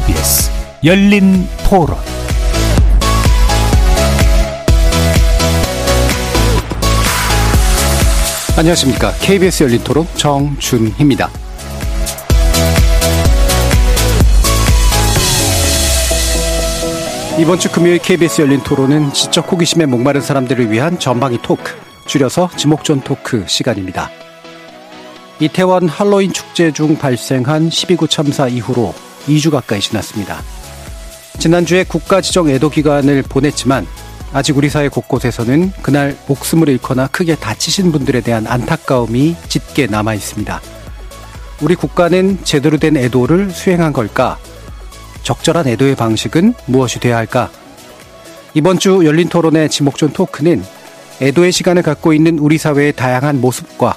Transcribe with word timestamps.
KBS 0.00 0.50
열린 0.84 1.46
토론 1.68 1.94
안녕하십니까. 8.56 9.12
KBS 9.20 9.64
열린 9.64 9.84
토론 9.84 10.06
정준희입니다. 10.16 11.28
이번 17.38 17.58
주 17.58 17.70
금요일 17.70 17.98
KBS 17.98 18.40
열린 18.42 18.62
토론은 18.62 19.12
지적 19.12 19.52
호기심에 19.52 19.84
목마른 19.84 20.22
사람들을 20.22 20.70
위한 20.70 20.98
전방위 20.98 21.40
토크, 21.42 21.72
줄여서 22.06 22.50
지목전 22.56 23.02
토크 23.02 23.44
시간입니다. 23.46 24.10
이태원 25.40 25.88
할로윈 25.88 26.32
축제 26.32 26.72
중 26.72 26.96
발생한 26.96 27.68
12구 27.68 28.08
참사 28.08 28.46
이후로 28.46 28.94
2주 29.30 29.50
가까이 29.50 29.80
지났습니다. 29.80 30.42
지난주에 31.38 31.84
국가 31.84 32.20
지정 32.20 32.50
애도 32.50 32.70
기간을 32.70 33.22
보냈지만 33.22 33.86
아직 34.32 34.56
우리 34.56 34.68
사회 34.68 34.88
곳곳에서는 34.88 35.72
그날 35.82 36.16
목숨을 36.28 36.68
잃거나 36.68 37.06
크게 37.08 37.36
다치신 37.36 37.92
분들에 37.92 38.20
대한 38.20 38.46
안타까움이 38.46 39.36
짙게 39.48 39.86
남아 39.86 40.14
있습니다. 40.14 40.60
우리 41.62 41.74
국가는 41.74 42.38
제대로 42.44 42.78
된 42.78 42.96
애도를 42.96 43.50
수행한 43.50 43.92
걸까? 43.92 44.38
적절한 45.22 45.66
애도의 45.68 45.96
방식은 45.96 46.54
무엇이 46.66 47.00
돼야 47.00 47.16
할까? 47.16 47.50
이번 48.54 48.78
주 48.78 49.04
열린 49.04 49.28
토론의 49.28 49.68
지목전 49.68 50.12
토크는 50.12 50.62
애도의 51.20 51.52
시간을 51.52 51.82
갖고 51.82 52.12
있는 52.12 52.38
우리 52.38 52.56
사회의 52.56 52.92
다양한 52.92 53.40
모습과 53.40 53.96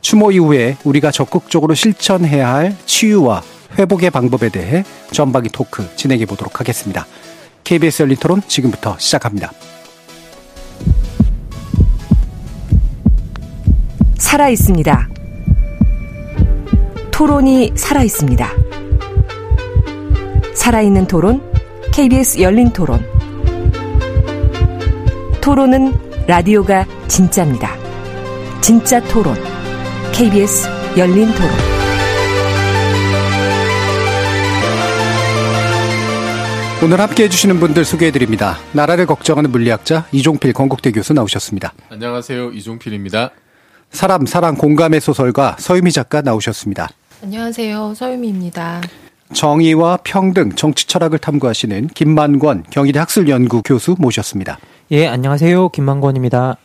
추모 0.00 0.32
이후에 0.32 0.76
우리가 0.84 1.10
적극적으로 1.10 1.74
실천해야 1.74 2.52
할 2.54 2.76
치유와 2.86 3.42
회복의 3.78 4.10
방법에 4.10 4.48
대해 4.48 4.84
전방위 5.12 5.48
토크 5.48 5.84
진행해 5.96 6.26
보도록 6.26 6.60
하겠습니다. 6.60 7.06
KBS 7.64 8.02
열린 8.02 8.16
토론 8.16 8.42
지금부터 8.46 8.96
시작합니다. 8.98 9.52
살아 14.18 14.48
있습니다. 14.48 15.08
토론이 17.10 17.72
살아 17.76 18.02
있습니다. 18.02 18.50
살아있는 20.54 21.06
토론, 21.06 21.42
KBS 21.92 22.40
열린 22.40 22.70
토론. 22.72 23.04
토론은 25.40 25.92
라디오가 26.26 26.86
진짜입니다. 27.06 27.76
진짜 28.60 29.00
토론, 29.02 29.36
KBS 30.12 30.68
열린 30.96 31.32
토론. 31.34 31.73
오늘 36.84 37.00
함께 37.00 37.24
해주시는 37.24 37.60
분들 37.60 37.84
소개해드립니다. 37.84 38.58
나라를 38.72 39.06
걱정하는 39.06 39.50
물리학자 39.50 40.06
이종필 40.12 40.52
건국대 40.52 40.92
교수 40.92 41.14
나오셨습니다. 41.14 41.72
안녕하세요. 41.88 42.50
이종필입니다. 42.50 43.30
사람, 43.90 44.26
사랑, 44.26 44.56
공감의 44.56 45.00
소설가 45.00 45.56
서유미 45.58 45.92
작가 45.92 46.20
나오셨습니다. 46.20 46.88
안녕하세요. 47.22 47.94
서유미입니다. 47.94 48.82
정의와 49.32 50.00
평등, 50.04 50.52
정치 50.52 50.86
철학을 50.86 51.18
탐구하시는 51.20 51.88
김만권 51.88 52.64
경희대 52.68 52.98
학술연구 52.98 53.62
교수 53.62 53.96
모셨습니다. 53.98 54.58
예, 54.90 55.06
안녕하세요. 55.06 55.70
김만권입니다. 55.70 56.58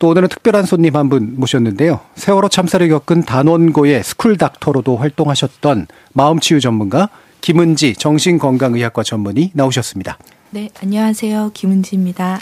또 0.00 0.08
오늘은 0.08 0.28
특별한 0.30 0.64
손님 0.64 0.96
한 0.96 1.08
분 1.08 1.34
모셨는데요. 1.36 2.00
세월호 2.16 2.48
참사를 2.48 2.86
겪은 2.88 3.22
단원고의 3.22 4.02
school 4.02 4.36
doctor로도 4.36 4.96
활동하셨던 4.96 5.86
마음치유 6.12 6.58
전문가 6.60 7.08
김은지 7.44 7.92
정신건강의학과 7.92 9.02
전문의 9.02 9.50
나오셨습니다. 9.52 10.16
네, 10.48 10.70
안녕하세요. 10.82 11.50
김은지입니다. 11.52 12.40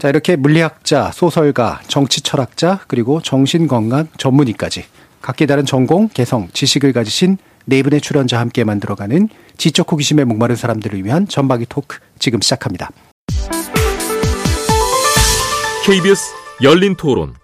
자, 0.00 0.08
이렇게 0.08 0.34
물리학자, 0.34 1.12
소설가, 1.14 1.80
정치 1.86 2.20
철학자, 2.20 2.80
그리고 2.88 3.22
정신건강 3.22 4.08
전문의까지 4.18 4.86
각기 5.22 5.46
다른 5.46 5.64
전공, 5.64 6.08
개성, 6.08 6.48
지식을 6.52 6.92
가지신 6.92 7.38
네 7.66 7.84
분의 7.84 8.00
출연자와 8.00 8.40
함께 8.40 8.64
만들어가는 8.64 9.28
지적 9.56 9.92
호기심에 9.92 10.24
목마른 10.24 10.56
사람들을 10.56 11.04
위한 11.04 11.28
전박이 11.28 11.66
토크 11.68 11.98
지금 12.18 12.40
시작합니다. 12.40 12.90
KBS 15.84 16.32
열린 16.64 16.96
토론 16.96 17.34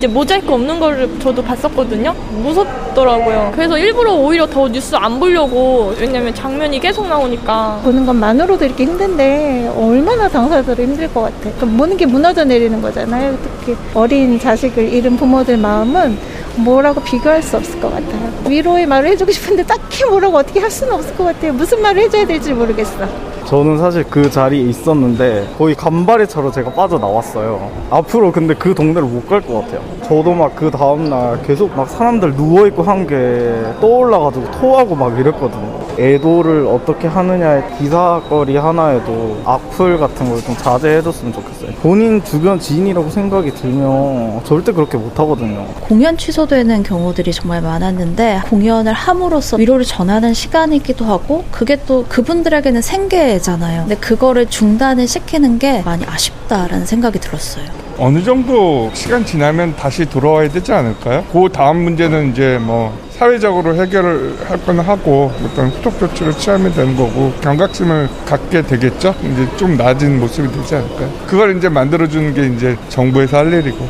이제 0.00 0.06
모자이크 0.06 0.52
없는 0.54 0.78
거를 0.78 1.18
저도 1.18 1.42
봤었거든요. 1.42 2.14
무섭더라고요. 2.30 3.50
그래서 3.52 3.76
일부러 3.76 4.14
오히려 4.14 4.46
더 4.46 4.68
뉴스 4.68 4.94
안 4.94 5.18
보려고 5.18 5.92
왜냐면 5.98 6.32
장면이 6.32 6.78
계속 6.78 7.08
나오니까 7.08 7.80
보는 7.82 8.06
것만으로도 8.06 8.64
이렇게 8.64 8.84
힘든데 8.84 9.72
얼마나 9.76 10.28
당사자들이 10.28 10.86
힘들 10.86 11.12
것 11.12 11.22
같아. 11.22 11.50
그 11.58 11.64
모든 11.64 11.96
게 11.96 12.06
무너져 12.06 12.44
내리는 12.44 12.80
거잖아요. 12.80 13.36
특히 13.42 13.76
어린 13.92 14.38
자식을 14.38 14.92
잃은 14.92 15.16
부모들 15.16 15.56
마음은 15.56 16.16
뭐라고 16.58 17.02
비교할 17.02 17.42
수 17.42 17.56
없을 17.56 17.80
것 17.80 17.92
같아요. 17.92 18.32
위로의 18.46 18.86
말을 18.86 19.08
해주고 19.08 19.32
싶은데 19.32 19.64
딱히 19.64 20.04
뭐라고 20.04 20.36
어떻게 20.36 20.60
할 20.60 20.70
수는 20.70 20.92
없을 20.92 21.16
것 21.16 21.24
같아요. 21.24 21.52
무슨 21.54 21.82
말을 21.82 22.02
해줘야 22.02 22.24
될지 22.24 22.52
모르겠어. 22.52 23.04
저는 23.48 23.78
사실 23.78 24.04
그 24.04 24.30
자리에 24.30 24.60
있었는데 24.68 25.54
거의 25.56 25.74
간발의차로 25.74 26.52
제가 26.52 26.70
빠져나왔어요. 26.72 27.70
앞으로 27.90 28.30
근데 28.30 28.52
그 28.54 28.74
동네를 28.74 29.02
못 29.08 29.26
갈 29.26 29.40
것 29.40 29.62
같아요. 29.62 29.80
저도 30.02 30.34
막 30.34 30.54
그 30.54 30.70
다음날 30.70 31.40
계속 31.46 31.74
막 31.76 31.88
사람들 31.88 32.34
누워있고 32.34 32.82
한 32.82 33.06
게 33.06 33.54
떠올라가지고 33.80 34.50
토하고 34.50 34.94
막 34.96 35.18
이랬거든요. 35.18 35.78
애도를 35.98 36.66
어떻게 36.66 37.06
하느냐의 37.08 37.62
기사거리 37.78 38.56
하나에도 38.56 39.38
악플 39.44 39.98
같은 39.98 40.28
걸 40.28 40.38
좀 40.42 40.54
자제해줬으면 40.56 41.32
좋겠어요. 41.32 41.70
본인 41.82 42.22
주변 42.24 42.58
지인이라고 42.60 43.08
생각이 43.10 43.50
들면 43.54 44.42
절대 44.44 44.72
그렇게 44.72 44.96
못하거든요. 44.98 45.64
공연 45.88 46.16
취소되는 46.16 46.82
경우들이 46.82 47.32
정말 47.32 47.62
많았는데 47.62 48.42
공연을 48.50 48.92
함으로써 48.92 49.56
위로를 49.56 49.84
전하는 49.84 50.34
시간이기도 50.34 51.04
하고 51.06 51.44
그게 51.50 51.76
또 51.86 52.04
그분들에게는 52.08 52.82
생계 52.82 53.37
잖아요. 53.40 53.82
근데 53.82 53.96
그거를 53.96 54.46
중단을 54.46 55.06
시키는 55.06 55.58
게 55.58 55.82
많이 55.82 56.04
아쉽다라는 56.04 56.86
생각이 56.86 57.18
들었어요. 57.20 57.64
어느 57.98 58.22
정도 58.22 58.90
시간 58.94 59.24
지나면 59.24 59.74
다시 59.74 60.04
돌아와야 60.06 60.48
되지 60.48 60.72
않을까요? 60.72 61.24
그 61.32 61.48
다음 61.52 61.82
문제는 61.82 62.30
이제 62.30 62.58
뭐 62.60 62.96
사회적으로 63.10 63.74
해결을 63.74 64.36
할 64.48 64.58
건 64.64 64.78
하고 64.80 65.32
어떤 65.44 65.68
후속 65.70 65.98
조치를 65.98 66.34
취하면 66.38 66.72
되는 66.74 66.94
거고 66.94 67.32
경각심을 67.40 68.08
갖게 68.26 68.62
되겠죠? 68.62 69.14
이제 69.20 69.56
좀 69.56 69.76
낮은 69.76 70.20
모습이 70.20 70.46
되지 70.52 70.76
않을까요? 70.76 71.12
그걸 71.26 71.56
이제 71.56 71.68
만들어주는 71.68 72.34
게 72.34 72.54
이제 72.54 72.76
정부에서 72.88 73.38
할 73.38 73.52
일이고. 73.52 73.88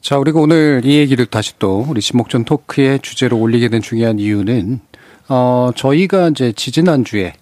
자, 0.00 0.18
우리가 0.18 0.38
오늘 0.40 0.82
이 0.84 0.98
얘기를 0.98 1.26
다시 1.26 1.52
또 1.58 1.84
우리 1.88 2.00
지목전 2.00 2.44
토크의 2.44 3.00
주제로 3.02 3.38
올리게 3.38 3.68
된 3.68 3.80
중요한 3.82 4.18
이유는 4.20 4.80
어, 5.28 5.70
저희가 5.74 6.28
이제 6.28 6.52
지지난주에 6.52 7.32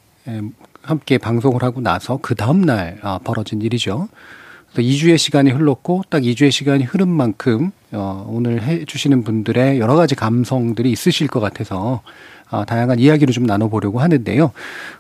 함께 0.91 1.19
방송을 1.19 1.63
하고 1.63 1.81
나서 1.81 2.19
그 2.21 2.35
다음날 2.35 2.99
아, 3.03 3.19
벌어진 3.23 3.63
일이죠. 3.63 4.09
그래서 4.73 4.89
2주의 4.89 5.17
시간이 5.19 5.51
흘렀고 5.51 6.03
딱 6.11 6.23
2주의 6.23 6.51
시간이 6.51 6.85
흐른 6.85 7.09
만큼 7.09 7.71
어, 7.93 8.27
오늘 8.29 8.63
해 8.63 8.85
주시는 8.85 9.25
분들의 9.25 9.79
여러 9.81 9.95
가지 9.97 10.15
감성들이 10.15 10.91
있으실 10.93 11.29
것 11.29 11.41
같아서 11.41 12.03
어, 12.51 12.65
다양한 12.65 12.99
이야기를 12.99 13.33
좀 13.33 13.45
나눠보려고 13.47 14.01
하는데요. 14.01 14.51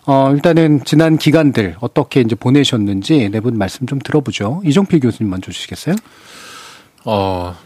어, 0.06 0.30
일단은 0.32 0.84
지난 0.84 1.18
기간들 1.18 1.76
어떻게 1.80 2.20
이제 2.20 2.34
보내셨는지 2.36 3.28
네 3.30 3.40
분 3.40 3.58
말씀 3.58 3.86
좀 3.86 3.98
들어보죠. 3.98 4.62
이종필 4.64 5.00
교수님 5.00 5.28
먼저 5.30 5.50
주시겠어요? 5.50 5.96
어, 7.04 7.56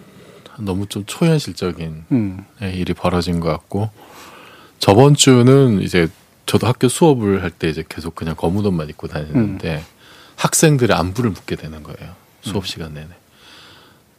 너무 0.59 0.87
좀 0.87 1.05
초현실적인 1.07 2.05
음. 2.13 2.45
네, 2.61 2.73
일이 2.73 2.95
벌어진 2.95 3.41
것 3.41 3.49
같고 3.51 3.91
저번 4.79 5.15
주는 5.15 5.81
이제 5.83 6.09
저도 6.47 6.67
학교 6.67 6.89
수업을 6.89 7.43
할 7.43 7.51
때 7.51 7.69
이제 7.69 7.85
계속 7.89 8.15
그냥 8.15 8.35
거문 8.37 8.65
옷만 8.67 8.89
입고 8.91 9.09
다녔는데 9.09 9.77
음. 9.77 9.83
학생들의 10.37 10.97
안부를 10.97 11.31
묻게 11.31 11.57
되는 11.57 11.83
거예요. 11.83 12.15
수업 12.43 12.65
음. 12.65 12.67
시간 12.67 12.95
내내. 12.95 13.09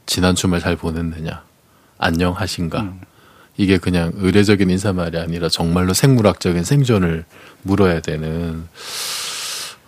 지난 0.05 0.35
주말 0.35 0.59
잘 0.59 0.75
보냈느냐? 0.75 1.43
안녕하신가? 1.97 2.81
음. 2.81 3.01
이게 3.57 3.77
그냥 3.77 4.11
의례적인 4.15 4.69
인사말이 4.69 5.17
아니라 5.17 5.49
정말로 5.49 5.93
생물학적인 5.93 6.63
생존을 6.63 7.25
물어야 7.63 8.01
되는 8.01 8.67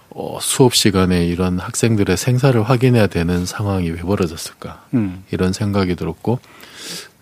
어, 0.09 0.39
수업 0.41 0.73
시간에 0.73 1.25
이런 1.25 1.59
학생들의 1.59 2.17
생사를 2.17 2.61
확인해야 2.63 3.07
되는 3.07 3.45
상황이 3.45 3.89
왜 3.89 3.97
벌어졌을까? 4.01 4.85
음. 4.93 5.23
이런 5.31 5.53
생각이 5.53 5.95
들었고 5.95 6.39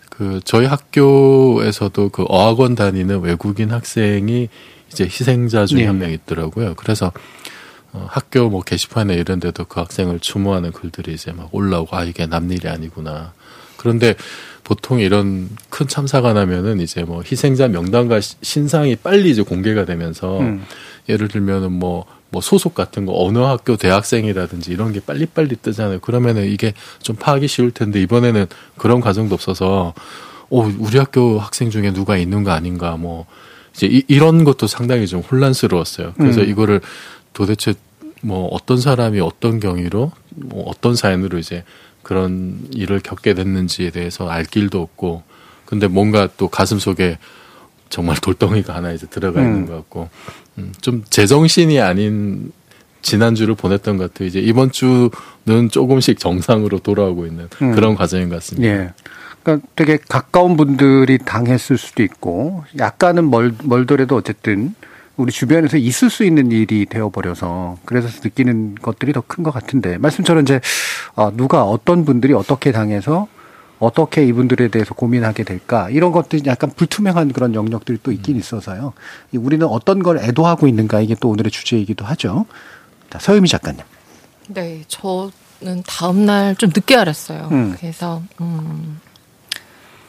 그 0.08 0.40
저희 0.44 0.66
학교에서도 0.66 2.08
그 2.08 2.24
어학원 2.28 2.74
다니는 2.74 3.20
외국인 3.20 3.70
학생이 3.70 4.48
이제 4.96 5.04
희생자 5.04 5.66
중에 5.66 5.80
네. 5.80 5.86
한명 5.86 6.10
있더라고요. 6.10 6.74
그래서 6.74 7.12
어, 7.92 8.06
학교 8.08 8.48
뭐 8.48 8.62
게시판에 8.62 9.14
이런 9.14 9.40
데도 9.40 9.66
그 9.66 9.80
학생을 9.80 10.20
추모하는 10.20 10.72
글들이 10.72 11.12
이제 11.12 11.32
막 11.32 11.54
올라오고 11.54 11.94
아 11.94 12.04
이게 12.04 12.26
남 12.26 12.50
일이 12.50 12.68
아니구나 12.68 13.32
그런데 13.76 14.14
보통 14.64 14.98
이런 14.98 15.50
큰 15.68 15.86
참사가 15.86 16.32
나면은 16.32 16.80
이제 16.80 17.04
뭐 17.04 17.22
희생자 17.22 17.68
명단과 17.68 18.20
신상이 18.20 18.96
빨리 18.96 19.30
이제 19.30 19.42
공개가 19.42 19.84
되면서 19.84 20.40
음. 20.40 20.64
예를 21.08 21.28
들면은 21.28 21.72
뭐뭐 21.72 22.40
소속 22.40 22.74
같은 22.74 23.04
거 23.06 23.12
어느 23.14 23.38
학교 23.38 23.76
대학생이라든지 23.76 24.72
이런 24.72 24.92
게 24.92 25.00
빨리빨리 25.00 25.56
뜨잖아요. 25.56 26.00
그러면은 26.00 26.50
이게 26.50 26.72
좀 27.02 27.16
파악이 27.16 27.46
쉬울 27.48 27.70
텐데 27.70 28.00
이번에는 28.00 28.46
그런 28.76 29.00
과정도 29.00 29.34
없어서 29.34 29.92
오 30.48 30.62
우리 30.78 30.98
학교 30.98 31.38
학생 31.38 31.70
중에 31.70 31.92
누가 31.92 32.16
있는 32.16 32.44
거 32.44 32.50
아닌가 32.50 32.96
뭐 32.96 33.26
이제 33.76 33.86
이, 33.86 34.02
이런 34.08 34.44
것도 34.44 34.66
상당히 34.66 35.06
좀 35.06 35.20
혼란스러웠어요. 35.20 36.14
그래서 36.16 36.40
음. 36.40 36.48
이거를 36.48 36.80
도대체 37.32 37.74
뭐 38.22 38.48
어떤 38.48 38.80
사람이 38.80 39.20
어떤 39.20 39.60
경위로 39.60 40.10
뭐 40.34 40.64
어떤 40.66 40.96
사연으로 40.96 41.38
이제 41.38 41.62
그런 42.02 42.60
일을 42.72 43.00
겪게 43.00 43.34
됐는지에 43.34 43.90
대해서 43.90 44.28
알 44.28 44.44
길도 44.44 44.80
없고 44.80 45.22
근데 45.66 45.86
뭔가 45.86 46.28
또 46.36 46.48
가슴 46.48 46.78
속에 46.78 47.18
정말 47.88 48.16
돌덩이가 48.16 48.74
하나 48.74 48.92
이제 48.92 49.06
들어가 49.06 49.40
있는 49.42 49.58
음. 49.58 49.66
것 49.66 49.74
같고 49.74 50.08
음, 50.58 50.72
좀 50.80 51.04
제정신이 51.08 51.80
아닌 51.80 52.52
지난주를 53.02 53.54
보냈던 53.54 53.98
것 53.98 54.12
같아요. 54.12 54.28
이제 54.28 54.40
이번 54.40 54.72
주는 54.72 55.68
조금씩 55.70 56.18
정상으로 56.18 56.78
돌아오고 56.80 57.26
있는 57.26 57.48
음. 57.62 57.74
그런 57.74 57.94
과정인 57.94 58.28
것 58.28 58.36
같습니다. 58.36 58.68
예. 58.68 58.92
그러니까 59.46 59.66
되게 59.76 59.96
가까운 60.08 60.56
분들이 60.56 61.18
당했을 61.18 61.78
수도 61.78 62.02
있고 62.02 62.64
약간은 62.78 63.30
멀, 63.30 63.54
멀더라도 63.62 64.16
어쨌든 64.16 64.74
우리 65.16 65.30
주변에서 65.32 65.76
있을 65.76 66.10
수 66.10 66.24
있는 66.24 66.50
일이 66.50 66.84
되어버려서 66.84 67.78
그래서 67.84 68.08
느끼는 68.22 68.74
것들이 68.82 69.12
더 69.12 69.22
큰 69.26 69.44
것 69.44 69.52
같은데 69.52 69.98
말씀처럼 69.98 70.42
이제 70.42 70.60
어, 71.14 71.30
누가 71.34 71.62
어떤 71.64 72.04
분들이 72.04 72.32
어떻게 72.34 72.72
당해서 72.72 73.28
어떻게 73.78 74.26
이분들에 74.26 74.68
대해서 74.68 74.94
고민하게 74.94 75.44
될까 75.44 75.90
이런 75.90 76.10
것들이 76.10 76.42
약간 76.46 76.70
불투명한 76.74 77.32
그런 77.32 77.54
영역들이 77.54 77.98
또 78.02 78.10
있긴 78.10 78.34
음. 78.34 78.40
있어서요. 78.40 78.94
우리는 79.34 79.64
어떤 79.66 80.02
걸 80.02 80.18
애도하고 80.18 80.66
있는가 80.66 81.00
이게 81.02 81.14
또 81.20 81.28
오늘의 81.28 81.50
주제이기도 81.52 82.04
하죠. 82.04 82.46
자, 83.10 83.18
서유미 83.20 83.48
작가님. 83.48 83.80
네, 84.48 84.82
저는 84.88 85.82
다음 85.86 86.26
날 86.26 86.54
좀 86.56 86.70
늦게 86.74 86.96
알았어요. 86.96 87.48
음. 87.52 87.76
그래서 87.78 88.22
음, 88.40 88.98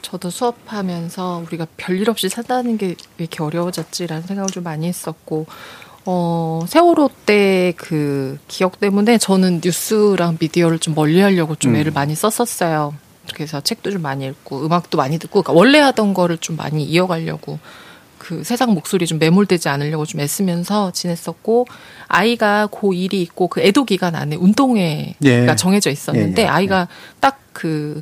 저도 0.10 0.30
수업하면서 0.30 1.44
우리가 1.48 1.68
별일 1.76 2.10
없이 2.10 2.30
산다는 2.30 2.78
게 2.78 2.88
왜 2.88 2.96
이렇게 3.18 3.44
어려워졌지라는 3.44 4.24
생각을 4.24 4.50
좀 4.50 4.64
많이 4.64 4.88
했었고 4.88 5.48
어, 6.06 6.64
세월호 6.66 7.10
때 7.26 7.74
그 7.76 8.38
기억 8.48 8.80
때문에 8.80 9.18
저는 9.18 9.60
뉴스랑 9.64 10.38
미디어를 10.40 10.80
좀 10.80 10.96
멀리 10.96 11.20
하려고 11.20 11.56
좀 11.56 11.74
음. 11.74 11.76
애를 11.78 11.92
많이 11.92 12.16
썼었어요. 12.16 12.94
그래서 13.34 13.60
책도 13.60 13.92
좀 13.92 14.02
많이 14.02 14.26
읽고 14.26 14.66
음악도 14.66 14.98
많이 14.98 15.20
듣고 15.20 15.42
그러니까 15.42 15.52
원래 15.60 15.80
하던 15.80 16.14
거를 16.14 16.38
좀 16.38 16.56
많이 16.56 16.86
이어가려고 16.86 17.60
그 18.18 18.46
세상 18.46 18.74
목소리 18.74 19.06
좀 19.06 19.20
매몰되지 19.20 19.68
않으려고 19.68 20.06
좀 20.06 20.22
애쓰면서 20.22 20.92
지냈었고 20.92 21.68
아이가 22.08 22.68
고1이 22.72 23.14
있고 23.16 23.50
그 23.50 23.60
애도 23.60 23.84
기간 23.84 24.16
안에 24.16 24.38
운동회가 24.38 25.16
예. 25.26 25.56
정해져 25.58 25.90
있었는데 25.90 26.44
예, 26.44 26.46
예, 26.46 26.50
아이가 26.50 26.88
딱그 27.20 28.02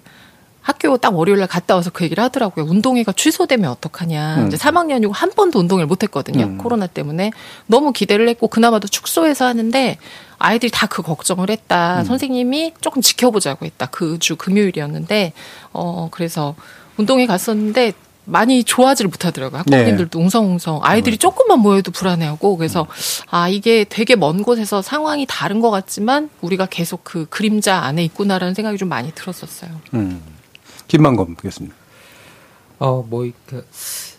학교 0.66 0.98
딱 0.98 1.16
월요일 1.16 1.38
날 1.38 1.48
갔다 1.48 1.76
와서 1.76 1.92
그 1.94 2.04
얘기를 2.04 2.24
하더라고요. 2.24 2.66
운동회가 2.66 3.12
취소되면 3.12 3.70
어떡하냐. 3.70 4.38
음. 4.38 4.48
이제 4.48 4.58
3학년이고 4.58 5.12
한 5.14 5.30
번도 5.32 5.60
운동회를 5.60 5.86
못 5.86 6.02
했거든요. 6.02 6.44
음. 6.46 6.58
코로나 6.58 6.88
때문에. 6.88 7.32
너무 7.68 7.94
기대를 7.94 8.28
했고 8.30 8.48
그나마도 8.48 8.88
축소해서 8.88 9.46
하는데 9.46 9.98
아이들이 10.40 10.72
다 10.72 10.88
그 10.88 11.04
걱정을 11.04 11.52
했다. 11.52 12.00
음. 12.00 12.06
선생님이 12.06 12.74
조금 12.82 13.04
지켜보자고 13.04 13.66
했다. 13.68 13.86
그 13.88 14.18
주 14.20 14.36
금요일이었는데 14.38 15.34
어 15.72 16.08
그래서 16.10 16.56
운동회 16.98 17.28
갔었는데 17.28 17.94
많이 18.28 18.64
좋아하지를 18.64 19.10
못하더라고요. 19.10 19.60
학부모님들도 19.60 20.18
네. 20.18 20.24
웅성웅성. 20.24 20.80
아이들이 20.82 21.18
조금만 21.20 21.60
모여도 21.60 21.92
불안해하고 21.92 22.58
그래서 22.58 22.82
음. 22.82 22.88
아 23.30 23.50
이게 23.50 23.84
되게 23.88 24.16
먼 24.16 24.42
곳에서 24.42 24.82
상황이 24.82 25.28
다른 25.30 25.62
것 25.62 25.70
같지만 25.70 26.32
우리가 26.42 26.66
계속 26.66 27.04
그 27.04 27.28
그림자 27.30 27.78
안에 27.82 28.04
있구나라는 28.06 28.56
생각이 28.56 28.80
좀 28.80 28.90
많이 28.90 29.12
들었었어요. 29.12 29.70
음. 29.94 30.24
김만검 30.88 31.36
보겠습니다. 31.36 31.76
어, 32.80 33.06
뭐, 33.08 33.30
그, 33.46 33.66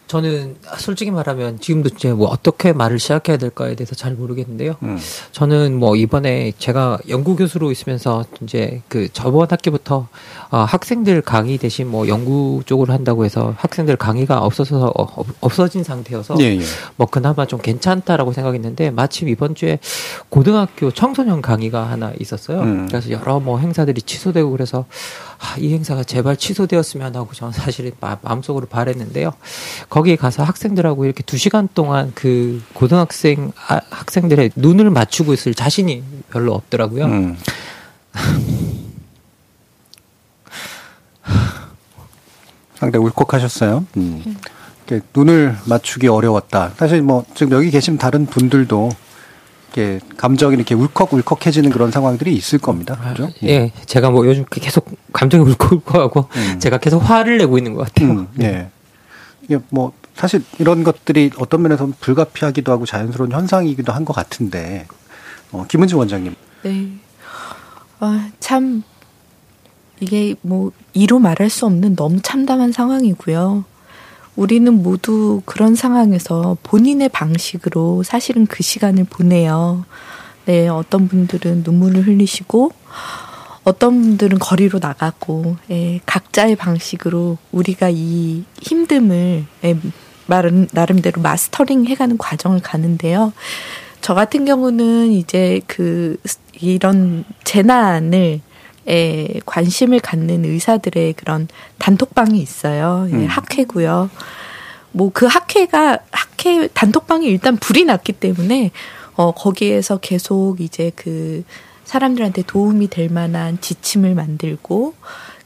저는 0.06 0.56
솔직히 0.78 1.10
말하면 1.10 1.58
지금도 1.58 1.90
이제 1.94 2.12
뭐 2.12 2.28
어떻게 2.28 2.72
말을 2.72 2.98
시작해야 3.00 3.38
될까에 3.38 3.74
대해서 3.74 3.96
잘 3.96 4.14
모르겠는데요. 4.14 4.76
음. 4.82 4.98
저는 5.32 5.76
뭐 5.78 5.96
이번에 5.96 6.52
제가 6.58 6.98
연구 7.08 7.34
교수로 7.34 7.72
있으면서 7.72 8.24
이제 8.42 8.82
그 8.88 9.08
저번 9.12 9.48
학기부터 9.50 10.06
어, 10.50 10.58
학생들 10.58 11.22
강의 11.22 11.58
대신 11.58 11.88
뭐 11.88 12.06
연구 12.06 12.62
쪽으로 12.66 12.92
한다고 12.92 13.24
해서 13.24 13.54
학생들 13.58 13.96
강의가 13.96 14.38
없어서 14.38 14.92
어, 14.96 15.24
없어진 15.40 15.82
상태여서 15.82 16.36
예, 16.38 16.56
예. 16.56 16.60
뭐 16.94 17.08
그나마 17.08 17.46
좀 17.46 17.60
괜찮다라고 17.60 18.32
생각했는데 18.32 18.92
마침 18.92 19.28
이번 19.28 19.56
주에 19.56 19.80
고등학교 20.28 20.92
청소년 20.92 21.42
강의가 21.42 21.90
하나 21.90 22.12
있었어요. 22.20 22.60
음. 22.60 22.86
그래서 22.86 23.10
여러 23.10 23.40
뭐 23.40 23.58
행사들이 23.58 24.02
취소되고 24.02 24.52
그래서 24.52 24.84
아, 25.38 25.56
이 25.58 25.72
행사가 25.74 26.04
제발 26.04 26.36
취소되었으면 26.36 27.14
하고 27.16 27.32
저는 27.32 27.52
사실 27.52 27.92
마음속으로 28.22 28.66
바랬는데요. 28.66 29.32
거기에 29.90 30.16
가서 30.16 30.42
학생들하고 30.42 31.04
이렇게 31.04 31.22
두 31.22 31.36
시간 31.36 31.68
동안 31.74 32.12
그 32.14 32.62
고등학생 32.72 33.52
아, 33.68 33.80
학생들의 33.90 34.52
눈을 34.56 34.90
맞추고 34.90 35.32
있을 35.34 35.54
자신이 35.54 36.02
별로 36.30 36.54
없더라고요. 36.54 37.04
음. 37.06 37.36
상당히 42.74 43.04
울컥하셨어요. 43.06 43.86
음. 43.96 44.36
눈을 45.14 45.56
맞추기 45.64 46.08
어려웠다. 46.08 46.72
사실 46.76 47.02
뭐 47.02 47.24
지금 47.34 47.52
여기 47.52 47.70
계신 47.70 47.98
다른 47.98 48.26
분들도 48.26 48.90
이렇게 49.76 50.00
감정이 50.16 50.56
이렇게 50.56 50.74
울컥울컥해지는 50.74 51.70
그런 51.70 51.90
상황들이 51.90 52.34
있을 52.34 52.58
겁니다. 52.58 52.98
아, 53.00 53.10
그죠? 53.10 53.30
예. 53.42 53.48
예. 53.48 53.72
제가 53.84 54.10
뭐 54.10 54.26
요즘 54.26 54.44
계속 54.50 54.90
감정이 55.12 55.44
울컥울컥하고 55.44 56.28
음. 56.34 56.58
제가 56.58 56.78
계속 56.78 56.98
화를 56.98 57.38
내고 57.38 57.58
있는 57.58 57.74
것 57.74 57.86
같아요. 57.86 58.10
음, 58.10 58.28
예. 58.40 58.70
이게 59.42 59.58
뭐 59.68 59.92
사실 60.14 60.42
이런 60.58 60.82
것들이 60.82 61.30
어떤 61.38 61.62
면에서 61.62 61.88
불가피하기도 62.00 62.72
하고 62.72 62.86
자연스러운 62.86 63.32
현상이기도 63.32 63.92
한 63.92 64.06
것 64.06 64.14
같은데 64.14 64.86
어, 65.52 65.66
김은지 65.68 65.94
원장님. 65.94 66.34
네. 66.62 66.88
아, 68.00 68.30
참 68.40 68.82
이게 70.00 70.34
뭐 70.42 70.72
이로 70.94 71.18
말할 71.18 71.50
수 71.50 71.66
없는 71.66 71.96
너무 71.96 72.20
참담한 72.22 72.72
상황이고요. 72.72 73.64
우리는 74.36 74.72
모두 74.82 75.40
그런 75.46 75.74
상황에서 75.74 76.58
본인의 76.62 77.08
방식으로 77.08 78.02
사실은 78.02 78.46
그 78.46 78.62
시간을 78.62 79.04
보내요. 79.04 79.84
네, 80.44 80.68
어떤 80.68 81.08
분들은 81.08 81.62
눈물을 81.64 82.06
흘리시고, 82.06 82.70
어떤 83.64 84.00
분들은 84.00 84.38
거리로 84.38 84.78
나가고, 84.78 85.56
예, 85.70 86.00
각자의 86.06 86.54
방식으로 86.56 87.38
우리가 87.50 87.88
이 87.90 88.44
힘듦을, 88.60 89.44
예, 89.64 89.78
나름, 90.26 90.68
나름대로 90.70 91.20
마스터링 91.22 91.86
해가는 91.86 92.18
과정을 92.18 92.60
가는데요. 92.60 93.32
저 94.02 94.14
같은 94.14 94.44
경우는 94.44 95.10
이제 95.10 95.60
그, 95.66 96.16
이런 96.60 97.24
재난을 97.42 98.40
에 98.88 99.40
관심을 99.46 100.00
갖는 100.00 100.44
의사들의 100.44 101.14
그런 101.14 101.48
단톡방이 101.78 102.38
있어요. 102.40 103.06
예, 103.10 103.14
음. 103.14 103.26
학회고요. 103.26 104.10
뭐 104.92 105.10
그 105.12 105.26
학회가 105.26 105.98
학회 106.10 106.68
단톡방이 106.68 107.26
일단 107.26 107.56
불이 107.56 107.84
났기 107.84 108.12
때문에 108.14 108.70
어 109.16 109.32
거기에서 109.32 109.98
계속 109.98 110.60
이제 110.60 110.92
그 110.94 111.42
사람들한테 111.84 112.42
도움이 112.46 112.88
될 112.88 113.08
만한 113.10 113.60
지침을 113.60 114.14
만들고 114.14 114.94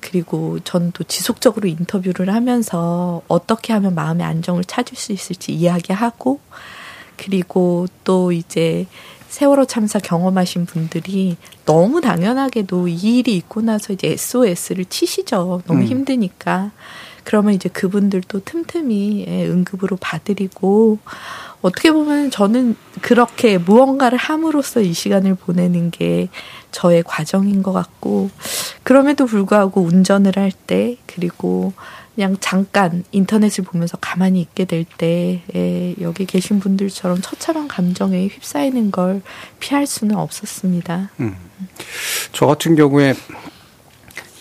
그리고 0.00 0.58
전 0.60 0.92
또 0.92 1.04
지속적으로 1.04 1.68
인터뷰를 1.68 2.32
하면서 2.34 3.22
어떻게 3.28 3.72
하면 3.72 3.94
마음의 3.94 4.24
안정을 4.26 4.64
찾을 4.64 4.96
수 4.96 5.12
있을지 5.12 5.52
이야기하고 5.52 6.40
그리고 7.16 7.86
또 8.04 8.32
이제 8.32 8.86
세월호 9.30 9.64
참사 9.66 10.00
경험하신 10.00 10.66
분들이 10.66 11.36
너무 11.64 12.00
당연하게도 12.00 12.88
이 12.88 13.18
일이 13.18 13.36
있고 13.36 13.60
나서 13.62 13.92
이제 13.92 14.08
SOS를 14.08 14.84
치시죠. 14.86 15.62
너무 15.66 15.80
음. 15.82 15.86
힘드니까. 15.86 16.72
그러면 17.22 17.54
이제 17.54 17.68
그분들도 17.68 18.40
틈틈이 18.44 19.26
예, 19.28 19.46
응급으로 19.46 19.98
봐드리고 20.00 20.98
어떻게 21.62 21.92
보면 21.92 22.30
저는 22.32 22.74
그렇게 23.02 23.56
무언가를 23.58 24.18
함으로써 24.18 24.80
이 24.80 24.92
시간을 24.92 25.36
보내는 25.36 25.90
게 25.92 26.28
저의 26.72 27.04
과정인 27.04 27.62
것 27.62 27.72
같고 27.72 28.30
그럼에도 28.82 29.26
불구하고 29.26 29.82
운전을 29.82 30.32
할 30.36 30.50
때 30.66 30.96
그리고 31.06 31.72
그냥 32.14 32.36
잠깐 32.40 33.04
인터넷을 33.12 33.64
보면서 33.64 33.96
가만히 33.98 34.40
있게 34.40 34.64
될 34.64 34.84
때 34.98 35.42
여기 36.00 36.26
계신 36.26 36.60
분들처럼 36.60 37.20
처참한 37.22 37.68
감정에 37.68 38.26
휩싸이는 38.26 38.90
걸 38.90 39.22
피할 39.60 39.86
수는 39.86 40.16
없었습니다. 40.16 41.10
음. 41.20 41.36
저 42.32 42.46
같은 42.46 42.74
경우에 42.74 43.14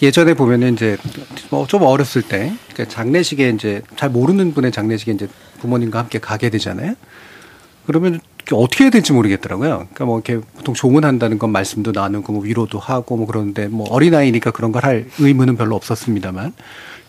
예전에 0.01 0.33
보면은 0.33 0.73
이제 0.73 0.97
뭐좀 1.51 1.83
어렸을 1.83 2.21
때 2.21 2.53
그러니까 2.73 2.93
장례식에 2.93 3.49
이제 3.49 3.81
잘 3.95 4.09
모르는 4.09 4.53
분의 4.53 4.71
장례식에 4.71 5.11
이제 5.11 5.27
부모님과 5.59 5.99
함께 5.99 6.19
가게 6.19 6.49
되잖아요. 6.49 6.95
그러면 7.85 8.19
어떻게 8.51 8.85
해야 8.85 8.91
될지 8.91 9.13
모르겠더라고요. 9.13 9.69
그러니까 9.69 10.05
뭐 10.05 10.17
이렇게 10.19 10.39
보통 10.55 10.73
조문한다는 10.73 11.37
건 11.37 11.51
말씀도 11.51 11.91
나누고 11.91 12.33
뭐 12.33 12.41
위로도 12.43 12.79
하고 12.79 13.17
뭐 13.17 13.27
그러는데 13.27 13.67
뭐 13.67 13.87
어린아이니까 13.89 14.51
그런 14.51 14.71
걸 14.71 14.85
할 14.85 15.05
의무는 15.19 15.55
별로 15.57 15.75
없었습니다만 15.75 16.53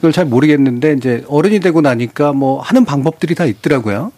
이걸 0.01 0.13
잘 0.13 0.25
모르겠는데 0.25 0.95
이제 0.95 1.25
어른이 1.29 1.61
되고 1.61 1.83
나니까 1.83 2.33
뭐 2.33 2.61
하는 2.61 2.87
방법들이 2.87 3.35
다 3.35 3.45
있더라고요. 3.45 4.13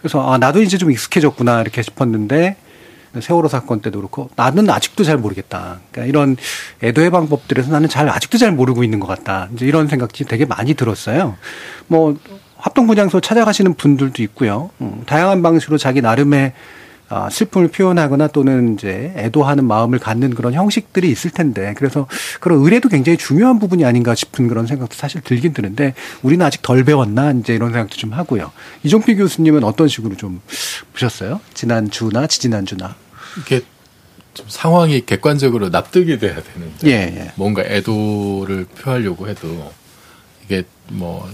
그래서 0.00 0.32
아 0.32 0.38
나도 0.38 0.62
이제 0.62 0.78
좀 0.78 0.92
익숙해졌구나 0.92 1.60
이렇게 1.60 1.82
싶었는데 1.82 2.56
세월호 3.20 3.48
사건 3.48 3.80
때도 3.80 3.98
그렇고 3.98 4.30
나는 4.36 4.70
아직도 4.70 5.02
잘 5.02 5.16
모르겠다. 5.16 5.80
그러니까 5.90 6.08
이런 6.08 6.36
애도의 6.84 7.10
방법들에서 7.10 7.72
나는 7.72 7.88
잘 7.88 8.08
아직도 8.08 8.38
잘 8.38 8.52
모르고 8.52 8.84
있는 8.84 9.00
것 9.00 9.08
같다. 9.08 9.48
이제 9.54 9.66
이런 9.66 9.88
생각이 9.88 10.24
되게 10.24 10.44
많이 10.44 10.74
들었어요. 10.74 11.36
뭐 11.88 12.16
합동분향소 12.56 13.20
찾아가시는 13.20 13.74
분들도 13.74 14.22
있고요. 14.22 14.70
음, 14.80 15.02
다양한 15.06 15.42
방식으로 15.42 15.78
자기 15.78 16.00
나름의 16.00 16.52
아, 17.10 17.30
슬픔을 17.30 17.68
표현하거나 17.68 18.28
또는 18.28 18.74
이제 18.74 19.12
애도하는 19.16 19.64
마음을 19.64 19.98
갖는 19.98 20.34
그런 20.34 20.52
형식들이 20.52 21.10
있을 21.10 21.30
텐데 21.30 21.74
그래서 21.78 22.06
그런 22.40 22.62
의례도 22.62 22.90
굉장히 22.90 23.16
중요한 23.16 23.58
부분이 23.58 23.84
아닌가 23.84 24.14
싶은 24.14 24.46
그런 24.46 24.66
생각도 24.66 24.94
사실 24.94 25.22
들긴 25.22 25.54
드는데 25.54 25.94
우리는 26.22 26.44
아직 26.44 26.60
덜 26.60 26.84
배웠나 26.84 27.32
이제 27.32 27.54
이런 27.54 27.72
생각도 27.72 27.96
좀 27.96 28.12
하고요. 28.12 28.52
이종필 28.82 29.16
교수님은 29.16 29.64
어떤 29.64 29.88
식으로 29.88 30.16
좀 30.16 30.40
보셨어요? 30.92 31.40
지난 31.54 31.90
주나 31.90 32.26
지지난 32.26 32.66
주나 32.66 32.94
이게 33.38 33.62
좀 34.34 34.46
상황이 34.48 35.04
객관적으로 35.04 35.70
납득이 35.70 36.18
돼야 36.18 36.42
되는데 36.42 36.86
예, 36.86 36.90
예. 36.90 37.32
뭔가 37.36 37.62
애도를 37.62 38.66
표하려고 38.66 39.28
해도 39.28 39.72
이게 40.44 40.64
뭐 40.88 41.28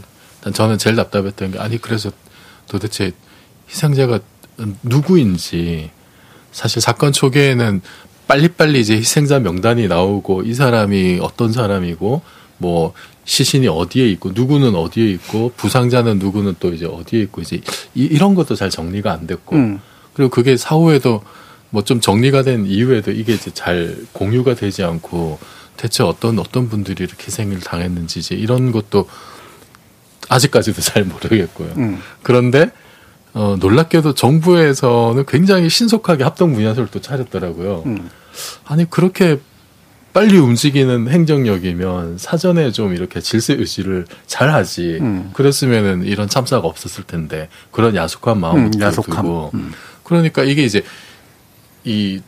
저는 0.52 0.78
제일 0.78 0.95
답답했던 0.97 1.52
게 1.52 1.59
아니 1.59 1.78
그래서 1.78 2.12
도대체 2.69 3.12
희생자가 3.69 4.21
누구인지 4.82 5.90
사실 6.52 6.80
사건 6.80 7.12
초기에는 7.12 7.80
빨리빨리 8.26 8.80
이제 8.80 8.96
희생자 8.96 9.38
명단이 9.38 9.88
나오고 9.88 10.42
이 10.42 10.54
사람이 10.54 11.18
어떤 11.20 11.52
사람이고 11.52 12.23
뭐 12.58 12.92
시신이 13.25 13.68
어디에 13.68 14.08
있고 14.11 14.30
누구는 14.34 14.75
어디에 14.75 15.11
있고 15.11 15.52
부상자는 15.56 16.18
누구는 16.18 16.56
또 16.61 16.73
이제 16.73 16.87
어디에 16.87 17.23
있고 17.23 17.42
이제 17.42 17.61
이, 17.94 18.16
런 18.18 18.34
것도 18.34 18.54
잘 18.54 18.70
정리가 18.70 19.12
안 19.12 19.26
됐고 19.26 19.56
음. 19.56 19.80
그리고 20.14 20.30
그게 20.30 20.56
사후에도 20.56 21.23
뭐 21.75 21.82
좀 21.82 22.00
정리가 22.00 22.42
된 22.42 22.66
이후에도 22.66 23.11
이게 23.11 23.34
이제 23.34 23.50
잘 23.52 23.96
공유가 24.12 24.54
되지 24.54 24.84
않고 24.84 25.40
대체 25.76 26.04
어떤 26.04 26.38
어떤 26.38 26.68
분들이 26.68 27.02
이렇게 27.02 27.26
희생을 27.26 27.58
당했는지 27.61 28.20
이제 28.20 28.37
이런 28.37 28.70
것도 28.70 29.08
아직까지도 30.28 30.80
잘 30.80 31.04
모르겠고요. 31.04 31.75
음. 31.76 32.00
그런데 32.23 32.70
어, 33.34 33.56
놀랍게도 33.58 34.14
정부에서는 34.14 35.24
굉장히 35.26 35.68
신속하게 35.68 36.22
합동 36.22 36.54
분야소를 36.54 36.88
또 36.90 37.00
차렸더라고요. 37.00 37.82
음. 37.86 38.08
아니 38.64 38.88
그렇게 38.88 39.40
빨리 40.12 40.38
움직이는 40.38 41.08
행정력이면 41.08 42.18
사전에 42.18 42.70
좀 42.70 42.94
이렇게 42.94 43.20
질서 43.20 43.54
유지를 43.54 44.06
잘 44.28 44.50
하지. 44.50 44.98
음. 45.00 45.30
그랬으면은 45.32 46.04
이런 46.04 46.28
참사가 46.28 46.68
없었을 46.68 47.02
텐데 47.02 47.48
그런 47.72 47.96
야속한 47.96 48.38
마음을 48.38 48.66
음, 48.66 48.80
야속함. 48.80 49.24
두고 49.24 49.50
음. 49.54 49.72
그러니까 50.04 50.44
이게 50.44 50.62
이제 50.62 50.84
이 51.82 52.20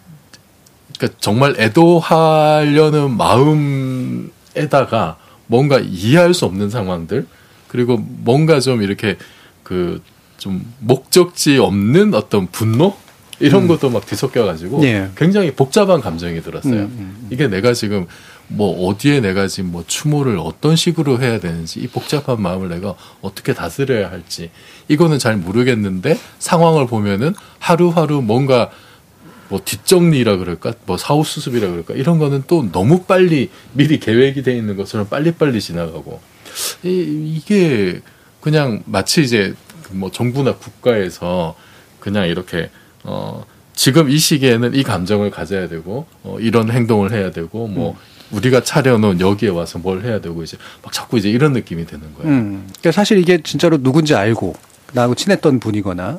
그러니까 0.99 1.19
정말 1.21 1.55
애도하려는 1.61 3.17
마음에다가 3.17 5.19
뭔가 5.47 5.79
이해할 5.79 6.35
수 6.35 6.47
없는 6.47 6.71
상황들 6.71 7.29
그리고 7.69 7.97
뭔가 7.97 8.59
좀 8.59 8.83
이렇게 8.83 9.17
그 9.63 10.03
좀 10.39 10.65
목적지 10.81 11.59
없는 11.59 12.15
어떤 12.15 12.47
분노 12.49 12.95
이런 13.39 13.63
음. 13.63 13.69
것도 13.69 13.91
막 13.91 14.07
뒤섞여가지고 14.07 14.83
예. 14.85 15.11
굉장히 15.17 15.53
복잡한 15.53 16.01
감정이 16.01 16.41
들었어요. 16.41 16.73
음, 16.73 16.79
음, 16.81 17.17
음, 17.21 17.29
이게 17.31 17.49
내가 17.49 17.75
지금 17.75 18.07
뭐 18.49 18.89
어디에 18.89 19.21
내가 19.21 19.49
지금 19.49 19.73
뭐 19.73 19.85
추모를 19.87 20.39
어떤 20.39 20.77
식으로 20.77 21.21
해야 21.21 21.41
되는지 21.41 21.81
이 21.81 21.89
복잡한 21.89 22.41
마음을 22.41 22.69
내가 22.69 22.95
어떻게 23.21 23.53
다스려야 23.53 24.11
할지 24.11 24.51
이거는 24.89 25.19
잘 25.19 25.37
모르겠는데 25.37 26.19
상황을 26.39 26.87
보면은 26.87 27.35
하루하루 27.59 28.23
뭔가 28.23 28.71
뭐 29.49 29.61
뒷정리라 29.65 30.37
그럴까 30.39 30.75
뭐 30.87 30.97
사후 30.97 31.25
수습이라 31.25 31.69
그럴까 31.69 31.95
이런 31.95 32.19
거는 32.19 32.45
또 32.47 32.71
너무 32.73 33.03
빨리 33.03 33.51
미리 33.73 34.01
계획이 34.01 34.43
돼 34.43 34.57
있는 34.57 34.77
것처럼 34.77 35.09
빨리빨리 35.09 35.61
지나가고 35.61 36.21
이, 36.85 37.35
이게 37.37 38.01
그냥 38.41 38.83
마치 38.87 39.23
이제 39.23 39.55
뭐 39.93 40.11
정부나 40.11 40.57
국가에서 40.57 41.55
그냥 42.01 42.27
이렇게 42.27 42.71
어 43.05 43.45
지금 43.75 44.11
이 44.11 44.19
시기에는 44.19 44.75
이 44.75 44.83
감정을 44.83 45.31
가져야 45.31 45.69
되고 45.69 46.07
어 46.23 46.39
이런 46.41 46.71
행동을 46.71 47.13
해야 47.13 47.31
되고 47.31 47.67
뭐 47.69 47.93
음. 47.93 47.97
우리가 48.37 48.63
차려놓은 48.63 49.21
여기에 49.21 49.51
와서 49.51 49.79
뭘 49.79 50.03
해야 50.03 50.21
되고 50.21 50.43
이제 50.43 50.57
막 50.83 50.93
자꾸 50.93 51.19
이제 51.19 51.31
이런 51.31 51.53
느낌이 51.53 51.87
드는 51.87 52.15
거예요. 52.15 52.33
음. 52.33 52.67
그러니까 52.79 52.93
사실 52.93 53.19
이게 53.19 53.41
진짜로 53.43 53.83
누군지 53.83 54.15
알고 54.15 54.55
나하고 54.93 55.15
친했던 55.15 55.61
분이거나 55.61 56.17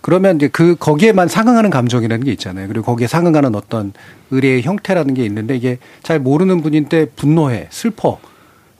그러면 0.00 0.36
이제 0.36 0.48
그 0.48 0.76
거기에만 0.76 1.28
상응하는 1.28 1.70
감정이라는 1.70 2.24
게 2.24 2.32
있잖아요. 2.32 2.68
그리고 2.68 2.84
거기에 2.86 3.06
상응하는 3.06 3.54
어떤 3.54 3.92
의뢰의 4.30 4.62
형태라는 4.62 5.14
게 5.14 5.24
있는데 5.24 5.56
이게 5.56 5.78
잘 6.02 6.18
모르는 6.18 6.62
분인데 6.62 7.06
분노해, 7.16 7.68
슬퍼. 7.70 8.20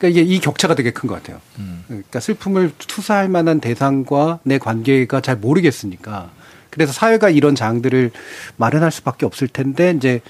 그러니까 0.01 0.09
이게 0.09 0.35
이 0.35 0.41
격차가 0.41 0.75
되게 0.75 0.91
큰 0.93 1.07
것 1.07 1.15
같아요. 1.17 1.41
음. 1.59 1.85
그러니까 1.87 2.21
슬픔을 2.21 2.73
투사할 2.79 3.29
만한 3.29 3.61
대상과 3.61 4.41
내 4.45 4.59
관계가 4.59 5.21
잘 5.21 5.37
모르겠으니까. 5.37 6.31
그래서 6.71 6.93
사회가 6.93 7.31
이런 7.31 7.55
장들을 7.55 8.11
마련할 8.57 8.91
수밖에 8.91 9.27
없을 9.27 9.47
텐데 9.49 9.93
이제 9.97 10.21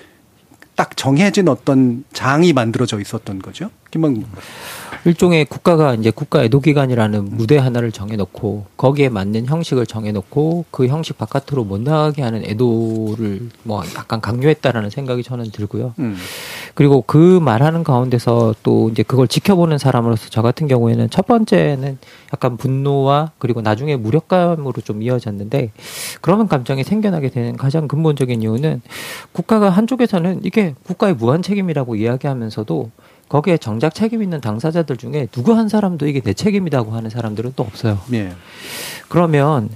딱 0.74 0.96
정해진 0.96 1.48
어떤 1.48 2.04
장이 2.12 2.52
만들어져 2.52 3.00
있었던 3.00 3.40
거죠. 3.40 3.70
김만 3.90 4.24
일종의 5.04 5.44
국가가 5.44 5.94
이제 5.94 6.10
국가 6.10 6.42
애도기관이라는 6.44 7.36
무대 7.36 7.58
하나를 7.58 7.92
정해놓고 7.92 8.66
거기에 8.76 9.08
맞는 9.08 9.46
형식을 9.46 9.86
정해놓고 9.86 10.66
그 10.70 10.86
형식 10.86 11.18
바깥으로 11.18 11.64
못 11.64 11.80
나가게 11.80 12.22
하는 12.22 12.44
애도를 12.44 13.48
뭐 13.62 13.82
약간 13.96 14.20
강요했다라는 14.20 14.90
생각이 14.90 15.22
저는 15.22 15.50
들고요. 15.50 15.94
음. 15.98 16.16
그리고 16.74 17.02
그 17.06 17.38
말하는 17.42 17.84
가운데서 17.84 18.54
또 18.62 18.88
이제 18.90 19.02
그걸 19.02 19.28
지켜보는 19.28 19.78
사람으로서 19.78 20.28
저 20.30 20.42
같은 20.42 20.68
경우에는 20.68 21.10
첫 21.10 21.26
번째는 21.26 21.98
약간 22.32 22.56
분노와 22.56 23.32
그리고 23.38 23.60
나중에 23.60 23.96
무력감으로 23.96 24.80
좀 24.82 25.02
이어졌는데 25.02 25.72
그런 26.20 26.48
감정이 26.48 26.84
생겨나게 26.84 27.30
되는 27.30 27.56
가장 27.56 27.88
근본적인 27.88 28.42
이유는 28.42 28.82
국가가 29.32 29.70
한쪽에서는 29.70 30.40
이게 30.44 30.74
국가의 30.84 31.14
무한 31.14 31.42
책임이라고 31.42 31.96
이야기하면서도 31.96 32.90
거기에 33.30 33.58
정작 33.58 33.94
책임 33.94 34.22
있는 34.22 34.40
당사자들 34.40 34.96
중에 34.96 35.28
누구 35.30 35.54
한 35.54 35.68
사람도 35.68 36.08
이게 36.08 36.20
내 36.20 36.34
책임이라고 36.34 36.90
하는 36.90 37.10
사람들은 37.10 37.52
또 37.54 37.62
없어요. 37.62 37.98
네. 38.08 38.32
그러면 39.08 39.68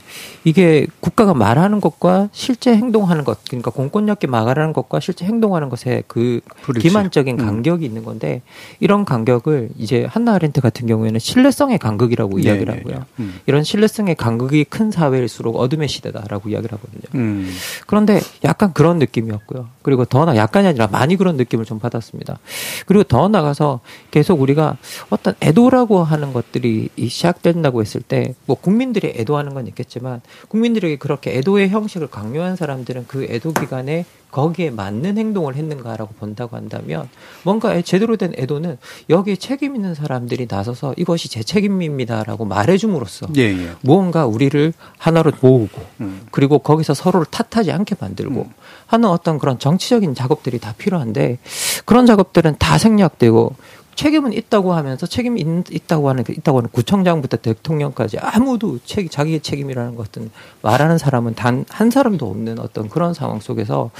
이게 0.44 0.86
국가가 1.00 1.34
말하는 1.34 1.80
것과 1.80 2.28
실제 2.32 2.74
행동하는 2.74 3.24
것, 3.24 3.38
그러니까 3.44 3.70
공권력이 3.70 4.26
말하는 4.26 4.72
것과 4.72 5.00
실제 5.00 5.24
행동하는 5.24 5.68
것에 5.68 6.02
그 6.06 6.40
그렇지. 6.64 6.86
기만적인 6.86 7.40
음. 7.40 7.46
간격이 7.46 7.84
음. 7.84 7.88
있는 7.88 8.04
건데 8.04 8.42
이런 8.80 9.04
간격을 9.04 9.70
이제 9.78 10.04
한나 10.04 10.34
아렌트 10.34 10.60
같은 10.60 10.86
경우에는 10.86 11.18
신뢰성의 11.18 11.78
간극이라고 11.78 12.36
네, 12.36 12.42
이야기를 12.42 12.74
네, 12.74 12.78
하고요. 12.78 12.94
네. 12.96 13.04
음. 13.20 13.40
이런 13.46 13.62
신뢰성의 13.62 14.16
간극이 14.16 14.64
큰 14.64 14.90
사회일수록 14.90 15.56
어둠의 15.56 15.88
시대다라고 15.88 16.48
이야기를 16.50 16.76
하거든요. 16.76 17.02
음. 17.14 17.50
그런데 17.86 18.20
약간 18.44 18.72
그런 18.72 18.98
느낌이었고요. 18.98 19.68
그리고 19.82 20.04
더 20.04 20.24
나, 20.24 20.36
약간이 20.36 20.66
아니라 20.66 20.88
많이 20.88 21.16
그런 21.16 21.36
느낌을 21.36 21.64
좀 21.64 21.78
받았습니다. 21.78 22.38
그리고 22.86 23.04
더나 23.04 23.43
가서 23.44 23.80
계속 24.10 24.40
우리가 24.40 24.76
어떤 25.10 25.34
애도라고 25.42 26.02
하는 26.02 26.32
것들이 26.32 26.88
시작된다고 26.98 27.80
했을 27.80 28.00
때 28.00 28.34
뭐 28.46 28.56
국민들이 28.56 29.12
애도하는 29.16 29.54
건 29.54 29.66
있겠지만 29.66 30.20
국민들에게 30.48 30.96
그렇게 30.96 31.36
애도의 31.38 31.68
형식을 31.70 32.08
강요한 32.08 32.56
사람들은 32.56 33.06
그 33.08 33.24
애도 33.24 33.52
기간에 33.52 34.04
거기에 34.34 34.70
맞는 34.70 35.16
행동을 35.16 35.54
했는가라고 35.54 36.12
본다고 36.18 36.56
한다면 36.56 37.08
뭔가 37.44 37.80
제대로 37.82 38.16
된 38.16 38.32
애도는 38.36 38.78
여기에 39.08 39.36
책임 39.36 39.76
있는 39.76 39.94
사람들이 39.94 40.48
나서서 40.50 40.92
이것이 40.96 41.28
제 41.28 41.44
책임입니다라고 41.44 42.44
말해줌으로써 42.44 43.28
예, 43.36 43.42
예. 43.42 43.70
무언가 43.82 44.26
우리를 44.26 44.72
하나로 44.98 45.30
모으고 45.40 45.80
음. 46.00 46.26
그리고 46.32 46.58
거기서 46.58 46.94
서로를 46.94 47.26
탓하지 47.30 47.70
않게 47.70 47.94
만들고 48.00 48.40
음. 48.40 48.52
하는 48.86 49.08
어떤 49.08 49.38
그런 49.38 49.60
정치적인 49.60 50.16
작업들이 50.16 50.58
다 50.58 50.74
필요한데 50.76 51.38
그런 51.84 52.04
작업들은 52.04 52.56
다 52.58 52.76
생략되고 52.76 53.54
책임은 53.94 54.32
있다고 54.32 54.72
하면서 54.72 55.06
책임이 55.06 55.44
있, 55.70 55.86
다고 55.86 56.08
하는 56.08 56.24
있다고 56.28 56.58
하는 56.58 56.70
구청장부터 56.70 57.38
대통령까지 57.38 58.18
아무도 58.18 58.78
책 58.84 59.10
자기의 59.10 59.40
책임이라는 59.40 59.94
것은 59.96 60.30
말하는 60.62 60.98
사람은 60.98 61.34
단 61.34 61.64
한 61.74 61.90
사람도 61.90 62.28
없는 62.28 62.58
어떤 62.58 62.88
그런 62.88 63.14
상황 63.14 63.40
속에서 63.40 63.90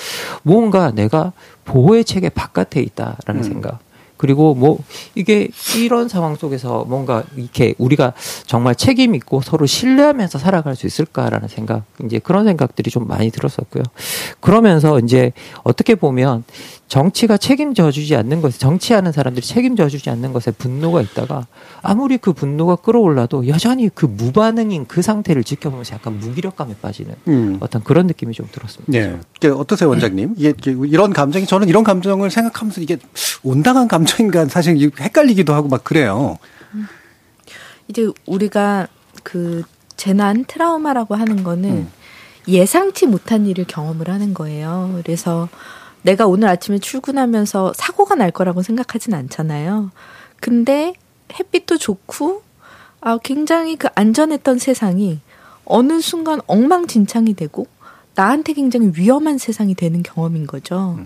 뭔가 0.42 0.90
내가 0.90 1.32
보호의 1.64 2.04
체계 2.04 2.28
바깥에 2.28 2.80
있다라는 2.80 3.40
음. 3.40 3.42
생각. 3.42 3.78
그리고 4.16 4.54
뭐 4.54 4.78
이게 5.14 5.48
이런 5.76 6.08
상황 6.08 6.36
속에서 6.36 6.84
뭔가 6.84 7.24
이렇게 7.36 7.74
우리가 7.78 8.12
정말 8.46 8.74
책임 8.74 9.14
있고 9.14 9.40
서로 9.40 9.66
신뢰하면서 9.66 10.38
살아갈 10.38 10.76
수 10.76 10.86
있을까라는 10.86 11.48
생각 11.48 11.84
이제 12.04 12.18
그런 12.18 12.44
생각들이 12.44 12.90
좀 12.90 13.06
많이 13.06 13.30
들었었고요. 13.30 13.82
그러면서 14.40 14.98
이제 15.00 15.32
어떻게 15.62 15.94
보면 15.94 16.44
정치가 16.86 17.36
책임져 17.36 17.90
주지 17.90 18.14
않는 18.14 18.40
것에 18.40 18.58
정치하는 18.58 19.10
사람들이 19.10 19.44
책임져 19.44 19.88
주지 19.88 20.10
않는 20.10 20.32
것에 20.32 20.50
분노가 20.52 21.00
있다가 21.00 21.46
아무리 21.82 22.18
그 22.18 22.32
분노가 22.32 22.76
끌어올라도 22.76 23.48
여전히 23.48 23.88
그 23.92 24.06
무반응인 24.06 24.86
그 24.86 25.02
상태를 25.02 25.42
지켜보면서 25.42 25.94
약간 25.94 26.18
무기력감에 26.20 26.76
빠지는 26.80 27.14
음. 27.26 27.56
어떤 27.60 27.82
그런 27.82 28.06
느낌이 28.06 28.34
좀 28.34 28.46
들었습니다. 28.52 28.92
네. 28.92 29.18
어떠세요, 29.50 29.88
원장님? 29.88 30.34
이게 30.36 30.54
이런 30.86 31.12
감정이 31.12 31.46
저는 31.46 31.68
이런 31.68 31.84
감정을 31.84 32.30
생각하면서 32.30 32.80
이게 32.80 32.98
온당한 33.42 33.88
감정 33.88 34.03
인가 34.20 34.46
사실 34.46 34.76
헷갈리기도 34.98 35.54
하고 35.54 35.68
막 35.68 35.84
그래요. 35.84 36.38
이제 37.88 38.08
우리가 38.26 38.88
그 39.22 39.62
재난 39.96 40.44
트라우마라고 40.44 41.14
하는 41.14 41.44
거는 41.44 41.70
음. 41.70 41.92
예상치 42.48 43.06
못한 43.06 43.46
일을 43.46 43.64
경험을 43.66 44.08
하는 44.08 44.34
거예요. 44.34 45.00
그래서 45.02 45.48
내가 46.02 46.26
오늘 46.26 46.48
아침에 46.48 46.78
출근하면서 46.78 47.72
사고가 47.74 48.14
날 48.14 48.30
거라고 48.30 48.62
생각하진 48.62 49.14
않잖아요. 49.14 49.90
근데 50.40 50.92
햇빛도 51.38 51.78
좋고 51.78 52.42
아 53.00 53.18
굉장히 53.22 53.76
그 53.76 53.88
안전했던 53.94 54.58
세상이 54.58 55.20
어느 55.64 56.00
순간 56.00 56.40
엉망진창이 56.46 57.34
되고 57.34 57.66
나한테 58.14 58.52
굉장히 58.52 58.92
위험한 58.94 59.38
세상이 59.38 59.74
되는 59.74 60.02
경험인 60.02 60.46
거죠. 60.46 60.98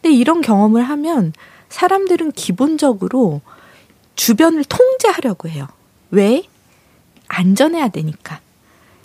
근데 0.00 0.14
이런 0.14 0.40
경험을 0.40 0.82
하면 0.82 1.32
사람들은 1.68 2.32
기본적으로 2.32 3.40
주변을 4.16 4.64
통제하려고 4.64 5.48
해요. 5.48 5.68
왜? 6.10 6.42
안전해야 7.28 7.88
되니까. 7.88 8.40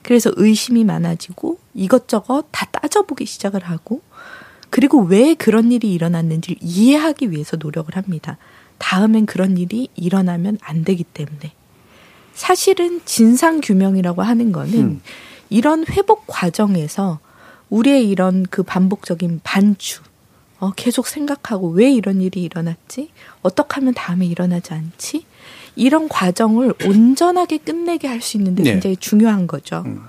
그래서 0.02 0.32
의심이 0.36 0.84
많아지고 0.84 1.60
이것저것 1.74 2.46
다 2.52 2.66
따져보기 2.66 3.26
시작을 3.26 3.64
하고 3.64 4.02
그리고 4.70 5.02
왜 5.02 5.34
그런 5.34 5.72
일이 5.72 5.94
일어났는지를 5.94 6.58
이해하기 6.62 7.32
위해서 7.32 7.58
노력을 7.58 7.96
합니다. 7.96 8.38
다음엔 8.80 9.26
그런 9.26 9.58
일이 9.58 9.88
일어나면 9.96 10.58
안 10.62 10.84
되기 10.84 11.04
때문에. 11.04 11.54
사실은 12.34 13.02
진상규명이라고 13.06 14.24
하는 14.24 14.52
거는 14.52 14.74
음. 14.74 15.02
이런 15.50 15.86
회복 15.88 16.26
과정에서 16.26 17.20
우리의 17.70 18.10
이런 18.10 18.46
그 18.50 18.64
반복적인 18.64 19.42
반주, 19.44 20.02
어, 20.64 20.72
계속 20.78 21.08
생각하고 21.08 21.72
왜 21.72 21.92
이런 21.92 22.22
일이 22.22 22.42
일어났지? 22.42 23.10
어떻게 23.42 23.76
하면 23.76 23.94
다음에 23.94 24.26
일어나지 24.26 24.74
않지? 24.74 25.26
이런 25.76 26.08
과정을 26.08 26.74
온전하게 26.86 27.58
끝내게 27.58 28.08
할 28.08 28.22
수 28.22 28.38
있는데 28.38 28.64
네. 28.64 28.72
굉장히 28.72 28.96
중요한 28.96 29.46
거죠. 29.46 29.84
음. 29.86 30.04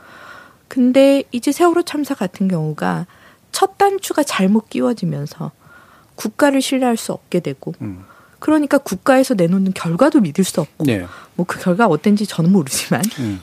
근데 0.68 1.25
이제 1.32 1.50
세월호 1.50 1.82
참사 1.82 2.14
같은 2.14 2.46
경우가 2.46 3.06
첫 3.50 3.78
단추가 3.78 4.23
잘못 4.23 4.70
끼워지면서 4.70 5.50
국가를 6.14 6.62
신뢰할 6.62 6.96
수 6.96 7.12
없게 7.12 7.40
되고 7.40 7.75
음. 7.80 8.04
그러니까 8.38 8.78
국가에서 8.78 9.34
내놓는 9.34 9.73
결과도 9.75 10.20
믿을 10.20 10.44
수 10.44 10.61
없고 10.61 10.84
네. 10.84 11.04
뭐그 11.34 11.58
결과 11.58 11.87
어땠는지 11.87 12.26
저는 12.26 12.52
모르지만 12.52 13.02
음. 13.18 13.40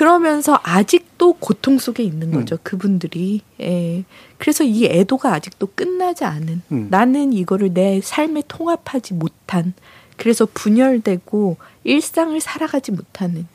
그러면서 0.00 0.58
아직도 0.62 1.34
고통 1.34 1.78
속에 1.78 2.02
있는 2.02 2.30
거죠 2.30 2.54
음. 2.54 2.58
그분들이 2.62 3.42
예. 3.60 4.02
그래서 4.38 4.64
이 4.64 4.86
애도가 4.86 5.34
아직도 5.34 5.72
끝나지 5.74 6.24
않은 6.24 6.62
음. 6.72 6.86
나는 6.90 7.34
이거를 7.34 7.74
내 7.74 8.00
삶에 8.02 8.44
통합하지 8.48 9.12
못한 9.12 9.74
그래서 10.16 10.48
분열되고 10.54 11.58
일상을 11.84 12.40
살아가지 12.40 12.92
못하는 12.92 13.46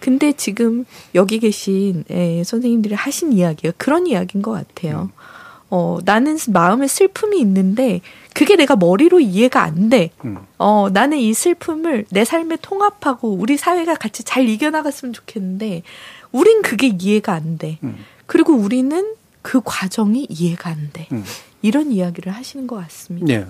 근데 0.00 0.32
지금 0.32 0.84
여기 1.14 1.38
계신 1.38 2.04
예, 2.10 2.44
선생님들이 2.44 2.94
하신 2.94 3.32
이야기가 3.32 3.72
그런 3.78 4.06
이야기인 4.06 4.42
것 4.42 4.50
같아요. 4.50 5.08
음. 5.10 5.20
어, 5.70 5.98
나는 6.04 6.36
마음에 6.48 6.88
슬픔이 6.88 7.40
있는데 7.40 8.00
그게 8.34 8.56
내가 8.56 8.76
머리로 8.76 9.20
이해가 9.20 9.62
안 9.62 9.88
돼. 9.88 10.10
음. 10.24 10.38
어, 10.58 10.88
나는 10.92 11.18
이 11.18 11.32
슬픔을 11.32 12.06
내 12.10 12.24
삶에 12.24 12.58
통합하고 12.60 13.32
우리 13.32 13.56
사회가 13.56 13.94
같이 13.94 14.24
잘 14.24 14.48
이겨나갔으면 14.48 15.12
좋겠는데 15.12 15.82
우린 16.32 16.62
그게 16.62 16.88
이해가 16.88 17.32
안 17.32 17.56
돼. 17.56 17.78
음. 17.84 17.96
그리고 18.26 18.54
우리는 18.54 19.14
그 19.42 19.60
과정이 19.64 20.26
이해가 20.28 20.70
안 20.70 20.90
돼. 20.92 21.08
음. 21.12 21.24
이런 21.62 21.92
이야기를 21.92 22.32
하시는 22.32 22.66
것 22.66 22.76
같습니다. 22.76 23.26
네. 23.26 23.46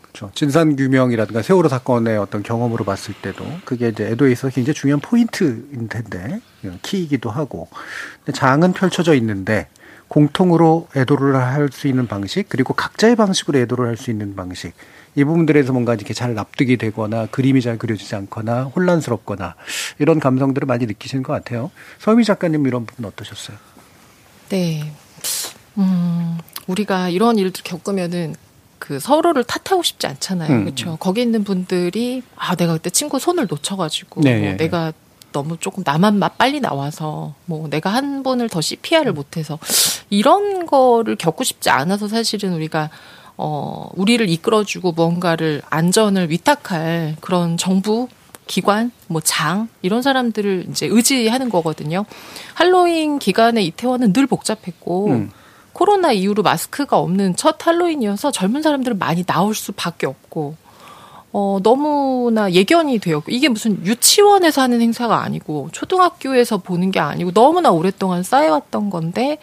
그렇죠. 0.00 0.30
진상규명이라든가 0.34 1.42
세월호 1.42 1.68
사건의 1.68 2.18
어떤 2.18 2.42
경험으로 2.42 2.84
봤을 2.84 3.14
때도 3.14 3.44
그게 3.64 3.88
이제 3.88 4.06
애도에 4.06 4.32
있어서 4.32 4.54
굉장히 4.54 4.74
중요한 4.74 5.00
포인트인 5.00 5.88
텐데 5.88 6.40
키이기도 6.82 7.30
하고 7.30 7.68
장은 8.32 8.74
펼쳐져 8.74 9.14
있는데 9.14 9.68
공통으로 10.16 10.88
애도를 10.94 11.36
할 11.36 11.70
수 11.72 11.88
있는 11.88 12.06
방식 12.06 12.46
그리고 12.50 12.74
각자의 12.74 13.16
방식으로 13.16 13.58
애도를 13.60 13.88
할 13.88 13.96
수 13.96 14.10
있는 14.10 14.36
방식 14.36 14.74
이 15.14 15.24
부분들에서 15.24 15.72
뭔가 15.72 15.94
이렇게 15.94 16.12
잘 16.12 16.34
납득이 16.34 16.76
되거나 16.76 17.26
그림이 17.26 17.62
잘 17.62 17.78
그려지지 17.78 18.14
않거나 18.16 18.64
혼란스럽거나 18.64 19.54
이런 20.00 20.20
감성들을 20.20 20.66
많이 20.66 20.84
느끼시는 20.84 21.22
것 21.22 21.32
같아요. 21.32 21.70
서미 21.98 22.24
작가님 22.24 22.66
이런 22.66 22.84
부분 22.84 23.06
어떠셨어요? 23.06 23.56
네. 24.50 24.92
음, 25.78 26.38
우리가 26.66 27.08
이런 27.08 27.38
일들 27.38 27.62
겪으면은 27.64 28.34
그 28.78 29.00
서로를 29.00 29.44
탓하고 29.44 29.82
싶지 29.82 30.06
않잖아요. 30.08 30.50
음. 30.52 30.64
그렇죠. 30.64 30.96
거기 31.00 31.22
있는 31.22 31.42
분들이 31.44 32.22
아 32.36 32.54
내가 32.54 32.74
그때 32.74 32.90
친구 32.90 33.18
손을 33.18 33.46
놓쳐가지고 33.48 34.20
네, 34.22 34.38
뭐 34.38 34.48
네. 34.50 34.56
내가 34.58 34.92
너무 35.32 35.56
조금 35.58 35.82
나만 35.84 36.20
빨리 36.38 36.60
나와서 36.60 37.34
뭐 37.46 37.68
내가 37.68 37.90
한 37.90 38.22
번을 38.22 38.48
더 38.48 38.60
CPR을 38.60 39.12
못해서 39.12 39.58
이런 40.10 40.66
거를 40.66 41.16
겪고 41.16 41.44
싶지 41.44 41.70
않아서 41.70 42.08
사실은 42.08 42.52
우리가 42.52 42.90
어 43.36 43.88
우리를 43.94 44.28
이끌어주고 44.28 44.92
무언가를 44.92 45.62
안전을 45.70 46.30
위탁할 46.30 47.16
그런 47.20 47.56
정부 47.56 48.08
기관, 48.46 48.90
뭐 49.06 49.22
장 49.24 49.68
이런 49.80 50.02
사람들을 50.02 50.66
이제 50.70 50.86
의지하는 50.86 51.48
거거든요. 51.48 52.04
할로윈 52.54 53.18
기간에 53.18 53.62
이태원은 53.62 54.12
늘 54.12 54.26
복잡했고 54.26 55.06
음. 55.08 55.30
코로나 55.72 56.12
이후로 56.12 56.42
마스크가 56.42 56.98
없는 56.98 57.36
첫 57.36 57.66
할로윈이어서 57.66 58.30
젊은 58.30 58.60
사람들은 58.62 58.98
많이 58.98 59.24
나올 59.24 59.54
수밖에 59.54 60.06
없고 60.06 60.56
어, 61.32 61.58
너무나 61.62 62.52
예견이 62.52 62.98
되었고, 62.98 63.30
이게 63.30 63.48
무슨 63.48 63.84
유치원에서 63.86 64.60
하는 64.62 64.80
행사가 64.82 65.22
아니고, 65.22 65.70
초등학교에서 65.72 66.58
보는 66.58 66.90
게 66.90 67.00
아니고, 67.00 67.32
너무나 67.32 67.70
오랫동안 67.70 68.22
쌓여왔던 68.22 68.90
건데, 68.90 69.38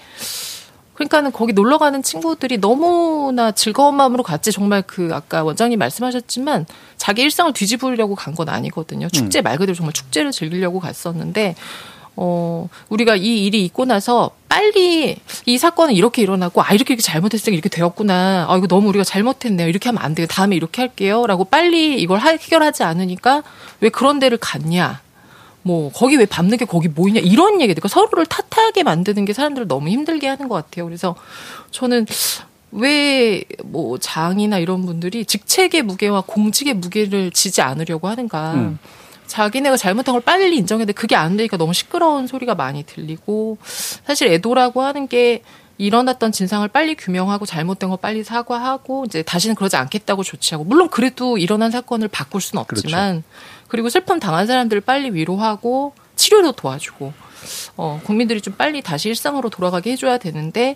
그러니까는 0.93 1.31
거기 1.31 1.53
놀러 1.53 1.77
가는 1.77 2.03
친구들이 2.03 2.57
너무나 2.59 3.51
즐거운 3.51 3.95
마음으로 3.95 4.21
갔지, 4.21 4.51
정말 4.51 4.81
그, 4.83 5.09
아까 5.13 5.43
원장님 5.43 5.79
말씀하셨지만, 5.79 6.65
자기 6.97 7.21
일상을 7.23 7.53
뒤집으려고 7.53 8.13
간 8.15 8.35
건 8.35 8.49
아니거든요. 8.49 9.07
축제 9.09 9.41
말 9.41 9.57
그대로 9.57 9.75
정말 9.75 9.93
축제를 9.93 10.31
즐기려고 10.31 10.79
갔었는데, 10.79 11.55
어, 12.21 12.67
우리가 12.89 13.15
이 13.15 13.45
일이 13.45 13.63
있고 13.63 13.85
나서 13.85 14.31
빨리 14.49 15.15
이 15.45 15.57
사건은 15.57 15.93
이렇게 15.93 16.21
일어나고, 16.21 16.61
아, 16.61 16.73
이렇게 16.73 16.93
이렇게 16.93 17.01
잘못했으니까 17.01 17.53
이렇게 17.53 17.69
되었구나. 17.69 18.45
아, 18.49 18.57
이거 18.57 18.67
너무 18.67 18.89
우리가 18.89 19.05
잘못했네요. 19.05 19.69
이렇게 19.69 19.87
하면 19.87 20.03
안 20.03 20.15
돼요. 20.15 20.27
다음에 20.27 20.55
이렇게 20.57 20.81
할게요. 20.81 21.25
라고 21.27 21.45
빨리 21.45 22.01
이걸 22.01 22.19
해결하지 22.19 22.83
않으니까 22.83 23.43
왜 23.79 23.87
그런 23.89 24.19
데를 24.19 24.37
갔냐. 24.37 24.99
뭐, 25.61 25.91
거기 25.93 26.17
왜 26.17 26.25
밤늦게 26.25 26.65
거기 26.65 26.89
모이냐. 26.89 27.21
이런 27.21 27.61
얘기. 27.61 27.73
그러니까 27.73 27.87
서로를 27.87 28.25
탓하게 28.25 28.83
만드는 28.83 29.23
게 29.23 29.31
사람들을 29.31 29.67
너무 29.69 29.87
힘들게 29.87 30.27
하는 30.27 30.49
것 30.49 30.55
같아요. 30.55 30.85
그래서 30.85 31.15
저는 31.71 32.05
왜 32.71 33.43
뭐 33.63 33.97
장이나 33.97 34.57
이런 34.57 34.85
분들이 34.85 35.25
직책의 35.25 35.83
무게와 35.83 36.23
공직의 36.25 36.75
무게를 36.75 37.31
지지 37.31 37.61
않으려고 37.61 38.07
하는가. 38.07 38.53
음. 38.55 38.79
자기네가 39.29 39.77
잘못한 39.77 40.13
걸 40.13 40.21
빨리 40.21 40.57
인정했는데 40.57 40.93
그게 40.93 41.15
안 41.15 41.37
되니까 41.37 41.55
너무 41.55 41.73
시끄러운 41.73 42.27
소리가 42.27 42.55
많이 42.55 42.83
들리고 42.83 43.57
사실 44.05 44.27
애도라고 44.27 44.81
하는 44.81 45.07
게 45.07 45.43
일어났던 45.77 46.33
진상을 46.33 46.67
빨리 46.69 46.95
규명하고 46.95 47.45
잘못된 47.45 47.89
거 47.89 47.95
빨리 47.95 48.23
사과하고 48.23 49.05
이제 49.05 49.21
다시는 49.21 49.55
그러지 49.55 49.77
않겠다고 49.77 50.23
조치하고 50.23 50.65
물론 50.65 50.89
그래도 50.89 51.37
일어난 51.37 51.71
사건을 51.71 52.09
바꿀 52.09 52.41
수는 52.41 52.59
없지만 52.61 53.21
그렇죠. 53.21 53.67
그리고 53.69 53.89
슬픔 53.89 54.19
당한 54.19 54.45
사람들을 54.45 54.81
빨리 54.81 55.11
위로하고 55.11 55.93
치료도 56.15 56.53
도와주고 56.53 57.13
어 57.77 58.01
국민들이 58.03 58.41
좀 58.41 58.55
빨리 58.55 58.81
다시 58.81 59.07
일상으로 59.07 59.49
돌아가게 59.49 59.91
해줘야 59.91 60.17
되는데 60.17 60.75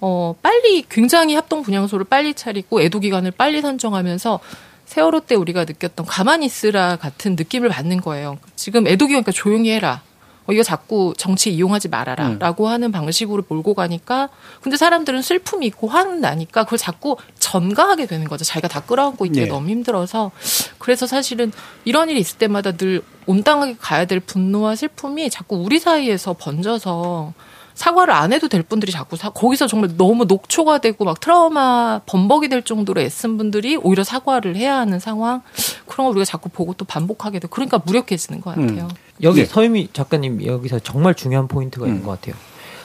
어 0.00 0.34
빨리 0.40 0.82
굉장히 0.88 1.34
합동 1.34 1.62
분향소를 1.62 2.06
빨리 2.06 2.32
차리고 2.32 2.80
애도 2.80 3.00
기간을 3.00 3.32
빨리 3.32 3.60
선정하면서 3.60 4.40
세월호 4.88 5.20
때 5.20 5.34
우리가 5.34 5.66
느꼈던 5.66 6.06
가만히 6.06 6.46
있으라 6.46 6.96
같은 6.96 7.36
느낌을 7.36 7.68
받는 7.68 8.00
거예요. 8.00 8.38
지금 8.56 8.86
애도 8.86 9.06
기니까 9.06 9.32
조용히 9.32 9.70
해라. 9.70 10.00
어, 10.46 10.52
이거 10.52 10.62
자꾸 10.62 11.12
정치 11.18 11.52
이용하지 11.52 11.88
말아라라고 11.88 12.64
음. 12.64 12.70
하는 12.70 12.90
방식으로 12.90 13.44
몰고 13.48 13.74
가니까 13.74 14.30
근데 14.62 14.78
사람들은 14.78 15.20
슬픔이 15.20 15.66
있고 15.66 15.88
화는 15.88 16.22
나니까 16.22 16.64
그걸 16.64 16.78
자꾸 16.78 17.18
전가하게 17.38 18.06
되는 18.06 18.26
거죠. 18.26 18.46
자기가 18.46 18.68
다 18.68 18.80
끌어안고 18.80 19.26
있기가 19.26 19.44
네. 19.44 19.50
너무 19.50 19.68
힘들어서 19.68 20.30
그래서 20.78 21.06
사실은 21.06 21.52
이런 21.84 22.08
일이 22.08 22.18
있을 22.20 22.38
때마다 22.38 22.72
늘 22.72 23.02
온당하게 23.26 23.76
가야 23.78 24.06
될 24.06 24.20
분노와 24.20 24.74
슬픔이 24.74 25.28
자꾸 25.28 25.56
우리 25.56 25.78
사이에서 25.78 26.32
번져서 26.32 27.34
사과를 27.78 28.12
안 28.12 28.32
해도 28.32 28.48
될 28.48 28.64
분들이 28.64 28.90
자꾸 28.90 29.16
사, 29.16 29.30
거기서 29.30 29.68
정말 29.68 29.96
너무 29.96 30.24
녹초가 30.24 30.78
되고 30.78 31.04
막 31.04 31.20
트라우마 31.20 32.00
범벅이 32.06 32.48
될 32.48 32.62
정도로 32.64 33.00
애쓴 33.00 33.38
분들이 33.38 33.76
오히려 33.76 34.02
사과를 34.02 34.56
해야 34.56 34.78
하는 34.78 34.98
상황 34.98 35.42
그런 35.86 36.06
걸 36.06 36.10
우리가 36.10 36.24
자꾸 36.24 36.48
보고 36.48 36.74
또 36.74 36.84
반복하게 36.84 37.38
되고 37.38 37.52
그러니까 37.52 37.80
무력해지는 37.84 38.40
것 38.40 38.56
같아요. 38.56 38.88
음. 38.90 38.96
여기 39.22 39.42
네. 39.42 39.46
서유미 39.46 39.90
작가님 39.92 40.44
여기서 40.44 40.80
정말 40.80 41.14
중요한 41.14 41.46
포인트가 41.46 41.86
음. 41.86 41.90
있는 41.90 42.02
것 42.02 42.20
같아요. 42.20 42.34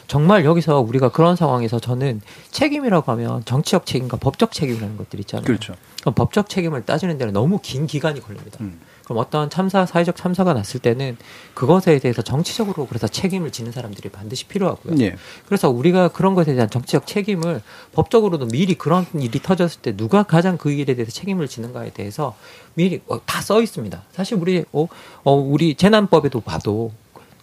정말 0.06 0.46
여기서 0.46 0.82
우리가 0.82 1.10
그런 1.10 1.36
상황에서 1.36 1.80
저는 1.80 2.22
책임이라고 2.52 3.12
하면 3.14 3.44
정치적 3.46 3.88
책임과 3.88 4.18
법적 4.18 4.52
책임이라는 4.52 4.96
것들 4.98 5.20
있잖아요. 5.22 5.46
그렇죠. 5.46 5.74
법적 6.04 6.50
책임을 6.50 6.86
따지는 6.86 7.18
데는 7.18 7.34
너무 7.34 7.58
긴 7.64 7.88
기간이 7.88 8.20
걸립니다. 8.20 8.60
음. 8.62 8.80
그럼 9.04 9.18
어떤 9.18 9.50
참사, 9.50 9.86
사회적 9.86 10.16
참사가 10.16 10.54
났을 10.54 10.80
때는 10.80 11.18
그것에 11.54 12.00
대해서 12.00 12.22
정치적으로 12.22 12.88
그래서 12.88 13.08
책임을 13.08 13.52
지는 13.52 13.72
사람들이 13.72 14.10
반드시 14.10 14.46
필요하고요. 14.46 14.96
예. 15.02 15.16
그래서 15.46 15.70
우리가 15.70 16.08
그런 16.10 16.36
것에 16.36 16.54
대한 16.54 16.70
정치적 16.70 17.06
책임을 17.06 17.62
법적으로도 17.92 18.48
미리 18.48 18.76
그런 18.76 19.06
일이 19.16 19.42
터졌을 19.42 19.82
때 19.82 19.96
누가 19.96 20.24
가장 20.24 20.58
그 20.58 20.72
일에 20.72 20.96
대해서 20.96 21.12
책임을 21.12 21.48
지는가에 21.48 21.92
대해서 21.92 22.36
미리 22.76 23.02
어, 23.08 23.24
다써 23.26 23.62
있습니다. 23.62 24.02
사실 24.12 24.38
우리 24.38 24.64
어, 24.72 24.88
어 25.24 25.34
우리 25.34 25.76
재난법에도 25.76 26.42
봐도 26.42 26.92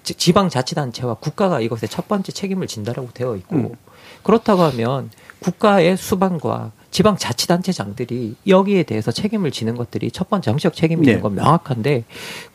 지방자치단체와 0.02 1.14
국가가 1.14 1.60
이것에 1.60 1.86
첫 1.86 2.08
번째 2.08 2.32
책임을 2.32 2.66
진다라고 2.66 3.10
되어 3.12 3.36
있고 3.36 3.56
음. 3.56 3.74
그렇다고 4.22 4.62
하면 4.62 5.10
국가의 5.40 5.96
수반과 5.96 6.72
지방 6.90 7.16
자치단체장들이 7.16 8.36
여기에 8.46 8.84
대해서 8.84 9.10
책임을 9.10 9.50
지는 9.50 9.76
것들이 9.76 10.10
첫 10.10 10.28
번째 10.30 10.50
정치적 10.50 10.74
책임이 10.74 11.02
있는 11.02 11.16
네. 11.16 11.20
건 11.20 11.34
명확한데 11.34 12.04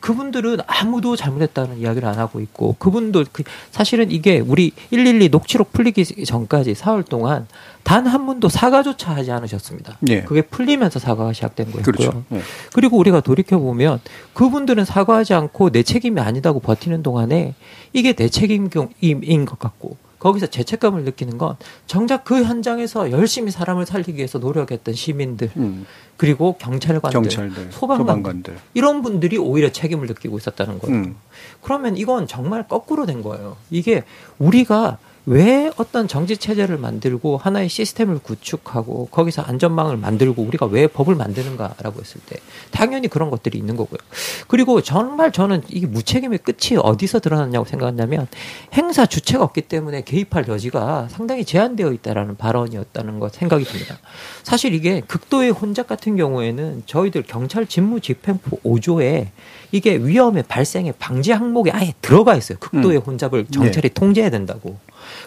그분들은 0.00 0.58
아무도 0.66 1.16
잘못했다는 1.16 1.78
이야기를 1.78 2.08
안 2.08 2.18
하고 2.18 2.40
있고 2.40 2.76
그분도 2.78 3.24
그 3.32 3.42
사실은 3.70 4.10
이게 4.10 4.40
우리 4.40 4.72
112 4.90 5.28
녹취록 5.28 5.72
풀리기 5.72 6.24
전까지 6.24 6.74
사흘 6.74 7.02
동안 7.02 7.46
단 7.82 8.06
한 8.06 8.26
분도 8.26 8.48
사과조차 8.48 9.14
하지 9.14 9.30
않으셨습니다. 9.32 9.98
네. 10.00 10.22
그게 10.22 10.42
풀리면서 10.42 10.98
사과가 10.98 11.32
시작된 11.32 11.72
거였고요. 11.72 11.82
그렇죠. 11.82 12.24
네. 12.28 12.40
그리고 12.72 12.98
우리가 12.98 13.20
돌이켜 13.20 13.58
보면 13.58 14.00
그분들은 14.32 14.84
사과하지 14.84 15.34
않고 15.34 15.70
내 15.70 15.82
책임이 15.82 16.20
아니다고 16.20 16.60
버티는 16.60 17.02
동안에 17.02 17.54
이게 17.92 18.12
내 18.12 18.28
책임인 18.28 18.70
것 18.70 19.58
같고 19.58 19.96
거기서 20.18 20.46
죄책감을 20.46 21.04
느끼는 21.04 21.38
건 21.38 21.56
정작 21.86 22.24
그 22.24 22.42
현장에서 22.42 23.10
열심히 23.10 23.50
사람을 23.50 23.86
살리기 23.86 24.16
위해서 24.16 24.38
노력했던 24.38 24.94
시민들 24.94 25.50
음. 25.56 25.86
그리고 26.16 26.56
경찰관들, 26.58 27.20
경찰들 27.20 27.72
소방관들, 27.72 28.06
소방관들, 28.06 28.58
이런 28.74 29.02
분들이 29.02 29.36
오히려 29.36 29.70
책임을 29.70 30.06
느끼고 30.06 30.38
있었다는 30.38 30.78
거예요. 30.78 30.96
음. 30.96 31.16
그러면 31.62 31.96
이건 31.96 32.26
정말 32.26 32.66
거꾸로 32.66 33.04
된 33.06 33.22
거예요. 33.22 33.56
이게 33.70 34.04
우리가 34.38 34.98
왜 35.28 35.72
어떤 35.76 36.06
정치 36.06 36.36
체제를 36.36 36.78
만들고 36.78 37.36
하나의 37.36 37.68
시스템을 37.68 38.20
구축하고 38.20 39.08
거기서 39.10 39.42
안전망을 39.42 39.96
만들고 39.96 40.40
우리가 40.40 40.66
왜 40.66 40.86
법을 40.86 41.16
만드는가라고 41.16 42.00
했을 42.00 42.20
때 42.26 42.36
당연히 42.70 43.08
그런 43.08 43.28
것들이 43.30 43.58
있는 43.58 43.74
거고요. 43.76 43.98
그리고 44.46 44.80
정말 44.82 45.32
저는 45.32 45.62
이게 45.68 45.88
무책임의 45.88 46.38
끝이 46.38 46.78
어디서 46.80 47.18
드러났냐고 47.18 47.64
생각하냐면 47.66 48.28
행사 48.74 49.04
주체가 49.04 49.42
없기 49.42 49.62
때문에 49.62 50.02
개입할 50.02 50.46
여지가 50.46 51.08
상당히 51.10 51.44
제한되어 51.44 51.92
있다라는 51.92 52.36
발언이었다는 52.36 53.18
것 53.18 53.34
생각이 53.34 53.64
듭니다. 53.64 53.98
사실 54.44 54.74
이게 54.74 55.00
극도의 55.00 55.50
혼잡 55.50 55.88
같은 55.88 56.16
경우에는 56.16 56.84
저희들 56.86 57.24
경찰 57.24 57.66
직무 57.66 58.00
집행부 58.00 58.60
5조에 58.64 59.26
이게 59.72 59.96
위험의 59.96 60.44
발생의 60.44 60.94
방지 61.00 61.32
항목에 61.32 61.72
아예 61.72 61.94
들어가 62.00 62.36
있어요. 62.36 62.58
극도의 62.60 62.98
음. 62.98 63.02
혼잡을 63.02 63.46
경찰이 63.52 63.88
네. 63.88 63.94
통제해야 63.94 64.30
된다고. 64.30 64.76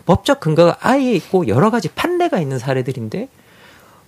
법적 0.05 0.39
근거가 0.39 0.77
아예 0.81 1.13
있고 1.13 1.47
여러 1.47 1.69
가지 1.69 1.89
판례가 1.89 2.39
있는 2.39 2.59
사례들인데 2.59 3.29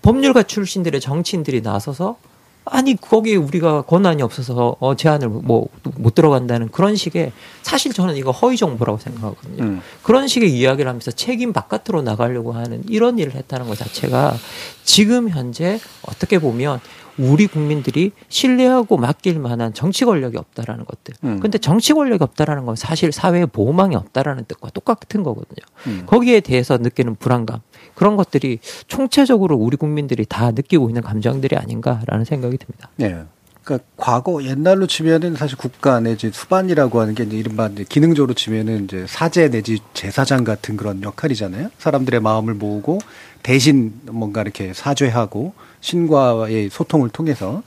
법률가 0.02 0.44
출신들의 0.44 1.00
정치인들이 1.00 1.62
나서서 1.62 2.18
아니 2.66 2.96
거기에 2.96 3.36
우리가 3.36 3.84
권한이 3.84 4.22
없어서 4.22 4.76
어 4.80 4.96
제안을 4.96 5.30
뭐 5.30 5.68
못 6.02 6.16
들어간다는 6.16 6.70
그런 6.70 6.96
식의 6.96 7.32
사실 7.62 7.94
저는 7.94 8.16
이거 8.16 8.32
허위 8.32 8.58
정보라고 8.58 9.00
생각하거든요. 9.00 9.64
음. 9.64 9.82
그런 10.04 10.28
식의 10.28 10.52
이야기를 10.52 10.90
하면서 10.90 11.12
책임 11.12 11.54
바깥으로 11.54 12.02
나가려고 12.02 12.52
하는 12.54 12.84
이런 12.90 13.20
일을 13.20 13.36
했다는 13.36 13.68
것 13.68 13.78
자체가 13.78 14.36
지금 14.84 15.30
현재 15.30 15.80
어떻게 16.04 16.40
보면 16.40 16.80
우리 17.22 17.48
국민들이 17.48 18.12
신뢰하고 18.30 18.98
맡길 18.98 19.40
만한 19.40 19.74
정치 19.74 20.06
권력이 20.06 20.38
없다라는 20.38 20.86
것들. 20.86 21.14
음. 21.24 21.40
근데 21.40 21.58
정치 21.58 21.94
권력이 21.94 22.24
없다라는 22.24 22.66
건 22.66 22.76
사실 22.76 23.12
사회에 23.12 23.46
보호망이 23.46 23.96
없다라는 23.96 24.46
뜻과 24.48 24.72
똑같은 24.72 25.24
거거든요. 25.24 25.66
음. 25.88 26.04
거기에 26.08 26.40
대해서 26.40 26.78
느끼는 26.78 27.16
불안감 27.16 27.60
그런 27.96 28.16
것들이 28.16 28.60
총체적으로 28.88 29.56
우리 29.56 29.78
국민들이 29.78 30.26
다 30.26 30.52
느끼고 30.52 30.90
있는 30.90 31.02
감정들이 31.02 31.56
아닌가라는 31.56 32.26
생각이 32.26 32.58
듭니다. 32.58 32.90
네. 32.96 33.24
그러니까 33.64 33.88
과거 33.96 34.44
옛날로 34.44 34.88
치면은 34.88 35.36
사실 35.36 35.56
국가 35.58 36.00
내지 36.00 36.32
수반이라고 36.32 37.00
하는 37.00 37.14
게 37.14 37.24
이제 37.24 37.38
이른바 37.38 37.68
이제 37.68 37.86
기능적으로 37.88 38.34
치면은 38.34 38.86
이제 38.86 39.06
사제 39.08 39.50
내지 39.50 39.80
제사장 39.94 40.44
같은 40.44 40.78
그런 40.78 41.04
역할이잖아요. 41.04 41.70
사람들의 41.78 42.22
마음을 42.22 42.56
모으고 42.56 43.00
대신 43.44 43.94
뭔가 44.10 44.42
이렇게 44.42 44.74
사죄하고 44.74 45.54
신과의 45.82 46.70
소통을 46.70 47.10
통해서 47.10 47.62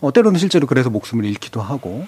어, 0.00 0.12
때로는 0.12 0.38
실제로 0.38 0.66
그래서 0.66 0.90
목숨을 0.90 1.24
잃기도 1.24 1.62
하고 1.62 2.06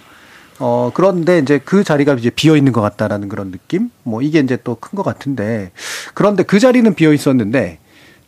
어, 0.59 0.91
그런데 0.95 1.39
이제 1.39 1.59
그 1.65 1.85
자리가 1.85 2.15
이제 2.15 2.31
비어 2.31 2.57
있는 2.57 2.73
것 2.73 2.81
같다라는 2.81 3.29
그런 3.29 3.51
느낌? 3.51 3.91
뭐 4.03 4.23
이게 4.23 4.39
이제 4.41 4.57
또 4.63 4.75
큰 4.75 4.97
것 4.97 5.03
같은데 5.03 5.71
그런데 6.15 6.43
그 6.43 6.59
자리는 6.59 6.95
비어 6.95 7.13
있었는데 7.13 7.79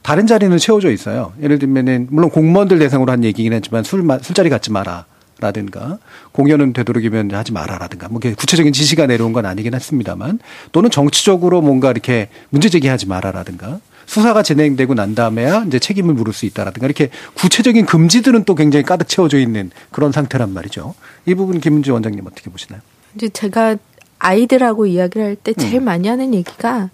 다른 0.03 0.27
자리는 0.27 0.57
채워져 0.59 0.91
있어요. 0.91 1.33
예를 1.43 1.59
들면은 1.59 2.07
물론 2.11 2.31
공무원들 2.31 2.79
대상으로 2.79 3.13
한 3.13 3.25
얘기긴 3.25 3.53
했지만 3.53 3.85
술 3.85 4.07
술자리 4.23 4.49
갖지 4.49 4.73
마라. 4.73 5.05
라든가 5.41 5.99
공연은 6.33 6.73
되도록이면 6.73 7.33
하지 7.33 7.53
마라라든가 7.53 8.09
뭐 8.09 8.19
구체적인 8.19 8.73
지시가 8.73 9.07
내려온 9.07 9.33
건 9.33 9.47
아니긴 9.47 9.73
했습니다만 9.73 10.41
또는 10.73 10.91
정치적으로 10.91 11.61
뭔가 11.63 11.93
이렇게 11.93 12.29
문제 12.51 12.69
제기하지 12.69 13.07
마라라든가 13.07 13.79
수사가 14.09 14.43
진행되고 14.43 14.95
난 14.95 15.15
다음에야 15.15 15.65
이제 15.67 15.79
책임을 15.79 16.15
물을 16.15 16.33
수 16.33 16.47
있다라든가 16.47 16.87
이렇게 16.87 17.11
구체적인 17.35 17.85
금지들은 17.85 18.45
또 18.45 18.55
굉장히 18.55 18.83
가득 18.83 19.07
채워져 19.07 19.39
있는 19.39 19.71
그런 19.91 20.13
상태란 20.13 20.53
말이죠. 20.55 20.95
이 21.27 21.35
부분 21.35 21.61
김은지 21.61 21.91
원장님 21.91 22.27
어떻게 22.27 22.51
보시나요? 22.51 22.81
이제 23.15 23.29
제가 23.29 23.77
아이들하고 24.19 24.87
이야기를 24.87 25.27
할 25.27 25.37
때 25.37 25.53
제일 25.53 25.77
음. 25.83 25.85
많이 25.85 26.09
하는 26.09 26.33
얘기가 26.33 26.89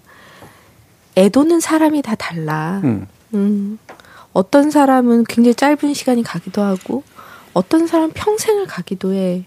애도는 1.16 1.60
사람이 1.60 2.02
다 2.02 2.16
달라. 2.16 2.80
음. 2.82 3.06
음. 3.34 3.78
어떤 4.32 4.72
사람은 4.72 5.24
굉장히 5.28 5.54
짧은 5.54 5.94
시간이 5.94 6.24
가기도 6.24 6.62
하고 6.62 7.04
어떤 7.52 7.86
사람 7.86 8.10
평생을 8.12 8.66
가기도 8.66 9.14
해. 9.14 9.44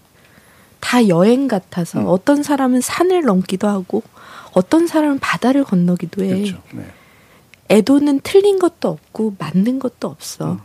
다 0.80 1.06
여행 1.08 1.48
같아서 1.48 2.00
음. 2.00 2.04
어떤 2.06 2.42
사람은 2.42 2.80
산을 2.80 3.24
넘기도 3.24 3.68
하고 3.68 4.02
어떤 4.52 4.86
사람은 4.86 5.18
바다를 5.18 5.64
건너기도 5.64 6.24
해. 6.24 6.28
그렇죠. 6.28 6.62
네. 6.72 6.86
애도는 7.70 8.20
틀린 8.22 8.58
것도 8.58 8.88
없고 8.88 9.36
맞는 9.38 9.78
것도 9.78 10.08
없어. 10.08 10.52
음. 10.52 10.58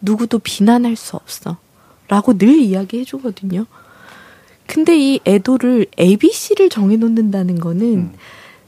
누구도 0.00 0.38
비난할 0.38 0.96
수 0.96 1.16
없어. 1.16 1.58
라고 2.08 2.36
늘 2.36 2.58
이야기해 2.58 3.04
주거든요. 3.04 3.66
근데 4.66 4.98
이 4.98 5.20
애도를 5.26 5.86
ABC를 5.98 6.68
정해 6.70 6.96
놓는다는 6.96 7.58
거는 7.60 7.94
음. 7.94 8.12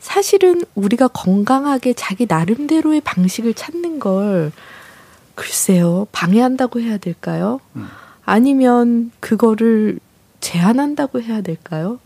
사실은 0.00 0.62
우리가 0.74 1.08
건강하게 1.08 1.92
자기 1.92 2.26
나름대로의 2.28 3.00
방식을 3.02 3.54
찾는 3.54 4.00
걸 4.00 4.52
글쎄요, 5.34 6.06
방해한다고 6.12 6.80
해야 6.80 6.98
될까요? 6.98 7.60
음. 7.76 7.86
아니면 8.24 9.10
그거를 9.20 9.98
제한한다고 10.42 11.22
해야 11.22 11.40
될까요? 11.40 12.00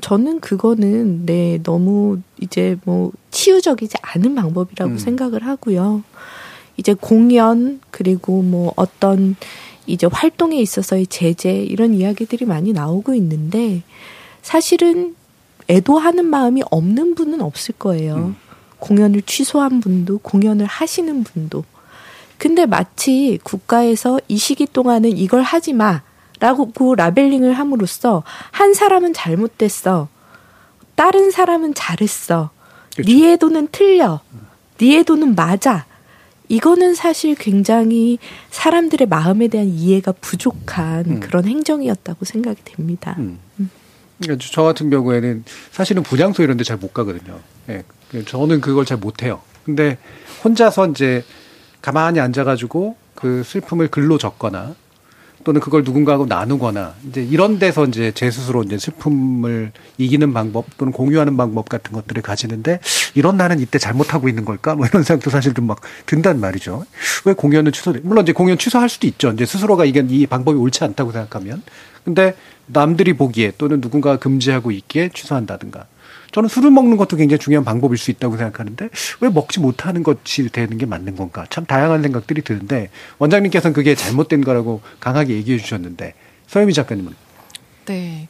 저는 0.00 0.40
그거는 0.40 1.26
네 1.26 1.60
너무 1.62 2.20
이제 2.40 2.76
뭐 2.84 3.12
치유적이지 3.30 3.98
않은 4.00 4.34
방법이라고 4.34 4.92
음. 4.92 4.98
생각을 4.98 5.46
하고요. 5.46 6.02
이제 6.78 6.94
공연 6.94 7.80
그리고 7.90 8.42
뭐 8.42 8.72
어떤 8.76 9.36
이제 9.86 10.08
활동에 10.10 10.58
있어서의 10.58 11.06
제재 11.06 11.62
이런 11.62 11.92
이야기들이 11.94 12.46
많이 12.46 12.72
나오고 12.72 13.14
있는데 13.14 13.82
사실은 14.40 15.14
애도하는 15.68 16.24
마음이 16.24 16.62
없는 16.70 17.14
분은 17.14 17.42
없을 17.42 17.74
거예요. 17.78 18.16
음. 18.16 18.36
공연을 18.78 19.22
취소한 19.22 19.80
분도 19.80 20.18
공연을 20.18 20.66
하시는 20.66 21.22
분도. 21.22 21.62
근데 22.38 22.64
마치 22.66 23.38
국가에서 23.44 24.18
이 24.28 24.38
시기 24.38 24.66
동안은 24.66 25.16
이걸 25.16 25.42
하지 25.42 25.72
마. 25.74 26.02
라고 26.42 26.96
라벨링을 26.96 27.52
함으로써 27.52 28.24
한 28.50 28.74
사람은 28.74 29.12
잘못됐어. 29.14 30.08
다른 30.96 31.30
사람은 31.30 31.72
잘했어. 31.74 32.50
그렇죠. 32.96 33.12
네 33.12 33.32
애도는 33.32 33.68
틀려. 33.70 34.20
네 34.78 34.98
애도는 34.98 35.36
맞아. 35.36 35.86
이거는 36.48 36.96
사실 36.96 37.36
굉장히 37.36 38.18
사람들의 38.50 39.06
마음에 39.06 39.46
대한 39.46 39.68
이해가 39.68 40.12
부족한 40.20 41.04
음. 41.06 41.20
그런 41.20 41.44
행정이었다고 41.46 42.24
생각이 42.24 42.60
됩니다. 42.64 43.14
음. 43.20 43.38
음. 43.60 43.70
그러니까 44.20 44.44
저 44.52 44.62
같은 44.64 44.90
경우에는 44.90 45.44
사실은 45.70 46.02
분양소 46.02 46.42
이런 46.42 46.56
데 46.56 46.64
잘 46.64 46.76
못 46.76 46.92
가거든요. 46.92 47.38
예. 47.68 47.84
저는 48.26 48.60
그걸 48.60 48.84
잘 48.84 48.98
못해요. 48.98 49.40
근데 49.64 49.96
혼자서 50.42 50.88
이제 50.88 51.24
가만히 51.80 52.18
앉아가지고 52.18 52.96
그 53.14 53.44
슬픔을 53.44 53.86
글로 53.88 54.18
적거나 54.18 54.74
또는 55.44 55.60
그걸 55.60 55.82
누군가하고 55.84 56.26
나누거나 56.26 56.94
이제 57.08 57.22
이런 57.22 57.58
데서 57.58 57.86
이제 57.86 58.12
제 58.14 58.30
스스로 58.30 58.62
이제 58.62 58.78
슬픔을 58.78 59.72
이기는 59.98 60.32
방법 60.32 60.66
또는 60.78 60.92
공유하는 60.92 61.36
방법 61.36 61.68
같은 61.68 61.92
것들을 61.92 62.22
가지는데 62.22 62.80
이런 63.14 63.36
나는 63.36 63.58
이때 63.60 63.78
잘못하고 63.78 64.28
있는 64.28 64.44
걸까? 64.44 64.74
뭐 64.74 64.86
이런 64.86 65.02
생각도 65.02 65.30
사실 65.30 65.54
좀 65.54 65.62
막 65.62 65.80
든단 66.06 66.40
말이죠. 66.40 66.84
왜 67.24 67.32
공연을 67.32 67.72
취소? 67.72 67.94
물론 68.02 68.24
이제 68.24 68.32
공연 68.32 68.58
취소할 68.58 68.88
수도 68.88 69.06
있죠. 69.06 69.30
이제 69.30 69.46
스스로가 69.46 69.84
이게 69.84 70.04
이 70.08 70.26
방법이 70.26 70.58
옳지 70.58 70.84
않다고 70.84 71.12
생각하면. 71.12 71.62
근데 72.04 72.34
남들이 72.66 73.12
보기에 73.12 73.52
또는 73.58 73.80
누군가가 73.80 74.18
금지하고 74.18 74.70
있기에 74.72 75.10
취소한다든가. 75.14 75.86
저는 76.32 76.48
술을 76.48 76.70
먹는 76.70 76.96
것도 76.96 77.16
굉장히 77.16 77.38
중요한 77.38 77.64
방법일 77.64 77.98
수 77.98 78.10
있다고 78.10 78.36
생각하는데 78.36 78.88
왜 79.20 79.28
먹지 79.28 79.60
못하는 79.60 80.02
것이 80.02 80.48
되는 80.48 80.78
게 80.78 80.86
맞는 80.86 81.16
건가? 81.16 81.44
참 81.50 81.64
다양한 81.66 82.02
생각들이 82.02 82.42
드는데 82.42 82.90
원장님께서는 83.18 83.74
그게 83.74 83.94
잘못된 83.94 84.42
거라고 84.42 84.80
강하게 84.98 85.34
얘기해 85.34 85.58
주셨는데 85.58 86.14
서유미 86.48 86.72
작가님은 86.72 87.14
네. 87.86 88.28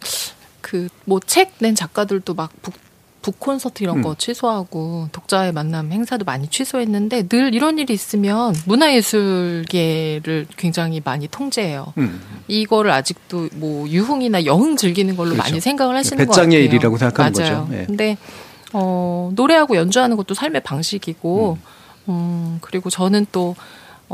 그 0.61 0.88
뭐 1.07 1.21
책 1.21 1.51
낸 1.61 1.75
작가들도 1.75 2.35
막 2.35 2.51
북, 2.62 2.75
북 3.23 3.39
콘서트 3.39 3.83
이런 3.85 4.03
거 4.03 4.11
음. 4.11 4.15
취소하고 4.19 5.09
독자의 5.13 5.53
만남 5.53 5.93
행사도 5.93 6.25
많이 6.25 6.49
취소했는데 6.49 7.29
늘 7.29 7.55
이런 7.55 7.79
일이 7.79 7.95
있으면 7.95 8.55
문화예술계를 8.67 10.49
굉장히 10.57 11.01
많이 11.03 11.29
통제해요. 11.29 11.93
음. 11.99 12.21
이거를 12.49 12.91
아직도 12.91 13.49
뭐 13.55 13.89
유흥이나 13.89 14.45
여흥 14.45 14.77
즐기는 14.77 15.17
걸로 15.17 15.31
그렇죠. 15.31 15.49
많이 15.49 15.61
생각을 15.61 15.97
하시는 15.97 16.27
것 16.27 16.31
같아요. 16.31 16.49
배짱의 16.49 16.65
일이라고 16.67 16.99
생각하는 16.99 17.33
맞아요. 17.33 17.61
거죠. 17.61 17.73
네. 17.73 17.87
근데 17.87 18.19
어, 18.73 19.31
노래하고 19.35 19.77
연주하는 19.77 20.17
것도 20.17 20.35
삶의 20.35 20.63
방식이고 20.63 21.59
음, 22.09 22.13
음 22.13 22.59
그리고 22.61 22.91
저는 22.91 23.27
또 23.31 23.55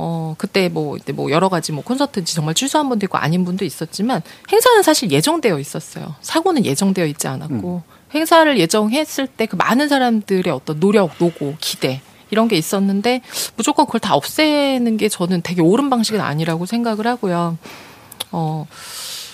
어, 0.01 0.37
그때 0.39 0.69
뭐, 0.69 0.97
이때 0.97 1.13
뭐 1.13 1.29
여러 1.33 1.49
가지 1.49 1.73
뭐 1.73 1.83
콘서트인지 1.83 2.37
정말 2.37 2.55
취소한 2.55 2.89
분도 2.89 3.05
있고 3.07 3.19
아닌 3.19 3.45
분도 3.45 3.65
있었지만 3.65 4.23
행사는 4.53 4.81
사실 4.85 5.11
예정되어 5.11 5.59
있었어요. 5.59 6.15
사고는 6.21 6.65
예정되어 6.65 7.05
있지 7.07 7.27
않았고 7.27 7.83
음. 7.85 7.98
행사를 8.15 8.59
예정했을 8.59 9.27
때 9.27 9.47
그 9.47 9.57
많은 9.57 9.89
사람들의 9.89 10.53
어떤 10.53 10.79
노력, 10.81 11.11
노고, 11.19 11.57
기대 11.61 12.01
이런 12.31 12.49
게 12.49 12.57
있었는데 12.57 13.23
무조건 13.57 13.87
그걸 13.87 14.01
다 14.01 14.15
없애는 14.15 14.97
게 14.97 15.09
저는 15.09 15.43
되게 15.43 15.63
옳은 15.63 15.89
방식은 15.91 16.21
아니라고 16.21 16.67
생각을 16.67 17.07
하고요. 17.07 17.57
어, 18.33 18.67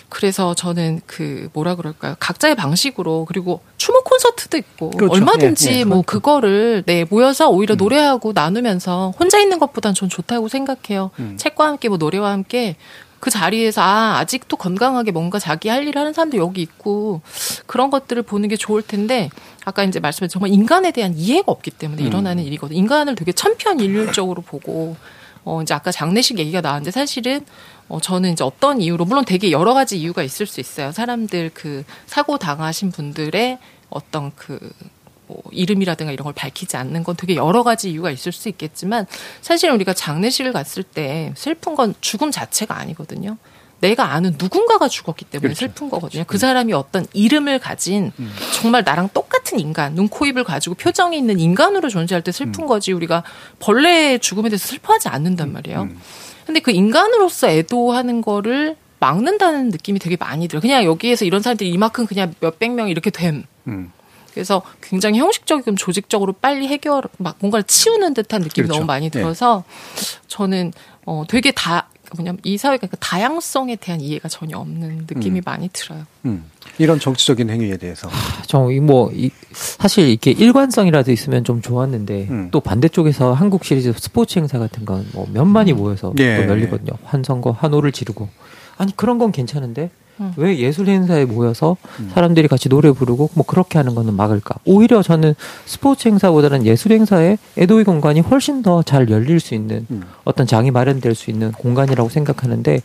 그래서 0.09 0.55
저는 0.55 1.01
그 1.07 1.49
뭐라 1.53 1.75
그럴까요? 1.75 2.15
각자의 2.21 2.55
방식으로 2.55 3.25
그리고 3.25 3.61
추모 3.79 4.03
콘서트도 4.03 4.57
있고 4.59 4.91
그렇죠. 4.91 5.13
얼마든지 5.13 5.71
예, 5.73 5.79
예, 5.81 5.85
뭐 5.85 6.03
그거를 6.03 6.85
네 6.87 7.05
모여서 7.09 7.51
오히려 7.51 7.75
음. 7.75 7.79
노래하고 7.79 8.33
나누면서 8.33 9.15
혼자 9.19 9.41
있는 9.41 9.59
것보단 9.59 9.93
전 9.95 10.09
좋다고 10.09 10.47
생각해요. 10.49 11.11
음. 11.19 11.37
책과 11.37 11.67
함께 11.67 11.89
뭐 11.89 11.99
노래와 11.99 12.31
함께 12.31 12.77
그 13.25 13.31
자리에서 13.31 13.81
아 13.81 14.19
아직도 14.19 14.59
건강하게 14.59 15.11
뭔가 15.11 15.39
자기 15.39 15.71
할 15.71 15.89
일을 15.89 15.99
하는 15.99 16.13
사람도 16.13 16.37
여기 16.37 16.61
있고 16.61 17.23
그런 17.65 17.89
것들을 17.89 18.23
보는 18.23 18.51
게 18.51 18.57
좋을 18.57 18.83
텐데 18.83 19.31
아까 19.65 19.83
이제 19.83 19.99
말씀해 19.99 20.29
정말 20.29 20.53
인간에 20.53 20.91
대한 20.91 21.15
이해가 21.17 21.51
없기 21.51 21.71
때문에 21.71 22.03
음. 22.03 22.07
일어나는 22.07 22.45
일이거든요. 22.45 22.79
인간을 22.79 23.15
되게 23.15 23.33
천편일률적으로 23.33 24.43
보고 24.43 24.99
어 25.43 25.63
이제 25.63 25.73
아까 25.73 25.91
장례식 25.91 26.39
얘기가 26.39 26.61
나왔는데 26.61 26.91
사실은 26.91 27.47
어 27.89 27.99
저는 27.99 28.35
이제 28.35 28.45
어떤 28.45 28.83
이유로 28.83 29.07
물론 29.07 29.25
되게 29.25 29.51
여러 29.51 29.73
가지 29.73 29.99
이유가 29.99 30.23
있을 30.23 30.45
수 30.45 30.61
있어요. 30.61 30.93
사람들 30.93 31.53
그 31.55 31.83
사고 32.05 32.37
당하신 32.37 32.93
분들의 32.93 33.57
어떤 33.89 34.33
그 34.37 34.61
뭐 35.27 35.43
이름이라든가 35.51 36.13
이런 36.13 36.25
걸 36.25 36.33
밝히지 36.33 36.77
않는 36.77 37.05
건 37.05 37.17
되게 37.17 37.37
여러 37.37 37.63
가지 37.63 37.91
이유가 37.91 38.11
있을 38.11 38.33
수 38.33 38.49
있겠지만 38.49 39.07
사실 39.41 39.71
우리가 39.71 39.95
장례식을 39.95 40.53
갔을 40.53 40.83
때 40.83 41.33
슬픈 41.37 41.75
건 41.75 41.95
죽음 42.01 42.31
자체가 42.31 42.77
아니거든요. 42.79 43.37
내가 43.81 44.13
아는 44.13 44.37
누군가가 44.39 44.89
죽었기 44.89 45.27
때문에 45.27 45.49
그렇죠. 45.55 45.67
슬픈 45.67 45.91
거거든요. 45.91 46.25
그 46.27 46.39
사람이 46.39 46.73
어떤 46.73 47.07
이름을 47.13 47.59
가진 47.59 48.13
음. 48.19 48.33
정말 48.55 48.83
나랑 48.83 49.11
똑같은 49.13 49.61
인간, 49.61 49.95
눈, 49.95 50.09
코, 50.09 50.25
입을 50.25 50.45
가지고 50.45 50.75
표정이 50.75 51.19
있는 51.19 51.39
인간으로 51.39 51.91
존재할 51.91 52.23
때 52.23 52.33
슬픈 52.33 52.65
음. 52.65 52.67
거지 52.67 52.93
우리가 52.93 53.25
벌레의 53.59 54.21
죽음에 54.21 54.49
대해서 54.49 54.67
슬퍼하지 54.69 55.09
않는단 55.09 55.53
말이에요. 55.53 55.83
음. 55.83 56.01
근데 56.47 56.61
그 56.61 56.71
인간으로서 56.71 57.49
애도하는 57.49 58.23
거를 58.23 58.77
막는다는 59.01 59.69
느낌이 59.69 59.99
되게 59.99 60.17
많이 60.17 60.49
들어요. 60.49 60.63
그냥 60.63 60.85
여기에서 60.85 61.27
이런 61.27 61.43
사람들이 61.43 61.69
이만큼 61.69 62.07
그냥 62.07 62.33
몇백 62.41 62.73
명 62.73 62.89
이렇게 62.89 63.11
됨. 63.11 63.45
음. 63.67 63.93
그래서 64.35 64.63
굉장히 64.83 65.21
형식적이고 65.21 65.77
조직적으로 65.77 66.33
빨리 66.33 66.67
해결, 66.69 67.03
막 67.19 67.37
뭔가를 67.39 67.65
치우는 67.65 68.15
듯한 68.15 68.43
느낌이 68.43 68.67
그렇죠. 68.67 68.81
너무 68.81 68.87
많이 68.87 69.09
네. 69.09 69.21
들어서 69.21 69.65
네. 69.97 70.19
저는 70.27 70.73
어 71.07 71.25
되게 71.29 71.53
다 71.53 71.89
뭐냐면 72.17 72.41
이 72.45 72.57
사회가 72.57 72.87
그 72.87 72.97
다양성에 72.99 73.77
대한 73.77 74.01
이해가 74.01 74.29
전혀 74.29 74.59
없는 74.59 75.07
느낌이 75.11 75.41
음. 75.41 75.43
많이 75.45 75.69
들어요. 75.73 76.05
음. 76.25 76.45
이런 76.79 76.99
정치적인 76.99 77.51
행위에 77.51 77.77
대해서 77.77 78.09
저뭐 78.47 79.13
사실 79.53 80.09
이렇게 80.09 80.33
일관성이라도 80.33 81.13
있으면 81.13 81.45
좀 81.45 81.63
좋았는데 81.63 82.27
음. 82.31 82.49
또 82.51 82.61
반대쪽에서 82.61 83.33
한국 83.33 83.65
시리즈 83.65 83.93
스포츠 83.97 84.39
행사 84.39 84.59
같은 84.59 84.85
건뭐 84.85 85.29
몇만이 85.33 85.73
음. 85.73 85.79
모여서 85.79 86.13
예. 86.19 86.37
또 86.37 86.51
열리거든요. 86.51 86.93
환성과 87.05 87.53
환호를 87.53 87.93
지르고 87.93 88.29
아니 88.77 88.97
그런 88.97 89.19
건 89.19 89.31
괜찮은데 89.33 89.91
음. 90.21 90.33
왜 90.37 90.59
예술 90.59 90.89
행사에 90.89 91.25
모여서 91.25 91.77
음. 92.01 92.11
사람들이 92.15 92.49
같이 92.49 92.69
노래 92.69 92.93
부르고 92.93 93.31
뭐 93.35 93.45
그렇게 93.45 93.79
하는 93.79 93.95
거는 93.95 94.15
막을까? 94.15 94.57
오히려 94.65 95.03
저는 95.03 95.35
스포츠 95.67 96.09
행사보다는 96.09 96.67
예술 96.67 96.93
행사에 96.93 97.39
애도의 97.59 97.85
공간이 97.85 98.21
훨씬 98.21 98.63
더 98.63 98.83
잘 98.85 99.09
열릴 99.09 99.41
수 99.41 99.55
있는 99.55 99.87
음. 99.91 100.03
어떤 100.25 100.47
장이 100.47 100.71
마련될 100.71 101.15
수 101.15 101.31
있는 101.31 101.53
공간이라고 101.53 102.09
생각하는데 102.09 102.81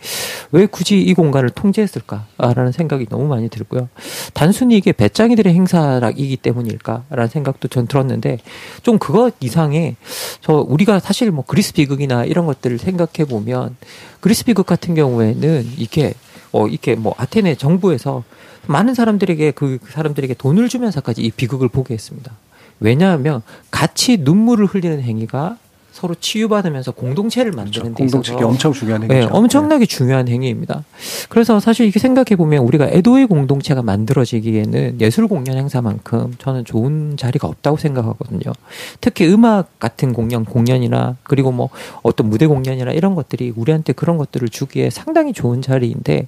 왜 0.51 0.65
굳이 0.65 1.01
이 1.01 1.13
공간을 1.13 1.49
통제했을까라는 1.49 2.71
생각이 2.71 3.07
너무 3.09 3.27
많이 3.27 3.49
들고요. 3.49 3.89
단순히 4.33 4.77
이게 4.77 4.91
배짱이들의 4.91 5.53
행사이기 5.53 6.37
때문일까라는 6.37 7.27
생각도 7.27 7.67
전 7.67 7.87
들었는데 7.87 8.39
좀 8.83 8.97
그것 8.97 9.33
이상의 9.39 9.95
저 10.41 10.53
우리가 10.53 10.99
사실 10.99 11.31
뭐 11.31 11.43
그리스 11.45 11.73
비극이나 11.73 12.25
이런 12.25 12.45
것들을 12.45 12.77
생각해 12.79 13.27
보면 13.29 13.75
그리스 14.19 14.45
비극 14.45 14.65
같은 14.65 14.95
경우에는 14.95 15.65
이게 15.77 16.13
어 16.51 16.67
이렇게 16.67 16.95
뭐 16.95 17.13
아테네 17.17 17.55
정부에서 17.55 18.23
많은 18.67 18.93
사람들에게 18.93 19.51
그 19.51 19.79
사람들에게 19.89 20.33
돈을 20.35 20.69
주면서까지 20.69 21.23
이 21.23 21.31
비극을 21.31 21.69
보게 21.69 21.93
했습니다. 21.93 22.31
왜냐하면 22.79 23.41
같이 23.71 24.17
눈물을 24.17 24.65
흘리는 24.65 25.01
행위가 25.01 25.57
서로 25.99 26.15
치유받으면서 26.15 26.91
공동체를 26.91 27.51
만드는 27.51 27.93
그렇죠. 27.93 28.21
데 28.21 28.29
있어서 28.29 28.47
엄청 28.47 28.71
중요한 28.71 29.03
행위죠. 29.03 29.19
네, 29.19 29.27
엄청나게 29.29 29.85
네. 29.85 29.85
중요한 29.85 30.29
행위입니다. 30.29 30.85
그래서 31.27 31.59
사실 31.59 31.85
이렇게 31.85 31.99
생각해 31.99 32.37
보면 32.37 32.63
우리가 32.63 32.87
애도의 32.87 33.27
공동체가 33.27 33.81
만들어지기에는 33.81 35.01
예술 35.01 35.27
공연 35.27 35.57
행사만큼 35.57 36.35
저는 36.37 36.63
좋은 36.63 37.17
자리가 37.17 37.49
없다고 37.49 37.75
생각하거든요. 37.75 38.53
특히 39.01 39.27
음악 39.27 39.77
같은 39.79 40.13
공연 40.13 40.45
공연이나 40.45 41.17
그리고 41.23 41.51
뭐 41.51 41.69
어떤 42.01 42.29
무대 42.29 42.47
공연이나 42.47 42.91
이런 42.91 43.13
것들이 43.13 43.51
우리한테 43.53 43.91
그런 43.91 44.17
것들을 44.17 44.47
주기에 44.47 44.89
상당히 44.89 45.33
좋은 45.33 45.61
자리인데 45.61 46.27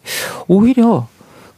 오히려 0.49 1.07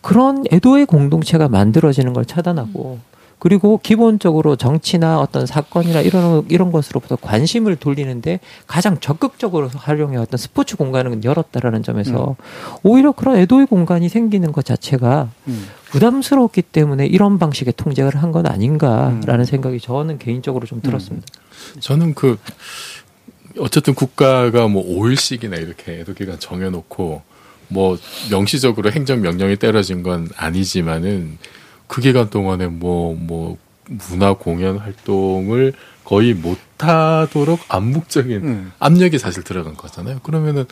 그런 0.02 0.44
애도의 0.52 0.86
공동체가 0.86 1.48
만들어지는 1.48 2.14
걸 2.14 2.26
차단하고 2.26 3.00
음. 3.02 3.13
그리고 3.44 3.78
기본적으로 3.84 4.56
정치나 4.56 5.20
어떤 5.20 5.46
사건이나 5.46 6.00
이런 6.00 6.46
이런 6.48 6.72
것으로부터 6.72 7.18
관심을 7.18 7.76
돌리는데 7.76 8.40
가장 8.68 8.98
적극적으로 9.02 9.68
활용해 9.68 10.16
왔던 10.16 10.38
스포츠 10.38 10.78
공간은 10.78 11.26
열었다라는 11.26 11.84
점에서 11.84 12.38
음. 12.40 12.76
오히려 12.84 13.12
그런 13.12 13.36
애도의 13.36 13.66
공간이 13.66 14.08
생기는 14.08 14.54
것 14.54 14.64
자체가 14.64 15.30
음. 15.50 15.68
부담스러웠기 15.88 16.62
때문에 16.62 17.06
이런 17.06 17.38
방식의 17.38 17.74
통제를 17.76 18.16
한 18.16 18.32
건 18.32 18.48
아닌가라는 18.48 19.42
음. 19.42 19.44
생각이 19.44 19.82
저는 19.82 20.20
개인적으로 20.20 20.66
좀 20.66 20.82
들었습니다. 20.82 21.28
음. 21.76 21.80
저는 21.82 22.14
그 22.16 22.40
어쨌든 23.60 23.94
국가가 23.94 24.70
뭐 24.70 24.86
5일씩이나 24.86 25.62
이렇게 25.62 26.00
애도 26.00 26.14
기간 26.14 26.40
정해놓고 26.40 27.22
뭐 27.68 27.98
명시적으로 28.32 28.90
행정 28.94 29.22
명령이 29.22 29.58
때려진 29.58 30.02
건 30.02 30.30
아니지만은 30.38 31.38
그 31.94 32.02
기간 32.02 32.32
동안에 32.32 32.70
뭐, 32.70 33.14
뭐, 33.14 33.60
문화 33.86 34.34
공연 34.34 34.80
활동을 34.80 35.74
거의 36.04 36.34
못하도록 36.34 37.60
암묵적인 37.68 38.44
음. 38.44 38.72
압력이 38.80 39.20
사실 39.20 39.44
들어간 39.44 39.76
거잖아요. 39.76 40.20
그러면은 40.24 40.66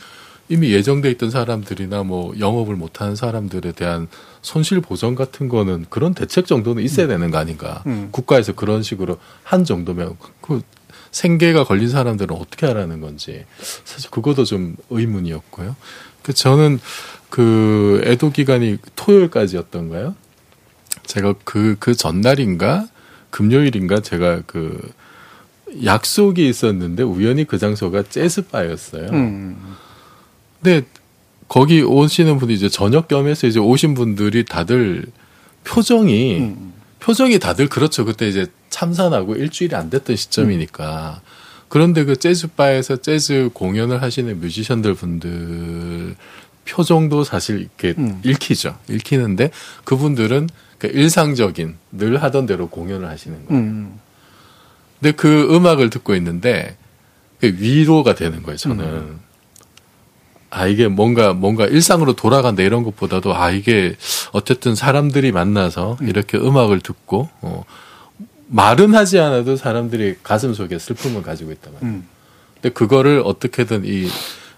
이미 0.48 0.72
예정돼 0.72 1.12
있던 1.12 1.30
사람들이나 1.30 2.02
뭐 2.02 2.34
영업을 2.40 2.74
못하는 2.74 3.14
사람들에 3.14 3.70
대한 3.70 4.08
손실 4.40 4.80
보전 4.80 5.14
같은 5.14 5.48
거는 5.48 5.86
그런 5.90 6.12
대책 6.12 6.46
정도는 6.46 6.82
있어야 6.82 7.06
되는 7.06 7.30
거 7.30 7.38
아닌가. 7.38 7.84
음. 7.86 8.08
국가에서 8.10 8.52
그런 8.54 8.82
식으로 8.82 9.18
한 9.44 9.64
정도면 9.64 10.16
그 10.40 10.60
생계가 11.12 11.62
걸린 11.62 11.88
사람들은 11.88 12.34
어떻게 12.34 12.66
하라는 12.66 13.00
건지 13.00 13.44
사실 13.84 14.10
그것도 14.10 14.44
좀 14.44 14.74
의문이었고요. 14.90 15.76
그 16.22 16.32
저는 16.32 16.80
그 17.30 18.02
애도 18.06 18.32
기간이 18.32 18.78
토요일까지였던가요? 18.96 20.16
제가 21.04 21.34
그, 21.44 21.76
그 21.78 21.94
전날인가? 21.94 22.86
금요일인가? 23.30 24.00
제가 24.00 24.42
그 24.46 24.92
약속이 25.84 26.48
있었는데 26.48 27.02
우연히 27.02 27.44
그 27.44 27.58
장소가 27.58 28.04
재즈바였어요. 28.04 29.08
음. 29.10 29.76
근데 30.62 30.86
거기 31.48 31.82
오시는 31.82 32.38
분이 32.38 32.54
이제 32.54 32.68
저녁 32.68 33.08
겸해서 33.08 33.46
이제 33.46 33.58
오신 33.58 33.94
분들이 33.94 34.44
다들 34.44 35.04
표정이 35.64 36.38
음. 36.38 36.72
표정이 37.00 37.38
다들 37.38 37.68
그렇죠. 37.68 38.04
그때 38.04 38.28
이제 38.28 38.46
참산하고 38.70 39.34
일주일이 39.34 39.74
안 39.74 39.90
됐던 39.90 40.16
시점이니까. 40.16 41.20
음. 41.22 41.28
그런데 41.68 42.04
그 42.04 42.16
재즈바에서 42.16 42.96
재즈 42.96 43.50
공연을 43.54 44.02
하시는 44.02 44.38
뮤지션들 44.40 44.94
분들 44.94 46.14
표정도 46.66 47.24
사실 47.24 47.60
이렇게 47.60 47.94
음. 47.98 48.20
읽히죠. 48.24 48.78
읽히는데 48.88 49.50
그분들은 49.84 50.48
그 50.82 50.88
일상적인 50.88 51.76
늘 51.92 52.20
하던 52.20 52.46
대로 52.46 52.68
공연을 52.68 53.08
하시는 53.08 53.46
거예요. 53.46 53.62
음. 53.62 54.00
근데 54.98 55.12
그 55.12 55.54
음악을 55.54 55.90
듣고 55.90 56.16
있는데 56.16 56.76
그 57.38 57.54
위로가 57.56 58.16
되는 58.16 58.42
거예요. 58.42 58.56
저는 58.56 58.84
음. 58.84 59.20
아 60.50 60.66
이게 60.66 60.88
뭔가 60.88 61.34
뭔가 61.34 61.66
일상으로 61.66 62.14
돌아간다 62.14 62.64
이런 62.64 62.82
것보다도 62.82 63.32
아 63.32 63.52
이게 63.52 63.94
어쨌든 64.32 64.74
사람들이 64.74 65.30
만나서 65.30 65.98
음. 66.00 66.08
이렇게 66.08 66.36
음악을 66.36 66.80
듣고 66.80 67.28
어 67.42 67.64
말은 68.48 68.96
하지 68.96 69.20
않아도 69.20 69.54
사람들이 69.54 70.16
가슴 70.24 70.52
속에 70.52 70.80
슬픔을 70.80 71.22
가지고 71.22 71.52
있단 71.52 71.74
말이에요. 71.74 71.94
음. 71.94 72.08
근데 72.54 72.70
그거를 72.70 73.22
어떻게든 73.24 73.84
이 73.84 74.08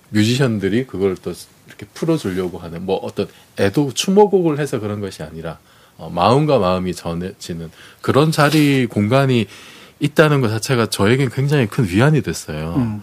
뮤지션들이 0.09 0.87
그걸 0.87 1.17
또 1.17 1.35
이렇게 1.67 1.85
풀어주려고 1.93 2.57
하는 2.57 2.87
뭐 2.87 2.97
어떤 2.97 3.29
애도 3.61 3.93
추모곡을 3.93 4.59
해서 4.59 4.81
그런 4.81 5.01
것이 5.01 5.23
아니라 5.23 5.59
어, 5.97 6.11
마음과 6.13 6.59
마음이 6.59 6.95
전해지는 6.95 7.71
그런 8.01 8.33
자리 8.33 8.87
공간이 8.87 9.47
있다는 10.01 10.41
것 10.41 10.49
자체가 10.49 10.87
저에겐 10.87 11.31
굉장히 11.31 11.67
큰 11.67 11.89
위안이 11.89 12.23
됐어요. 12.23 12.75
음. 12.77 13.03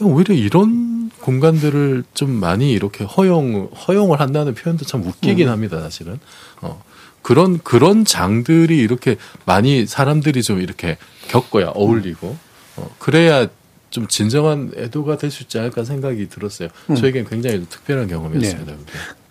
오히려 0.00 0.34
이런 0.34 1.10
공간들을 1.20 2.04
좀 2.14 2.30
많이 2.30 2.70
이렇게 2.72 3.04
허용 3.04 3.70
허용을 3.88 4.20
한다는 4.20 4.54
표현도 4.54 4.84
참 4.84 5.02
웃기긴 5.04 5.48
음. 5.48 5.52
합니다, 5.52 5.80
사실은. 5.80 6.20
어. 6.60 6.82
그런 7.22 7.58
그런 7.62 8.04
장들이 8.04 8.78
이렇게 8.78 9.16
많이 9.44 9.86
사람들이 9.86 10.42
좀 10.42 10.60
이렇게 10.60 10.96
겪어야 11.28 11.68
어울리고 11.74 12.36
어, 12.76 12.90
그래야 12.98 13.48
좀 13.90 14.06
진정한 14.06 14.70
애도가 14.76 15.16
될 15.16 15.30
수 15.30 15.42
있지 15.42 15.58
않을까 15.58 15.82
생각이 15.84 16.28
들었어요. 16.28 16.68
음. 16.90 16.94
저에겐 16.94 17.26
굉장히 17.28 17.66
특별한 17.68 18.08
경험이었습니다. 18.08 18.72
네. 18.72 18.78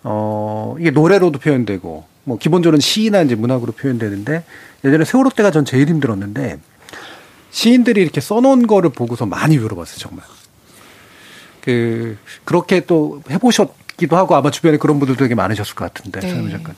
어, 0.04 0.76
이게 0.78 0.90
노래로도 0.90 1.38
표현되고 1.38 2.04
뭐 2.24 2.38
기본적으로는 2.38 2.80
시나 2.80 3.22
이제 3.22 3.34
문학으로 3.34 3.72
표현되는데 3.72 4.44
예전에 4.84 5.04
세월호 5.04 5.30
때가 5.30 5.50
전 5.50 5.64
제일 5.64 5.88
힘들었는데 5.88 6.58
시인들이 7.50 8.02
이렇게 8.02 8.20
써놓은 8.20 8.66
거를 8.66 8.90
보고서 8.90 9.26
많이 9.26 9.56
위로받았어요, 9.58 9.98
정말. 9.98 10.24
그, 11.60 12.16
그렇게 12.44 12.80
또 12.80 13.22
해보셨기도 13.30 14.16
하고 14.16 14.36
아마 14.36 14.50
주변에 14.50 14.76
그런 14.76 14.98
분들도 14.98 15.18
되게 15.18 15.34
많으셨을 15.34 15.74
것 15.74 15.92
같은데, 15.92 16.20
네. 16.20 16.30
서영 16.30 16.50
작가님. 16.50 16.76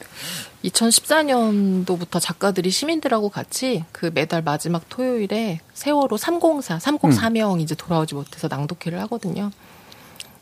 2014년도부터 0.65 2.21
작가들이 2.21 2.71
시민들하고 2.71 3.31
같이 3.31 3.85
그 3.93 4.11
매달 4.13 4.43
마지막 4.43 4.89
토요일에 4.89 5.61
세월호 5.73 6.17
304, 6.17 6.79
304명 6.79 7.55
음. 7.55 7.61
이제 7.61 7.75
돌아오지 7.75 8.15
못해서 8.15 8.47
낭독회를 8.49 9.01
하거든요. 9.03 9.51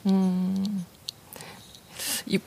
음, 0.06 0.84
이, 2.26 2.38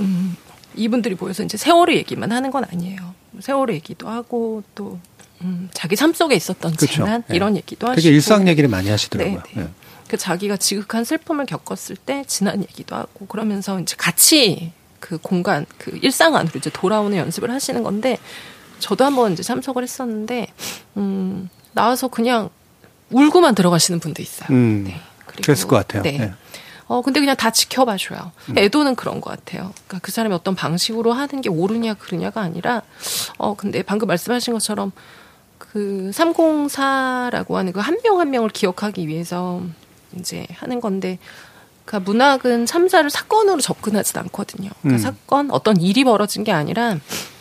음, 0.00 0.36
이분들이 0.74 1.14
모여서 1.14 1.42
이제 1.42 1.56
세월호 1.56 1.94
얘기만 1.94 2.32
하는 2.32 2.50
건 2.50 2.64
아니에요. 2.64 3.14
세월호 3.40 3.72
얘기도 3.74 4.08
하고 4.08 4.62
또 4.74 4.98
음, 5.42 5.68
자기 5.72 5.96
삶 5.96 6.12
속에 6.12 6.34
있었던 6.34 6.72
그쵸. 6.72 6.86
재난 6.86 7.22
네. 7.28 7.36
이런 7.36 7.56
얘기도 7.56 7.88
하시고 7.88 8.00
되게 8.00 8.14
일상 8.14 8.48
얘기를 8.48 8.68
많이 8.68 8.88
하시더라고요. 8.88 9.42
네, 9.42 9.54
네. 9.54 9.62
네. 9.62 9.68
그 10.08 10.16
자기가 10.16 10.56
지극한 10.56 11.04
슬픔을 11.04 11.46
겪었을 11.46 11.96
때 11.96 12.24
지난 12.26 12.62
얘기도 12.62 12.94
하고 12.96 13.26
그러면서 13.26 13.80
이제 13.80 13.96
같이 13.98 14.72
그 15.00 15.18
공간 15.18 15.66
그 15.78 15.98
일상 16.02 16.36
안으로 16.36 16.52
이제 16.56 16.70
돌아오는 16.70 17.16
연습을 17.16 17.50
하시는 17.50 17.82
건데 17.82 18.18
저도 18.78 19.04
한번 19.04 19.32
이제 19.32 19.42
참석을 19.42 19.82
했었는데 19.82 20.48
음, 20.96 21.48
나와서 21.72 22.08
그냥 22.08 22.50
울고만 23.10 23.54
들어가시는 23.54 24.00
분도 24.00 24.22
있어요. 24.22 24.48
음, 24.50 24.84
네. 24.86 25.00
그랬을 25.26 25.68
것 25.68 25.76
같아요. 25.76 26.02
네. 26.02 26.18
네. 26.18 26.34
어, 26.86 27.00
근데 27.02 27.20
그냥 27.20 27.34
다 27.36 27.50
지켜봐 27.50 27.96
줘요. 27.96 28.32
음. 28.50 28.58
애도는 28.58 28.94
그런 28.94 29.20
것 29.20 29.30
같아요. 29.30 29.72
그러니까 29.86 29.98
그 30.02 30.12
사람이 30.12 30.34
어떤 30.34 30.54
방식으로 30.54 31.12
하는 31.12 31.40
게 31.40 31.48
옳으냐, 31.48 31.94
그르냐가 31.94 32.42
아니라, 32.42 32.82
어, 33.38 33.54
근데 33.54 33.82
방금 33.82 34.06
말씀하신 34.08 34.52
것처럼 34.54 34.92
그 35.58 36.10
304라고 36.12 37.54
하는 37.54 37.72
그 37.72 37.80
한 37.80 37.98
명한 38.04 38.20
한 38.26 38.30
명을 38.30 38.50
기억하기 38.50 39.08
위해서 39.08 39.62
이제 40.18 40.46
하는 40.56 40.80
건데, 40.80 41.18
그 41.84 41.96
문학은 41.96 42.66
참사를 42.66 43.08
사건으로 43.10 43.60
접근하진 43.60 44.18
않거든요. 44.20 44.70
그러니까 44.82 44.96
음. 44.96 44.98
사건, 44.98 45.50
어떤 45.50 45.78
일이 45.80 46.04
벌어진 46.04 46.42
게 46.44 46.52
아니라 46.52 46.96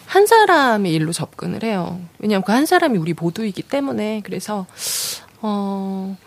한 0.05 0.25
사람의 0.27 0.91
일로 0.93 1.11
접근을 1.13 1.63
해요. 1.63 1.99
왜냐하면 2.19 2.43
그 2.43 2.51
한 2.51 2.65
사람이 2.65 2.97
우리 2.97 3.13
모두이기 3.13 3.61
때문에. 3.63 4.21
그래서, 4.23 4.65
어, 5.41 6.17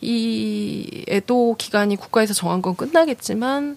이 0.00 1.04
애도 1.08 1.56
기간이 1.58 1.96
국가에서 1.96 2.34
정한 2.34 2.62
건 2.62 2.76
끝나겠지만 2.76 3.76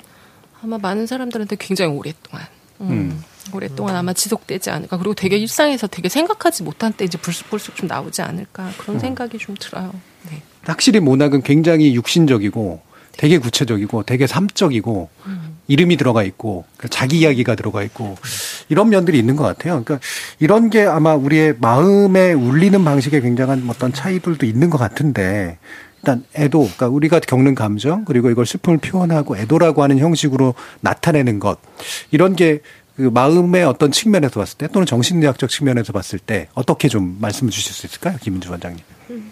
아마 0.63 0.77
많은 0.77 1.07
사람들한테 1.07 1.55
굉장히 1.59 1.95
오랫동안 1.95 2.45
음, 2.81 2.89
음. 2.89 3.23
오랫동안 3.53 3.95
아마 3.95 4.13
지속되지 4.13 4.69
않을까 4.69 4.97
그리고 4.97 5.13
되게 5.13 5.37
일상에서 5.37 5.87
되게 5.87 6.09
생각하지 6.09 6.63
못한 6.63 6.93
때 6.93 7.05
이제 7.05 7.17
불쑥불쑥 7.17 7.75
좀 7.75 7.87
나오지 7.87 8.21
않을까 8.21 8.71
그런 8.77 8.97
음. 8.97 8.99
생각이 8.99 9.37
좀 9.39 9.55
들어요. 9.59 9.91
네. 10.29 10.41
확실히 10.63 10.99
모낙은 10.99 11.41
굉장히 11.41 11.95
육신적이고 11.95 12.81
되게 13.17 13.37
구체적이고 13.39 14.03
되게 14.03 14.27
삶적이고 14.27 15.09
음. 15.25 15.57
이름이 15.67 15.97
들어가 15.97 16.23
있고 16.23 16.65
그러니까 16.77 16.95
자기 16.95 17.19
이야기가 17.19 17.55
들어가 17.55 17.83
있고 17.83 18.17
이런 18.69 18.89
면들이 18.89 19.17
있는 19.17 19.35
것 19.35 19.43
같아요. 19.43 19.83
그러니까 19.83 19.99
이런 20.39 20.69
게 20.69 20.83
아마 20.83 21.15
우리의 21.15 21.55
마음에 21.59 22.33
울리는 22.33 22.83
방식에 22.83 23.21
굉장한 23.21 23.65
어떤 23.69 23.93
차이들도 23.93 24.45
있는 24.45 24.69
것 24.69 24.77
같은데 24.77 25.57
일단 26.03 26.23
애도, 26.35 26.61
그러니까 26.61 26.87
우리가 26.87 27.19
겪는 27.19 27.53
감정 27.53 28.05
그리고 28.05 28.31
이걸 28.31 28.45
슬픔을 28.45 28.79
표현하고 28.79 29.37
애도라고 29.37 29.83
하는 29.83 29.99
형식으로 29.99 30.55
나타내는 30.81 31.39
것 31.39 31.59
이런 32.11 32.35
게 32.35 32.61
그 33.01 33.03
마음의 33.03 33.63
어떤 33.63 33.91
측면에서 33.91 34.39
봤을 34.39 34.57
때 34.57 34.67
또는 34.67 34.85
정신의학적 34.85 35.49
측면에서 35.49 35.91
봤을 35.93 36.19
때 36.19 36.49
어떻게 36.53 36.87
좀 36.87 37.17
말씀을 37.19 37.51
주실 37.51 37.73
수 37.73 37.87
있을까요, 37.87 38.17
김은주 38.21 38.51
원장님? 38.51 38.79
음. 39.09 39.31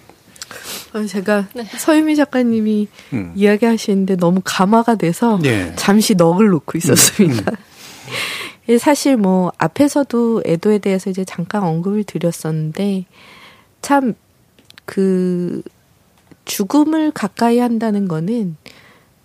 어, 0.93 1.05
제가 1.05 1.49
네. 1.53 1.65
서유미 1.65 2.15
작가님이 2.15 2.87
음. 3.13 3.31
이야기하시는데 3.35 4.15
너무 4.15 4.41
감화가 4.43 4.95
돼서 4.95 5.37
네. 5.39 5.71
잠시 5.75 6.15
넋을 6.15 6.47
놓고 6.47 6.77
있었습니다. 6.79 7.51
음. 7.51 7.55
음. 8.69 8.77
사실 8.79 9.17
뭐 9.17 9.51
앞에서도 9.57 10.43
애도에 10.45 10.79
대해서 10.79 11.09
이제 11.09 11.23
잠깐 11.23 11.63
언급을 11.63 12.05
드렸었는데 12.05 13.05
참그 13.81 15.61
죽음을 16.49 17.11
가까이 17.11 17.59
한다는 17.59 18.07
거는 18.07 18.57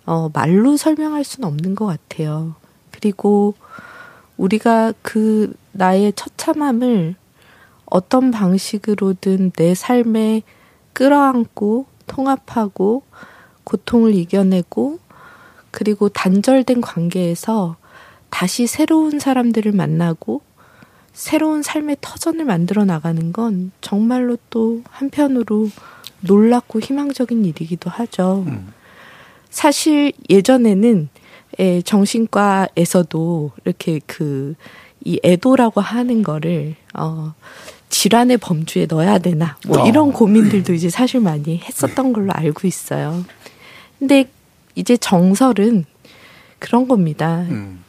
어, 0.05 0.29
말로 0.31 0.77
설명할 0.77 1.23
수는 1.23 1.49
없는 1.49 1.73
것 1.73 1.87
같아요. 1.87 2.53
그리고 2.91 3.55
우리가 4.37 4.93
그 5.01 5.55
나의 5.71 6.13
처참함을 6.13 7.15
어떤 7.85 8.29
방식으로든 8.29 9.51
내 9.51 9.73
삶에 9.73 10.43
끌어안고 10.93 11.87
통합하고 12.05 13.01
고통을 13.63 14.13
이겨내고 14.13 14.99
그리고 15.71 16.09
단절된 16.09 16.81
관계에서 16.81 17.75
다시 18.29 18.67
새로운 18.67 19.17
사람들을 19.17 19.71
만나고 19.71 20.41
새로운 21.11 21.63
삶의 21.63 21.97
터전을 22.01 22.45
만들어 22.45 22.85
나가는 22.85 23.33
건 23.33 23.71
정말로 23.81 24.37
또 24.51 24.83
한편으로 24.91 25.69
놀랍고 26.25 26.79
희망적인 26.79 27.45
일이기도 27.45 27.89
하죠. 27.89 28.43
음. 28.47 28.73
사실 29.49 30.11
예전에는 30.29 31.09
에, 31.59 31.81
정신과에서도 31.81 33.51
이렇게 33.63 33.99
그 34.05 34.55
이 35.05 35.19
애도라고 35.23 35.81
하는 35.81 36.23
거를 36.23 36.75
어 36.95 37.33
질환의 37.89 38.37
범주에 38.37 38.87
넣어야 38.87 39.19
되나 39.19 39.55
뭐 39.67 39.83
어. 39.83 39.87
이런 39.87 40.11
고민들도 40.11 40.73
이제 40.73 40.89
사실 40.89 41.21
많이 41.21 41.59
했었던 41.59 42.11
걸로 42.11 42.33
알고 42.33 42.67
있어요. 42.67 43.23
근데 43.99 44.27
이제 44.73 44.97
정설은 44.97 45.85
그런 46.57 46.87
겁니다. 46.87 47.45
음. 47.49 47.83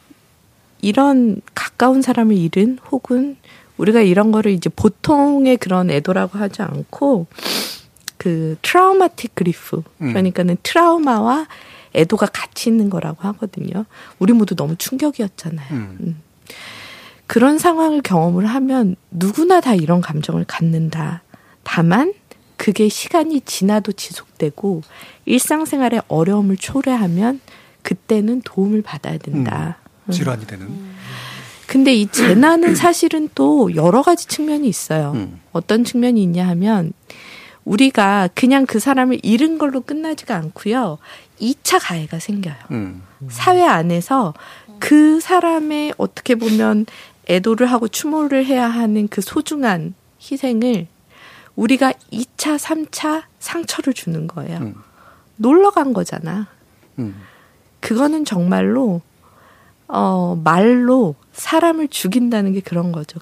이런 0.81 1.41
가까운 1.55 2.03
사람을 2.03 2.37
잃은 2.37 2.77
혹은 2.91 3.35
우리가 3.77 4.01
이런 4.01 4.31
거를 4.31 4.51
이제 4.51 4.69
보통의 4.69 5.57
그런 5.57 5.89
애도라고 5.89 6.37
하지 6.37 6.61
않고 6.61 7.25
그 8.17 8.57
트라우마틱 8.61 9.35
그리프 9.35 9.83
음. 10.01 10.09
그러니까는 10.09 10.57
트라우마와 10.63 11.47
애도가 11.95 12.27
같이 12.27 12.69
있는 12.69 12.89
거라고 12.89 13.23
하거든요. 13.29 13.85
우리 14.19 14.33
모두 14.33 14.55
너무 14.55 14.75
충격이었잖아요. 14.75 15.67
음. 15.71 15.97
음. 16.01 16.21
그런 17.27 17.57
상황을 17.57 18.01
경험을 18.01 18.45
하면 18.45 18.95
누구나 19.11 19.59
다 19.59 19.75
이런 19.75 20.01
감정을 20.01 20.45
갖는다. 20.45 21.23
다만 21.63 22.13
그게 22.55 22.89
시간이 22.89 23.41
지나도 23.41 23.91
지속되고 23.91 24.81
일상생활의 25.25 26.03
어려움을 26.07 26.57
초래하면 26.57 27.39
그때는 27.81 28.41
도움을 28.43 28.81
받아야 28.81 29.17
된다. 29.17 29.77
음, 30.05 30.11
질환이 30.11 30.47
되는. 30.47 30.67
근데 31.67 31.93
이 31.93 32.07
재난은 32.07 32.75
사실은 32.75 33.29
또 33.35 33.75
여러 33.75 34.01
가지 34.01 34.25
측면이 34.27 34.67
있어요. 34.67 35.11
음. 35.15 35.41
어떤 35.51 35.83
측면이 35.83 36.23
있냐 36.23 36.47
하면 36.47 36.93
우리가 37.67 38.29
그냥 38.33 38.65
그 38.65 38.79
사람을 38.79 39.19
잃은 39.23 39.57
걸로 39.57 39.81
끝나지가 39.81 40.35
않고요. 40.35 40.99
2차 41.41 41.79
가해가 41.81 42.17
생겨요. 42.17 42.55
음. 42.71 43.03
사회 43.27 43.61
안에서 43.63 44.33
그 44.79 45.19
사람의 45.19 45.93
어떻게 45.97 46.35
보면 46.35 46.85
애도를 47.29 47.67
하고 47.67 47.89
추모를 47.89 48.45
해야 48.45 48.67
하는 48.67 49.09
그 49.09 49.19
소중한 49.21 49.95
희생을 50.21 50.87
우리가 51.57 51.91
2차, 52.13 52.57
3차 52.57 53.23
상처를 53.39 53.93
주는 53.93 54.27
거예요. 54.27 54.59
음. 54.59 54.75
놀러 55.35 55.71
간 55.71 55.91
거잖아. 55.91 56.47
음. 56.99 57.21
그거는 57.81 58.23
정말로, 58.23 59.01
어, 59.89 60.39
말로 60.41 61.15
사람을 61.33 61.89
죽인다는 61.89 62.53
게 62.53 62.61
그런 62.61 62.93
거죠. 62.93 63.19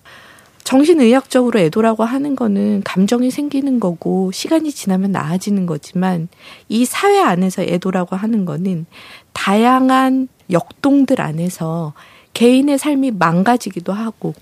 정신의학적으로 0.66 1.59
애도라고 1.59 2.03
하는 2.03 2.36
거는 2.36 2.82
감정이 2.84 3.30
생기는 3.30 3.80
거고 3.80 4.32
시간이 4.32 4.72
지나면 4.72 5.11
나아지는 5.11 5.68
거지만 5.68 6.28
이 6.70 6.86
사회 6.86 7.22
안에서 7.22 7.61
애도라고 7.61 8.16
하는 8.16 8.45
거는 8.45 8.88
다양한 9.32 10.28
역동들 10.49 11.22
안에서 11.22 11.93
개인의 12.34 12.80
삶이 12.80 13.11
망가지기도 13.11 13.93
하고 13.93 14.34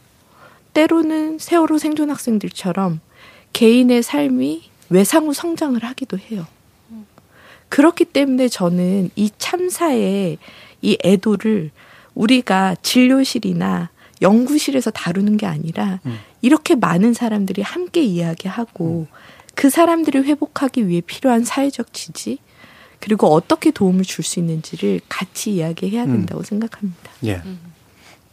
때로는 0.73 1.39
세월호 1.39 1.77
생존 1.77 2.09
학생들처럼 2.09 3.01
개인의 3.51 4.01
삶이 4.01 4.63
외상후 4.89 5.33
성장을 5.33 5.83
하기도 5.83 6.17
해요. 6.17 6.47
그렇기 7.67 8.05
때문에 8.05 8.47
저는 8.47 9.09
이 9.17 9.29
참사의 9.37 10.37
이 10.81 10.97
애도를 11.03 11.71
우리가 12.15 12.75
진료실이나 12.81 13.89
연구실에서 14.23 14.89
다루는 14.91 15.37
게 15.37 15.45
아니라 15.45 15.99
음. 16.05 16.17
이렇게 16.41 16.75
많은 16.75 17.13
사람들이 17.13 17.61
함께 17.61 18.01
이야기하고 18.01 19.07
음. 19.09 19.13
그 19.53 19.69
사람들이 19.69 20.19
회복하기 20.19 20.87
위해 20.87 21.01
필요한 21.01 21.43
사회적 21.43 21.93
지지 21.93 22.39
그리고 22.99 23.27
어떻게 23.27 23.69
도움을 23.71 24.03
줄 24.03 24.23
수 24.23 24.39
있는지를 24.39 25.01
같이 25.09 25.51
이야기해야 25.55 26.05
음. 26.05 26.13
된다고 26.13 26.41
음. 26.41 26.43
생각합니다. 26.43 27.11
예. 27.25 27.41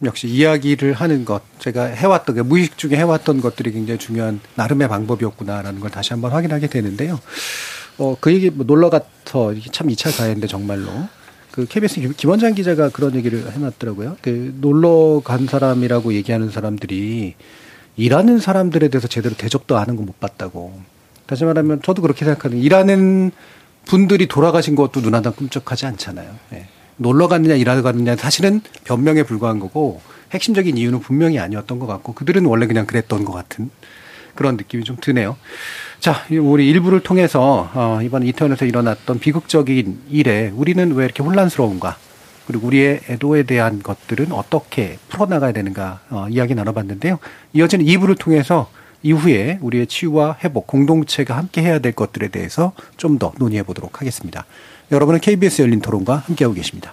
역시 0.03 0.29
이야기를 0.29 0.95
하는 0.95 1.25
것, 1.27 1.43
제가 1.59 1.85
해왔던, 1.87 2.49
무의식 2.49 2.79
중에 2.79 2.93
해왔던 2.97 3.43
것들이 3.43 3.73
굉장히 3.73 3.99
중요한 3.99 4.41
나름의 4.55 4.89
방법이었구나라는 4.89 5.81
걸 5.81 5.91
다시 5.91 6.15
한번 6.15 6.33
확인하게 6.33 6.69
되는데요. 6.69 7.21
어, 7.99 8.17
그 8.19 8.33
얘기 8.33 8.49
뭐 8.49 8.65
놀러 8.65 8.89
가서 8.89 9.53
참 9.73 9.89
2차 9.89 10.17
가해인데 10.17 10.47
정말로. 10.47 10.89
그 11.51 11.67
KBS 11.67 12.15
김원장 12.15 12.55
기자가 12.55 12.91
그런 12.91 13.15
얘기를 13.15 13.51
해놨더라고요. 13.53 14.17
그 14.23 14.55
놀러 14.61 15.21
간 15.25 15.47
사람이라고 15.47 16.15
얘기하는 16.15 16.51
사람들이 16.51 17.35
일하는 17.97 18.39
사람들에 18.39 18.89
대해서 18.89 19.09
제대로 19.09 19.35
대접도 19.35 19.77
하는 19.77 19.97
거못 19.97 20.21
봤다고. 20.21 20.81
다시 21.27 21.45
말하면 21.45 21.83
저도 21.83 22.03
그렇게 22.03 22.25
생각하는 22.25 22.59
일하는 22.59 23.31
분들이 23.85 24.27
돌아가신 24.27 24.75
것도 24.75 25.01
눈 25.01 25.15
하나 25.15 25.31
꿈쩍하지 25.31 25.87
않잖아요. 25.87 26.31
네. 26.51 26.67
놀러 26.97 27.29
갔느냐 27.29 27.55
일하러 27.55 27.83
갔느냐 27.83 28.17
사실은 28.17 28.61
변명에 28.85 29.23
불과한 29.23 29.59
거고 29.59 30.01
핵심적인 30.33 30.77
이유는 30.77 31.01
분명히 31.01 31.39
아니었던 31.39 31.79
것 31.79 31.87
같고 31.87 32.13
그들은 32.13 32.45
원래 32.45 32.67
그냥 32.67 32.87
그랬던 32.87 33.25
것 33.25 33.33
같은 33.33 33.71
그런 34.35 34.57
느낌이 34.57 34.85
좀 34.85 34.97
드네요. 35.01 35.37
자, 36.01 36.25
우리 36.31 36.69
일부를 36.71 37.01
통해서 37.01 37.71
어, 37.75 38.01
이번 38.03 38.23
이태원에서 38.25 38.65
일어났던 38.65 39.19
비극적인 39.19 40.01
일에 40.11 40.51
우리는 40.55 40.93
왜 40.95 41.05
이렇게 41.05 41.23
혼란스러운가? 41.23 41.97
그리고 42.47 42.67
우리의 42.67 43.01
애도에 43.09 43.45
대한 43.45 43.83
것들은 43.83 44.33
어떻게 44.33 44.99
풀어나가야 45.09 45.53
되는가 45.53 46.01
어, 46.11 46.27
이야기 46.31 46.55
나눠봤는데요. 46.55 47.19
이어지는 47.53 47.85
2부를 47.85 48.19
통해서 48.19 48.71
이후에 49.03 49.59
우리의 49.63 49.87
치유와 49.87 50.39
회복, 50.45 50.67
공동체가 50.67 51.37
함께 51.37 51.63
해야 51.63 51.79
될 51.79 51.93
것들에 51.93 52.29
대해서 52.29 52.73
좀 52.97 53.19
더 53.19 53.33
논의해 53.39 53.63
보도록 53.63 54.01
하겠습니다. 54.01 54.47
여러분은 54.91 55.21
KBS 55.21 55.63
열린 55.63 55.81
토론과 55.81 56.17
함께하고 56.27 56.55
계십니다. 56.55 56.93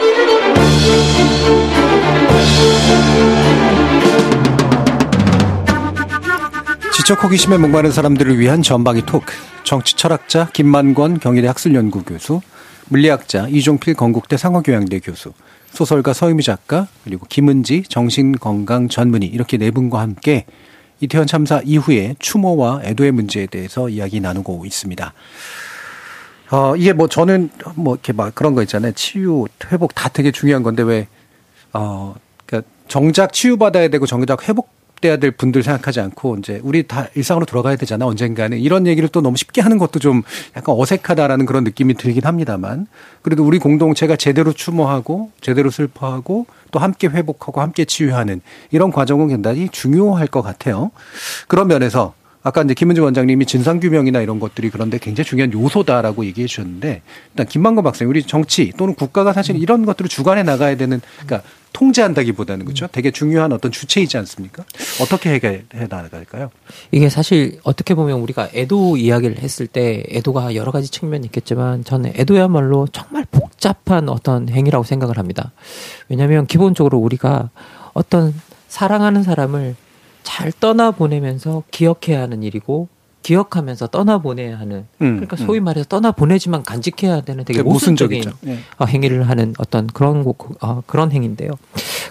지적 6.93 7.23
호기심에 7.23 7.57
목마른 7.57 7.91
사람들을 7.91 8.39
위한 8.39 8.61
전방위 8.61 9.05
토크. 9.05 9.33
정치 9.63 9.95
철학자 9.95 10.47
김만권 10.53 11.19
경희대 11.19 11.47
학술연구 11.47 12.03
교수, 12.03 12.41
물리학자 12.89 13.47
이종필 13.47 13.93
건국대 13.93 14.37
상어교양대 14.37 14.99
교수, 14.99 15.33
소설가 15.71 16.13
서유미 16.13 16.43
작가, 16.43 16.87
그리고 17.03 17.25
김은지 17.29 17.83
정신건강 17.87 18.89
전문의 18.89 19.29
이렇게 19.29 19.57
네 19.57 19.71
분과 19.71 19.99
함께 19.99 20.45
이태원 20.99 21.25
참사 21.27 21.61
이후에 21.63 22.15
추모와 22.19 22.81
애도의 22.83 23.11
문제에 23.11 23.45
대해서 23.45 23.89
이야기 23.89 24.19
나누고 24.19 24.65
있습니다. 24.65 25.13
어, 26.51 26.75
이게 26.75 26.91
뭐 26.91 27.07
저는 27.07 27.49
뭐 27.75 27.95
이렇게 27.95 28.11
막 28.11 28.35
그런 28.35 28.53
거 28.53 28.61
있잖아요. 28.63 28.91
치유, 28.91 29.45
회복 29.71 29.95
다 29.95 30.09
되게 30.09 30.31
중요한 30.31 30.63
건데 30.63 30.83
왜, 30.83 31.07
어, 31.71 32.13
그니까 32.45 32.67
정작 32.89 33.31
치유받아야 33.31 33.87
되고 33.87 34.05
정작 34.05 34.49
회복돼야 34.49 35.15
될 35.15 35.31
분들 35.31 35.63
생각하지 35.63 36.01
않고 36.01 36.35
이제 36.39 36.59
우리 36.61 36.83
다 36.87 37.07
일상으로 37.15 37.45
돌아가야 37.45 37.77
되잖아. 37.77 38.05
언젠가는. 38.05 38.59
이런 38.59 38.85
얘기를 38.85 39.07
또 39.07 39.21
너무 39.21 39.37
쉽게 39.37 39.61
하는 39.61 39.77
것도 39.77 39.99
좀 39.99 40.23
약간 40.57 40.75
어색하다라는 40.77 41.45
그런 41.45 41.63
느낌이 41.63 41.93
들긴 41.93 42.25
합니다만 42.25 42.87
그래도 43.21 43.45
우리 43.45 43.57
공동체가 43.57 44.17
제대로 44.17 44.51
추모하고 44.51 45.31
제대로 45.39 45.71
슬퍼하고 45.71 46.47
또 46.71 46.79
함께 46.79 47.07
회복하고 47.07 47.61
함께 47.61 47.85
치유하는 47.85 48.41
이런 48.71 48.91
과정은 48.91 49.29
굉장히 49.29 49.69
중요할 49.69 50.27
것 50.27 50.41
같아요. 50.41 50.91
그런 51.47 51.69
면에서 51.69 52.13
아까 52.43 52.63
이제 52.63 52.73
김은지 52.73 53.01
원장님이 53.01 53.45
진상규명이나 53.45 54.21
이런 54.21 54.39
것들이 54.39 54.69
그런데 54.69 54.97
굉장히 54.97 55.25
중요한 55.27 55.53
요소다라고 55.53 56.25
얘기해 56.25 56.47
주셨는데 56.47 57.01
일단 57.31 57.47
김만건 57.47 57.83
박사님 57.83 58.09
우리 58.09 58.23
정치 58.23 58.71
또는 58.77 58.95
국가가 58.95 59.33
사실 59.33 59.57
이런 59.57 59.85
것들을 59.85 60.09
주관해 60.09 60.43
나가야 60.43 60.75
되는 60.75 61.01
그러니까 61.25 61.47
통제한다기보다는 61.73 62.65
그렇죠. 62.65 62.87
되게 62.87 63.11
중요한 63.11 63.53
어떤 63.53 63.71
주체이지 63.71 64.17
않습니까? 64.17 64.63
어떻게 65.01 65.33
해결해 65.33 65.87
나갈까요? 65.89 66.49
이게 66.91 67.09
사실 67.09 67.59
어떻게 67.63 67.93
보면 67.93 68.19
우리가 68.19 68.49
애도 68.53 68.97
이야기를 68.97 69.39
했을 69.39 69.67
때 69.67 70.03
애도가 70.09 70.55
여러 70.55 70.71
가지 70.71 70.89
측면이 70.89 71.25
있겠지만 71.27 71.83
저는 71.83 72.13
애도야말로 72.15 72.87
정말 72.91 73.25
복잡한 73.31 74.09
어떤 74.09 74.49
행위라고 74.49 74.83
생각을 74.83 75.17
합니다. 75.17 75.51
왜냐하면 76.09 76.45
기본적으로 76.45 76.97
우리가 76.97 77.51
어떤 77.93 78.33
사랑하는 78.67 79.23
사람을 79.23 79.75
잘 80.23 80.51
떠나보내면서 80.51 81.63
기억해야 81.71 82.21
하는 82.21 82.43
일이고 82.43 82.87
기억하면서 83.21 83.87
떠나보내야 83.87 84.59
하는 84.59 84.87
음, 85.01 85.17
그러니까 85.17 85.35
소위 85.35 85.59
음. 85.59 85.65
말해서 85.65 85.87
떠나보내지만 85.87 86.63
간직해야 86.63 87.21
되는 87.21 87.45
되게 87.45 87.61
모순적인 87.61 88.23
네. 88.41 88.59
행위를 88.87 89.29
하는 89.29 89.53
어떤 89.59 89.87
그런 89.87 90.25
어, 90.61 90.83
그런 90.87 91.11
행위인데요. 91.11 91.51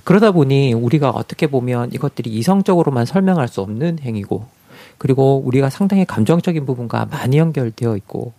그러다 0.04 0.30
보니 0.30 0.72
우리가 0.72 1.10
어떻게 1.10 1.46
보면 1.46 1.90
이것들이 1.92 2.30
이성적으로만 2.30 3.06
설명할 3.06 3.48
수 3.48 3.60
없는 3.60 3.98
행위고 4.02 4.46
그리고 4.98 5.42
우리가 5.44 5.70
상당히 5.70 6.04
감정적인 6.04 6.66
부분과 6.66 7.06
많이 7.06 7.38
연결되어 7.38 7.96
있고 7.96 8.32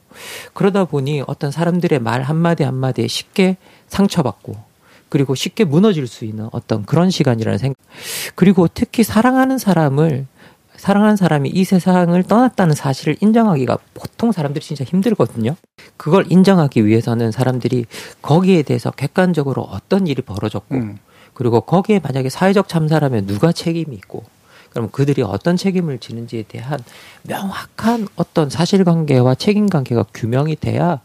그러다 0.53 0.85
보니 0.85 1.23
어떤 1.27 1.51
사람들의 1.51 1.99
말 1.99 2.21
한마디 2.21 2.63
한마디에 2.63 3.07
쉽게 3.07 3.57
상처받고 3.87 4.70
그리고 5.11 5.35
쉽게 5.35 5.65
무너질 5.65 6.07
수 6.07 6.23
있는 6.23 6.47
어떤 6.53 6.85
그런 6.85 7.11
시간이라는 7.11 7.59
생각. 7.59 7.77
그리고 8.33 8.69
특히 8.73 9.03
사랑하는 9.03 9.57
사람을 9.57 10.25
사랑하는 10.77 11.17
사람이 11.17 11.49
이 11.49 11.65
세상을 11.65 12.23
떠났다는 12.23 12.73
사실을 12.73 13.17
인정하기가 13.19 13.77
보통 13.93 14.31
사람들이 14.31 14.65
진짜 14.65 14.85
힘들거든요. 14.85 15.57
그걸 15.97 16.25
인정하기 16.29 16.85
위해서는 16.85 17.31
사람들이 17.31 17.85
거기에 18.21 18.63
대해서 18.63 18.89
객관적으로 18.89 19.63
어떤 19.63 20.07
일이 20.07 20.21
벌어졌고, 20.21 20.75
음. 20.75 20.97
그리고 21.33 21.59
거기에 21.59 21.99
만약에 21.99 22.29
사회적 22.29 22.69
참사라면 22.69 23.27
누가 23.27 23.51
책임이 23.51 23.93
있고, 23.97 24.23
그럼 24.71 24.89
그들이 24.91 25.23
어떤 25.23 25.57
책임을 25.57 25.99
지는지에 25.99 26.43
대한 26.43 26.79
명확한 27.23 28.07
어떤 28.15 28.49
사실관계와 28.49 29.35
책임관계가 29.35 30.05
규명이 30.13 30.55
돼야 30.55 31.01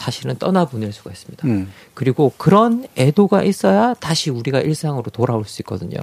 사실은 0.00 0.36
떠나보낼 0.38 0.92
수가 0.92 1.10
있습니다. 1.10 1.46
음. 1.46 1.70
그리고 1.92 2.32
그런 2.38 2.86
애도가 2.96 3.42
있어야 3.42 3.92
다시 3.94 4.30
우리가 4.30 4.60
일상으로 4.60 5.10
돌아올 5.10 5.44
수 5.44 5.60
있거든요. 5.62 5.98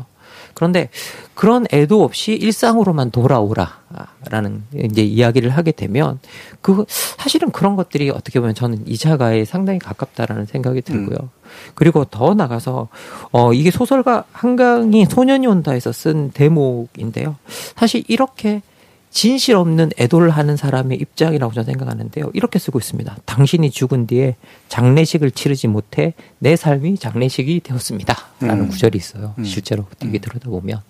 그런데 0.53 0.89
그런 1.33 1.65
애도 1.71 2.03
없이 2.03 2.33
일상으로만 2.33 3.09
돌아오라라는 3.09 4.63
이제 4.85 5.01
이야기를 5.03 5.49
하게 5.49 5.71
되면 5.71 6.19
그 6.61 6.85
사실은 6.89 7.51
그런 7.51 7.75
것들이 7.75 8.09
어떻게 8.11 8.39
보면 8.39 8.53
저는 8.53 8.87
이자가에 8.87 9.45
상당히 9.45 9.79
가깝다라는 9.79 10.45
생각이 10.45 10.81
들고요. 10.81 11.17
음. 11.21 11.29
그리고 11.73 12.05
더 12.05 12.33
나가서 12.35 12.87
어 13.31 13.53
이게 13.53 13.71
소설가 13.71 14.25
한강이 14.31 15.05
소년이 15.05 15.47
온다에서 15.47 15.91
쓴 15.91 16.29
대목인데요. 16.31 17.35
사실 17.75 18.03
이렇게 18.07 18.61
진실 19.09 19.55
없는 19.55 19.91
애도를 19.97 20.29
하는 20.29 20.57
사람의 20.57 20.99
입장이라고 20.99 21.53
저는 21.53 21.65
생각하는데요. 21.65 22.31
이렇게 22.33 22.59
쓰고 22.59 22.77
있습니다. 22.77 23.17
당신이 23.25 23.71
죽은 23.71 24.05
뒤에 24.05 24.35
장례식을 24.67 25.31
치르지 25.31 25.67
못해 25.67 26.13
내 26.39 26.55
삶이 26.55 26.97
장례식이 26.97 27.61
되었습니다. 27.61 28.15
라는 28.41 28.65
음. 28.65 28.69
구절이 28.69 28.97
있어요. 28.97 29.33
음. 29.39 29.43
실제로 29.43 29.85
이게 30.03 30.19
음. 30.19 30.21
들여다보면. 30.21 30.81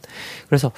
그래서 0.48 0.72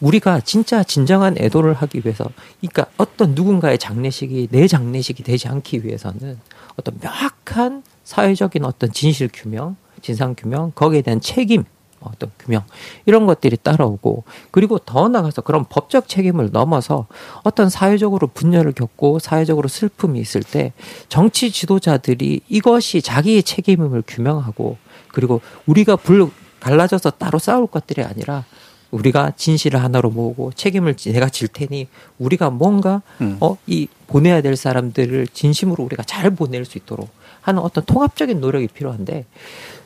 우리가 0.00 0.40
진짜 0.40 0.82
진정한 0.82 1.36
애도를 1.38 1.74
하기 1.74 2.02
위해서, 2.04 2.24
그러니까 2.60 2.86
어떤 2.96 3.34
누군가의 3.34 3.78
장례식이 3.78 4.48
내 4.50 4.66
장례식이 4.66 5.22
되지 5.22 5.48
않기 5.48 5.84
위해서는 5.84 6.38
어떤 6.76 6.98
명확한 7.00 7.82
사회적인 8.04 8.64
어떤 8.64 8.92
진실 8.92 9.28
규명, 9.32 9.76
진상 10.00 10.34
규명, 10.36 10.72
거기에 10.74 11.02
대한 11.02 11.20
책임, 11.20 11.64
어떤 12.04 12.30
규명 12.38 12.62
이런 13.06 13.26
것들이 13.26 13.56
따라오고 13.56 14.24
그리고 14.50 14.78
더 14.78 15.08
나가서 15.08 15.42
그런 15.42 15.64
법적 15.68 16.08
책임을 16.08 16.50
넘어서 16.52 17.06
어떤 17.42 17.68
사회적으로 17.68 18.26
분열을 18.28 18.72
겪고 18.72 19.18
사회적으로 19.18 19.68
슬픔이 19.68 20.20
있을 20.20 20.42
때 20.42 20.72
정치 21.08 21.50
지도자들이 21.50 22.40
이것이 22.48 23.02
자기의 23.02 23.42
책임임을 23.42 24.02
규명하고 24.06 24.76
그리고 25.08 25.40
우리가 25.66 25.96
불 25.96 26.30
갈라져서 26.60 27.10
따로 27.10 27.38
싸울 27.38 27.66
것들이 27.66 28.02
아니라 28.02 28.44
우리가 28.90 29.32
진실을 29.36 29.82
하나로 29.82 30.10
모으고 30.10 30.52
책임을 30.52 30.94
내가 30.94 31.28
질 31.28 31.48
테니 31.48 31.88
우리가 32.18 32.50
뭔가 32.50 33.02
음. 33.20 33.36
어이 33.40 33.88
보내야 34.06 34.40
될 34.40 34.56
사람들을 34.56 35.26
진심으로 35.28 35.82
우리가 35.84 36.04
잘 36.04 36.30
보낼 36.30 36.64
수 36.64 36.78
있도록 36.78 37.10
하는 37.40 37.60
어떤 37.60 37.84
통합적인 37.84 38.40
노력이 38.40 38.68
필요한데 38.68 39.26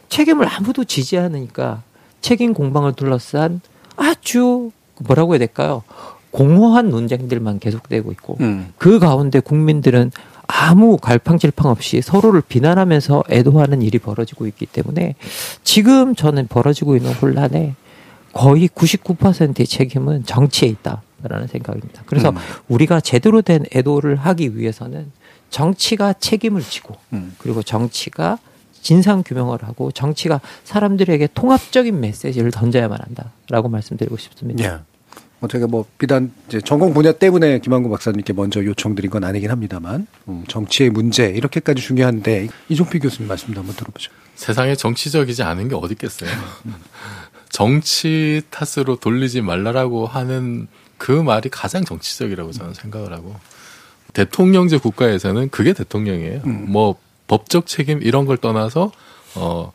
책임을 0.08 0.46
아무도 0.48 0.84
지지 0.84 1.18
않으니까 1.18 1.82
책임 2.20 2.54
공방을 2.54 2.94
둘러싼 2.94 3.60
아주 3.96 4.70
뭐라고 5.00 5.34
해야 5.34 5.38
될까요? 5.38 5.82
공허한 6.30 6.90
논쟁들만 6.90 7.58
계속되고 7.58 8.12
있고 8.12 8.36
음. 8.40 8.72
그 8.76 8.98
가운데 8.98 9.40
국민들은 9.40 10.12
아무 10.46 10.96
갈팡질팡 10.96 11.70
없이 11.70 12.00
서로를 12.00 12.42
비난하면서 12.46 13.24
애도하는 13.30 13.82
일이 13.82 13.98
벌어지고 13.98 14.46
있기 14.46 14.66
때문에 14.66 15.14
지금 15.62 16.14
저는 16.14 16.48
벌어지고 16.48 16.96
있는 16.96 17.12
혼란에 17.12 17.74
거의 18.32 18.68
99%의 18.68 19.66
책임은 19.66 20.24
정치에 20.24 20.68
있다라는 20.68 21.48
생각입니다. 21.48 22.02
그래서 22.06 22.30
음. 22.30 22.36
우리가 22.68 23.00
제대로 23.00 23.42
된 23.42 23.64
애도를 23.74 24.16
하기 24.16 24.56
위해서는 24.56 25.10
정치가 25.50 26.12
책임을 26.12 26.62
지고 26.62 26.96
음. 27.12 27.34
그리고 27.38 27.62
정치가 27.62 28.38
진상 28.82 29.22
규명을 29.22 29.62
하고 29.62 29.90
정치가 29.90 30.40
사람들에게 30.64 31.28
통합적인 31.34 32.00
메시지를 32.00 32.50
던져야만 32.50 32.98
한다라고 33.00 33.68
말씀드리고 33.68 34.16
싶습니다. 34.16 34.64
예. 34.64 34.78
뭐 35.40 35.48
제가 35.48 35.66
뭐 35.68 35.84
비단 35.98 36.32
이제 36.48 36.60
전공 36.60 36.92
분야 36.92 37.12
때문에 37.12 37.60
김한구 37.60 37.90
박사님께 37.90 38.32
먼저 38.32 38.64
요청드린 38.64 39.10
건 39.10 39.22
아니긴 39.22 39.50
합니다만 39.50 40.06
음, 40.26 40.44
정치의 40.48 40.90
문제 40.90 41.26
이렇게까지 41.28 41.80
중요한데 41.80 42.48
이종필 42.68 43.00
교수님 43.00 43.28
말씀도 43.28 43.60
한번 43.60 43.76
들어보죠. 43.76 44.10
세상에 44.34 44.74
정치적이지 44.74 45.42
않은 45.44 45.68
게 45.68 45.74
어디 45.76 45.92
있겠어요. 45.92 46.30
정치 47.50 48.42
탓으로 48.50 48.96
돌리지 48.96 49.40
말라라고 49.42 50.06
하는 50.06 50.66
그 50.96 51.12
말이 51.12 51.48
가장 51.48 51.84
정치적이라고 51.84 52.50
저는 52.52 52.74
생각을 52.74 53.12
하고 53.12 53.36
대통령제 54.12 54.78
국가에서는 54.78 55.50
그게 55.50 55.72
대통령이에요. 55.72 56.42
음. 56.46 56.66
뭐 56.68 56.96
법적 57.28 57.66
책임 57.66 58.02
이런 58.02 58.26
걸 58.26 58.36
떠나서 58.36 58.90
어 59.36 59.72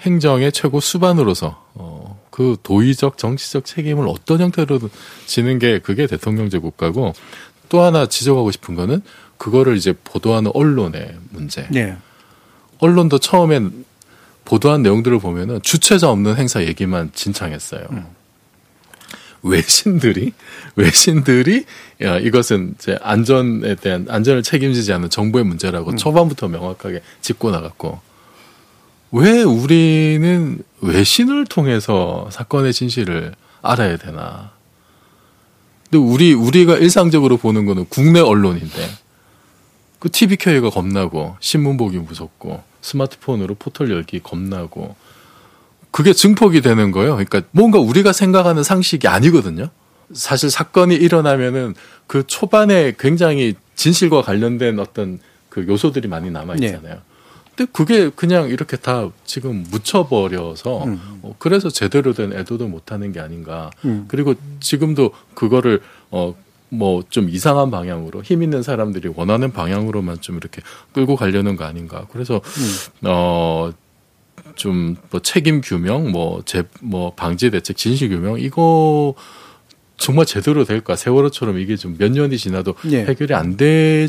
행정의 0.00 0.50
최고 0.52 0.80
수반으로서 0.80 1.62
어 1.74 2.14
그 2.34 2.56
도의적 2.64 3.16
정치적 3.16 3.64
책임을 3.64 4.08
어떤 4.08 4.40
형태로 4.40 4.80
지는 5.24 5.60
게 5.60 5.78
그게 5.78 6.08
대통령제 6.08 6.58
국가고 6.58 7.12
또 7.68 7.80
하나 7.80 8.06
지적하고 8.06 8.50
싶은 8.50 8.74
거는 8.74 9.02
그거를 9.38 9.76
이제 9.76 9.94
보도하는 10.02 10.50
언론의 10.52 11.16
문제. 11.30 11.68
네. 11.70 11.96
언론도 12.80 13.18
처음엔 13.18 13.84
보도한 14.44 14.82
내용들을 14.82 15.20
보면은 15.20 15.62
주체자 15.62 16.10
없는 16.10 16.34
행사 16.34 16.64
얘기만 16.64 17.12
진창했어요. 17.14 17.86
음. 17.92 18.04
외신들이 19.44 20.32
외신들이 20.74 21.64
야 22.02 22.18
이것은 22.18 22.74
이제 22.76 22.98
안전에 23.02 23.76
대한 23.76 24.06
안전을 24.08 24.42
책임지지 24.42 24.92
않는 24.94 25.10
정부의 25.10 25.44
문제라고 25.44 25.92
음. 25.92 25.96
초반부터 25.96 26.48
명확하게 26.48 27.02
짚고 27.20 27.50
나갔고 27.50 28.00
왜 29.12 29.42
우리는 29.42 30.58
외신을 30.80 31.44
통해서 31.44 32.28
사건의 32.32 32.72
진실을 32.72 33.34
알아야 33.62 33.96
되나? 33.96 34.52
근데 35.84 35.98
우리 35.98 36.32
우리가 36.32 36.76
일상적으로 36.78 37.36
보는 37.36 37.66
거는 37.66 37.84
국내 37.88 38.20
언론인데 38.20 38.88
그 40.00 40.10
TV 40.10 40.36
켜기가 40.36 40.70
겁나고 40.70 41.36
신문 41.40 41.76
보기 41.76 41.98
무섭고 41.98 42.62
스마트폰으로 42.80 43.54
포털 43.54 43.90
열기 43.90 44.20
겁나고 44.20 44.96
그게 45.94 46.12
증폭이 46.12 46.60
되는 46.60 46.90
거예요. 46.90 47.12
그러니까 47.12 47.42
뭔가 47.52 47.78
우리가 47.78 48.12
생각하는 48.12 48.64
상식이 48.64 49.06
아니거든요. 49.06 49.68
사실 50.12 50.50
사건이 50.50 50.92
일어나면은 50.96 51.76
그 52.08 52.26
초반에 52.26 52.94
굉장히 52.98 53.54
진실과 53.76 54.22
관련된 54.22 54.80
어떤 54.80 55.20
그 55.48 55.64
요소들이 55.68 56.08
많이 56.08 56.32
남아 56.32 56.56
있잖아요. 56.56 56.94
네. 56.94 57.00
근데 57.54 57.70
그게 57.72 58.10
그냥 58.10 58.48
이렇게 58.48 58.76
다 58.76 59.08
지금 59.24 59.64
묻혀버려서 59.70 60.84
음. 60.84 61.00
어, 61.22 61.36
그래서 61.38 61.70
제대로 61.70 62.12
된 62.12 62.32
애도도 62.32 62.66
못하는 62.66 63.12
게 63.12 63.20
아닌가. 63.20 63.70
음. 63.84 64.06
그리고 64.08 64.34
지금도 64.58 65.12
그거를 65.34 65.80
어 66.10 66.34
뭐 66.70 67.02
좀 67.08 67.28
이상한 67.30 67.70
방향으로 67.70 68.22
힘 68.22 68.42
있는 68.42 68.62
사람들이 68.62 69.10
원하는 69.14 69.52
방향으로만 69.52 70.20
좀 70.20 70.36
이렇게 70.36 70.60
끌고 70.92 71.14
가려는 71.16 71.56
거 71.56 71.64
아닌가. 71.64 72.06
그래서 72.10 72.40
음. 72.42 73.08
어 73.08 73.72
좀 74.56 74.96
뭐 75.10 75.20
책임 75.20 75.60
규명, 75.60 76.10
뭐제뭐 76.12 77.14
방지 77.16 77.50
대책, 77.50 77.76
진실 77.76 78.08
규명 78.08 78.38
이거 78.40 79.14
정말 79.96 80.26
제대로 80.26 80.64
될까? 80.64 80.96
세월호처럼 80.96 81.58
이게 81.58 81.76
좀 81.76 81.96
몇 81.98 82.10
년이 82.10 82.36
지나도 82.38 82.74
예. 82.90 83.04
해결이 83.04 83.34
안 83.34 83.56
되는 83.56 84.08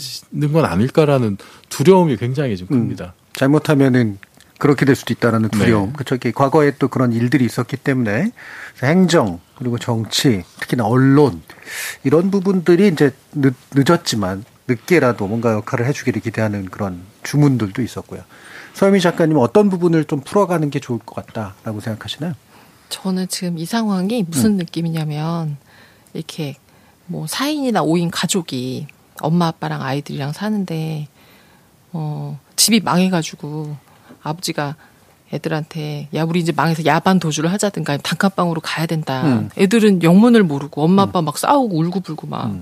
건 0.51 0.65
아닐까라는 0.65 1.37
두려움이 1.69 2.17
굉장히 2.17 2.57
좀 2.57 2.67
큽니다. 2.67 3.05
음, 3.05 3.29
잘못하면은 3.33 4.17
그렇게 4.57 4.85
될 4.85 4.95
수도 4.95 5.13
있다라는 5.13 5.49
네. 5.49 5.57
두려움. 5.59 5.87
네. 5.87 5.93
그렇죠. 5.97 6.31
과거에 6.33 6.71
또 6.79 6.87
그런 6.87 7.11
일들이 7.13 7.45
있었기 7.45 7.77
때문에 7.77 8.31
행정 8.81 9.39
그리고 9.57 9.77
정치, 9.77 10.43
특히나 10.59 10.85
언론 10.85 11.41
이런 12.03 12.31
부분들이 12.31 12.87
이제 12.87 13.11
늦, 13.33 13.53
늦었지만 13.73 14.45
늦게라도 14.67 15.27
뭔가 15.27 15.53
역할을 15.53 15.85
해주기를 15.85 16.21
기대하는 16.21 16.65
그런 16.65 17.01
주문들도 17.23 17.81
있었고요. 17.81 18.23
서유미 18.75 18.99
작가님 18.99 19.37
어떤 19.37 19.69
부분을 19.69 20.03
좀 20.03 20.19
풀어가는 20.19 20.69
게 20.69 20.81
좋을 20.81 20.99
것 20.99 21.15
같다라고 21.15 21.79
생각하시나요? 21.79 22.33
저는 22.89 23.29
지금 23.29 23.57
이 23.57 23.65
상황이 23.65 24.23
무슨 24.23 24.51
음. 24.51 24.57
느낌이냐면 24.57 25.55
이렇게 26.13 26.57
뭐 27.07 27.25
4인이나 27.25 27.85
5인 27.85 28.09
가족이 28.11 28.87
엄마 29.21 29.47
아빠랑 29.47 29.81
아이들이랑 29.81 30.33
사는데 30.33 31.07
어 31.93 32.37
집이 32.57 32.81
망해가지고 32.81 33.77
아버지가 34.21 34.75
애들한테 35.31 36.09
야 36.13 36.23
우리 36.23 36.41
이제 36.41 36.51
망해서 36.51 36.83
야반 36.85 37.19
도주를 37.19 37.51
하자든가 37.53 37.97
단칸방으로 37.97 38.59
가야 38.59 38.85
된다. 38.87 39.23
음. 39.23 39.49
애들은 39.57 40.03
영문을 40.03 40.43
모르고 40.43 40.83
엄마 40.83 41.03
아빠 41.03 41.21
막 41.21 41.37
싸우고 41.37 41.77
울고불고 41.77 42.27
막 42.27 42.47
음. 42.47 42.61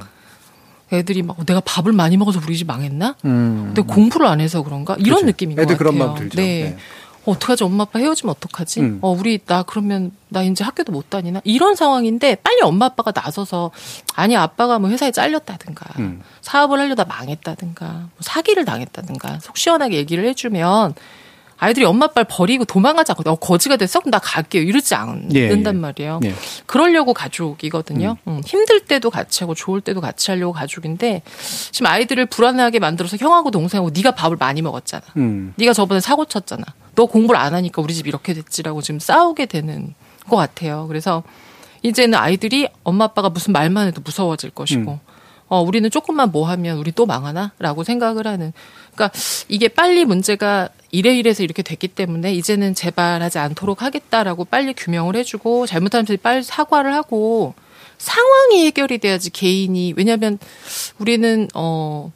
애들이 0.94 1.24
막 1.24 1.38
내가 1.46 1.60
밥을 1.62 1.92
많이 1.92 2.18
먹어서 2.18 2.40
우리 2.44 2.58
집 2.58 2.68
망했나? 2.68 3.16
음. 3.26 3.74
근데 3.74 3.82
공부를 3.82 4.28
안 4.28 4.40
해서 4.42 4.62
그런가? 4.64 4.96
이런 5.00 5.20
그치. 5.20 5.26
느낌인 5.26 5.56
것 5.56 5.64
같아요. 5.64 5.78
그런 5.78 5.98
마음 5.98 6.16
들죠. 6.16 6.36
네. 6.36 6.64
네. 6.64 6.78
어, 7.26 7.32
어떡하지? 7.32 7.64
엄마 7.64 7.84
아빠 7.84 8.00
헤어지면 8.00 8.36
어떡하지? 8.38 8.80
음. 8.82 9.00
어, 9.02 9.12
우리 9.12 9.40
나 9.46 9.64
그러면 9.64 10.12
나 10.30 10.44
이제 10.44 10.64
학교도 10.64 10.92
못 10.92 11.10
다니나? 11.10 11.42
이런 11.44 11.76
상황인데 11.76 12.36
빨리 12.36 12.62
엄마 12.62 12.86
아빠가 12.88 13.12
나서서 13.16 13.72
아니 14.16 14.36
아빠가 14.36 14.78
뭐 14.80 14.90
회사에 14.90 15.12
잘렸다든가 15.12 15.86
음. 16.00 16.22
사업을 16.42 16.80
하려다 16.80 17.06
망했다든가 17.06 17.86
뭐 17.86 18.10
사기를 18.20 18.66
당했다든가 18.66 19.40
속 19.40 19.58
시원하게 19.58 19.96
얘기를 19.98 20.26
해주면 20.26 20.96
아이들이 21.58 21.86
엄마 21.86 22.06
아빠를 22.06 22.26
버리고 22.30 22.66
도망가지 22.66 23.12
않고 23.12 23.30
어, 23.30 23.36
거지가 23.36 23.78
됐어? 23.78 24.00
그럼 24.00 24.12
나 24.12 24.20
갈게요. 24.20 24.64
이러지 24.64 24.96
않는단 24.96 25.36
예, 25.36 25.50
예. 25.50 25.72
말이에요. 25.72 26.20
예. 26.26 26.34
그러려고 26.66 27.14
가족이거든요. 27.14 28.18
음. 28.28 28.32
음, 28.32 28.42
힘들 28.46 28.82
때도 28.82 29.10
같이 29.10 29.44
하고 29.44 29.56
좋을 29.56 29.82
때도 29.82 30.02
같이 30.02 30.32
하려고 30.32 30.54
가족인데 30.54 31.22
지금 31.72 31.88
아이들을 31.88 32.26
불안하게 32.26 32.80
만들어서 32.80 33.18
형하고 33.18 33.52
동생하고 33.52 33.92
네가 33.94 34.12
밥을 34.12 34.38
많이 34.38 34.62
먹었잖아. 34.62 35.04
음. 35.18 35.54
네가 35.58 35.74
저번에 35.74 36.00
사고 36.00 36.26
쳤잖아. 36.26 36.64
너 36.96 37.06
공부를 37.06 37.40
안 37.40 37.54
하니까 37.54 37.82
우리 37.82 37.94
집 37.94 38.08
이렇게 38.08 38.34
됐지라고 38.34 38.82
지금 38.82 39.00
싸우게 39.00 39.46
되는 39.46 39.94
것 40.30 40.36
같아요. 40.36 40.88
그래서 40.88 41.24
이제는 41.82 42.18
아이들이 42.18 42.70
엄마 42.84 43.06
아빠가 43.06 43.30
무슨 43.30 43.52
말만 43.54 43.88
해도 43.88 44.02
무서워질 44.04 44.52
것이고 44.52 44.92
음. 44.92 45.14
어, 45.50 45.62
우리는 45.62 45.90
조금만 45.92 46.32
뭐 46.32 46.48
하면 46.50 46.78
우리 46.78 46.92
또 46.92 47.06
망하나? 47.06 47.52
라고 47.60 47.84
생각을 47.84 48.26
하는. 48.26 48.54
그러니까 48.94 49.18
이게 49.50 49.68
빨리 49.68 50.06
문제가 50.06 50.70
이래 50.94 51.16
이래서 51.18 51.42
이렇게 51.42 51.64
됐기 51.64 51.88
때문에 51.88 52.36
이제는 52.36 52.76
재발하지 52.76 53.40
않도록 53.40 53.82
하겠다라고 53.82 54.46
빨리 54.46 54.74
규명을 54.74 55.16
해주고 55.16 55.66
잘못하면 55.66 56.06
빨리 56.22 56.44
사과를 56.44 56.94
하고 56.94 57.56
상황이 57.98 58.64
해결이 58.68 59.00
돼야지 59.00 59.32
개인이 59.32 59.96
왜냐하면 59.98 60.38
우리는 61.00 61.48
어 61.56 62.12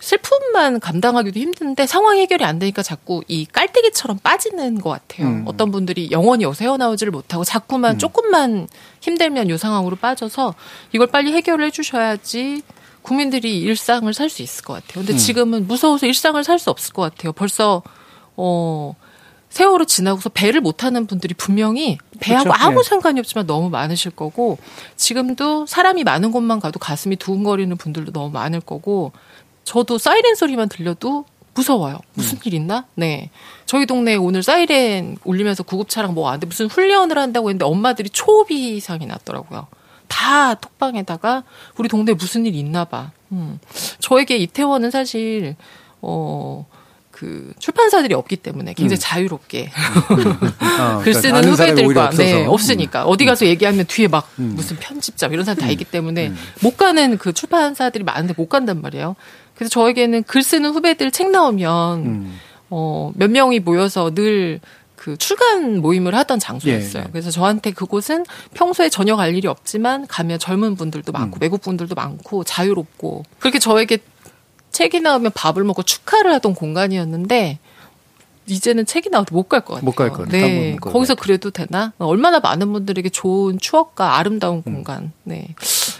슬픔만 0.00 0.80
감당하기도 0.80 1.40
힘든데 1.40 1.86
상황 1.86 2.18
해결이 2.18 2.44
안 2.44 2.58
되니까 2.58 2.82
자꾸 2.82 3.22
이 3.26 3.46
깔때기처럼 3.46 4.18
빠지는 4.18 4.82
것 4.82 4.90
같아요. 4.90 5.26
음. 5.26 5.44
어떤 5.46 5.70
분들이 5.70 6.10
영원히 6.10 6.44
헤어나오지를 6.44 7.10
못하고 7.10 7.44
자꾸만 7.44 7.96
음. 7.96 7.98
조금만 7.98 8.68
힘들면 9.00 9.48
요 9.48 9.56
상황으로 9.56 9.96
빠져서 9.96 10.54
이걸 10.92 11.06
빨리 11.06 11.32
해결을 11.32 11.64
해주셔야지 11.66 12.62
국민들이 13.00 13.60
일상을 13.60 14.12
살 14.12 14.28
수 14.28 14.42
있을 14.42 14.62
것 14.62 14.74
같아요. 14.74 15.04
근데 15.04 15.14
음. 15.14 15.16
지금은 15.16 15.66
무서워서 15.66 16.06
일상을 16.06 16.42
살 16.44 16.58
수 16.58 16.68
없을 16.68 16.92
것 16.92 17.00
같아요. 17.00 17.32
벌써 17.32 17.82
어 18.42 18.94
세월을 19.50 19.84
지나고서 19.86 20.28
배를 20.30 20.60
못 20.60 20.76
타는 20.78 21.06
분들이 21.06 21.34
분명히 21.34 21.98
배하고 22.20 22.44
그렇죠? 22.50 22.64
아무 22.64 22.82
네. 22.82 22.88
상관이 22.88 23.18
없지만 23.20 23.46
너무 23.46 23.68
많으실 23.68 24.12
거고 24.12 24.58
지금도 24.96 25.66
사람이 25.66 26.04
많은 26.04 26.30
곳만 26.30 26.60
가도 26.60 26.78
가슴이 26.78 27.16
두근거리는 27.16 27.76
분들도 27.76 28.12
너무 28.12 28.30
많을 28.30 28.60
거고 28.60 29.12
저도 29.64 29.98
사이렌 29.98 30.36
소리만 30.36 30.68
들려도 30.68 31.24
무서워요. 31.54 31.98
무슨 32.14 32.38
음. 32.38 32.40
일 32.44 32.54
있나? 32.54 32.86
네. 32.94 33.30
저희 33.66 33.84
동네에 33.84 34.14
오늘 34.14 34.42
사이렌 34.42 35.16
울리면서 35.24 35.64
구급차랑 35.64 36.14
뭐 36.14 36.30
안 36.30 36.38
돼. 36.38 36.46
무슨 36.46 36.66
훈련을 36.66 37.18
한다고 37.18 37.50
했는데 37.50 37.64
엄마들이 37.64 38.08
초비 38.08 38.76
이상이 38.76 39.04
났더라고요. 39.06 39.66
다 40.06 40.54
톡방에다가 40.54 41.42
우리 41.76 41.88
동네에 41.88 42.14
무슨 42.14 42.46
일 42.46 42.54
있나 42.54 42.84
봐. 42.84 43.10
음. 43.32 43.58
저에게 43.98 44.36
이태원은 44.36 44.90
사실, 44.92 45.56
어, 46.00 46.66
그 47.20 47.52
출판사들이 47.58 48.14
없기 48.14 48.36
때문에 48.36 48.72
굉장히 48.72 48.96
음. 48.96 48.98
자유롭게 48.98 49.70
어, 50.80 51.00
글 51.04 51.12
쓰는 51.12 51.42
그러니까 51.42 51.50
후배들과 51.50 52.10
네, 52.16 52.46
없으니까 52.46 53.02
음. 53.02 53.08
어디 53.08 53.26
가서 53.26 53.44
얘기하면 53.44 53.84
뒤에 53.84 54.08
막 54.08 54.26
음. 54.38 54.54
무슨 54.56 54.78
편집자 54.78 55.26
이런 55.26 55.44
사람 55.44 55.58
다 55.58 55.66
음. 55.66 55.70
있기 55.70 55.84
때문에 55.84 56.28
음. 56.28 56.38
못 56.62 56.78
가는 56.78 57.18
그 57.18 57.34
출판사들이 57.34 58.04
많은데 58.04 58.32
못 58.38 58.48
간단 58.48 58.80
말이에요. 58.80 59.16
그래서 59.54 59.68
저에게는 59.68 60.22
글 60.22 60.42
쓰는 60.42 60.70
후배들 60.70 61.10
책 61.10 61.30
나오면 61.30 61.98
음. 62.06 62.40
어, 62.70 63.12
몇 63.16 63.30
명이 63.30 63.60
모여서 63.60 64.12
늘그 64.14 65.18
출간 65.18 65.82
모임을 65.82 66.14
하던 66.14 66.38
장소였어요. 66.38 67.02
예, 67.02 67.06
예. 67.06 67.10
그래서 67.12 67.30
저한테 67.30 67.72
그곳은 67.72 68.24
평소에 68.54 68.88
전혀 68.88 69.14
갈 69.16 69.34
일이 69.34 69.46
없지만 69.46 70.06
가면 70.06 70.38
젊은 70.38 70.74
분들도 70.74 71.12
많고 71.12 71.36
음. 71.36 71.42
외국 71.42 71.60
분들도 71.60 71.94
많고 71.94 72.44
자유롭고 72.44 73.24
그렇게 73.38 73.58
저에게 73.58 73.98
책이 74.70 75.00
나오면 75.00 75.32
밥을 75.34 75.64
먹고 75.64 75.82
축하를 75.82 76.32
하던 76.34 76.54
공간이었는데 76.54 77.58
이제는 78.46 78.86
책이 78.86 79.10
나와도 79.10 79.34
못갈 79.34 79.60
것 79.60 79.74
같아요. 79.74 79.84
못 79.86 79.94
갈 79.94 80.10
거. 80.10 80.26
네, 80.26 80.76
거기서 80.80 81.14
그래도 81.14 81.50
되나? 81.50 81.92
얼마나 81.98 82.40
많은 82.40 82.72
분들에게 82.72 83.08
좋은 83.10 83.58
추억과 83.58 84.16
아름다운 84.18 84.58
음. 84.58 84.62
공간. 84.62 85.12
네. 85.24 85.54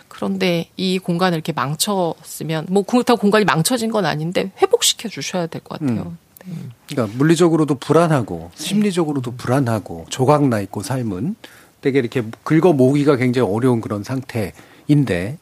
그런데 0.08 0.68
이 0.76 0.98
공간을 0.98 1.36
이렇게 1.36 1.52
망쳤으면 1.52 2.66
뭐 2.70 2.82
그렇다고 2.82 3.20
공간이 3.20 3.44
망쳐진 3.44 3.90
건 3.90 4.04
아닌데 4.04 4.50
회복시켜 4.60 5.08
주셔야 5.08 5.46
될 5.46 5.62
것 5.62 5.78
같아요. 5.78 6.02
음. 6.02 6.18
네. 6.44 6.54
그러니까 6.88 7.16
물리적으로도 7.18 7.76
불안하고 7.76 8.50
네. 8.56 8.64
심리적으로도 8.64 9.36
불안하고 9.36 10.06
조각 10.10 10.46
나 10.48 10.60
있고 10.60 10.82
삶은 10.82 11.36
되게 11.82 11.98
이렇게 12.00 12.22
긁어 12.42 12.72
모으기가 12.72 13.16
굉장히 13.16 13.48
어려운 13.50 13.80
그런 13.80 14.02
상태인데 14.02 15.38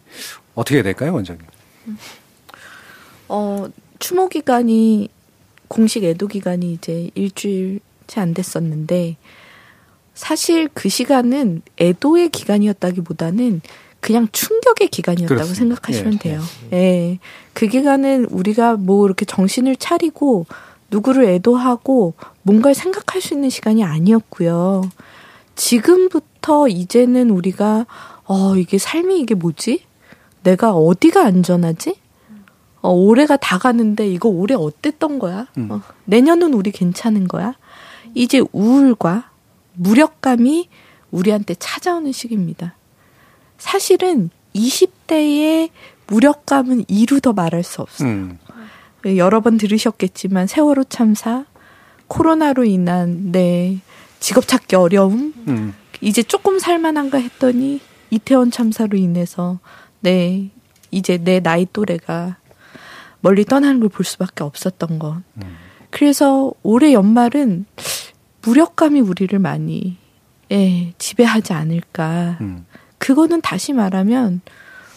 어떻게 0.55 0.76
해야 0.76 0.83
될까요, 0.83 1.14
원장님? 1.14 1.45
어, 3.29 3.66
추모 3.99 4.29
기간이 4.29 5.09
공식 5.68 6.05
애도 6.05 6.29
기간이 6.29 6.72
이제 6.72 7.11
일주일 7.14 7.81
채 8.07 8.20
안 8.20 8.35
됐었는데 8.35 9.16
사실 10.14 10.68
그 10.74 10.89
시간은 10.89 11.62
애도의 11.79 12.31
기간이었다기보다는 12.31 13.61
그냥 14.01 14.29
충격의 14.33 14.89
기간이었다고 14.89 15.35
그렇습니다. 15.35 15.59
생각하시면 15.59 16.12
예, 16.14 16.18
돼요. 16.18 16.41
예. 16.72 16.76
예. 16.76 17.18
그 17.53 17.66
기간은 17.68 18.26
우리가 18.26 18.76
뭐 18.76 19.07
이렇게 19.07 19.24
정신을 19.24 19.76
차리고 19.76 20.47
누구를 20.91 21.24
애도하고 21.26 22.14
뭔가를 22.43 22.74
생각할 22.74 23.20
수 23.20 23.35
있는 23.35 23.51
시간이 23.51 23.85
아니었고요. 23.85 24.89
지금부터 25.55 26.68
이제는 26.68 27.31
우리가 27.31 27.87
어 28.24 28.57
이게 28.57 28.79
삶이 28.79 29.20
이게 29.20 29.35
뭐지? 29.35 29.83
내가 30.45 30.72
어디가 30.72 31.24
안전하지? 31.24 31.97
어 32.81 32.91
올해가 32.91 33.37
다 33.37 33.59
가는데 33.59 34.09
이거 34.09 34.29
올해 34.29 34.55
어땠던 34.55 35.18
거야? 35.18 35.47
음. 35.57 35.70
어, 35.70 35.83
내년은 36.05 36.55
우리 36.55 36.70
괜찮은 36.70 37.29
거야? 37.29 37.55
이제 38.14 38.43
우울과 38.53 39.31
무력감이 39.74 40.68
우리한테 41.11 41.55
찾아오는 41.59 42.12
시기입니다. 42.12 42.74
사실은 43.59 44.31
20대의 44.55 45.70
무력감은 46.07 46.85
이루 46.89 47.20
더 47.20 47.33
말할 47.33 47.62
수 47.62 47.83
없어요. 47.83 48.09
음. 48.09 48.39
여러 49.16 49.41
번 49.41 49.59
들으셨겠지만 49.59 50.47
세월호 50.47 50.85
참사, 50.85 51.45
코로나로 52.09 52.64
인한 52.64 53.31
내 53.33 53.79
직업 54.20 54.47
찾기 54.49 54.76
어려움, 54.76 55.33
음. 55.47 55.74
이제 56.01 56.22
조금 56.22 56.59
살만한가 56.59 57.18
했더니 57.18 57.81
이태원 58.11 58.51
참사로 58.51 58.97
인해서 58.97 59.59
네 60.01 60.51
이제 60.91 61.18
내 61.18 61.41
나이 61.41 61.66
또래가 61.72 62.37
멀리 63.21 63.45
떠나는 63.45 63.81
걸 63.81 63.89
볼 63.89 64.05
수밖에 64.05 64.45
없었던 64.45 64.99
것. 64.99 65.23
음. 65.37 65.57
그래서 65.91 66.53
올해 66.62 66.93
연말은 66.93 67.64
무력감이 68.43 69.01
우리를 69.01 69.37
많이 69.39 69.97
예, 70.51 70.93
지배하지 70.99 71.53
않을까. 71.53 72.39
음. 72.41 72.66
그거는 72.99 73.41
다시 73.41 73.73
말하면 73.73 74.41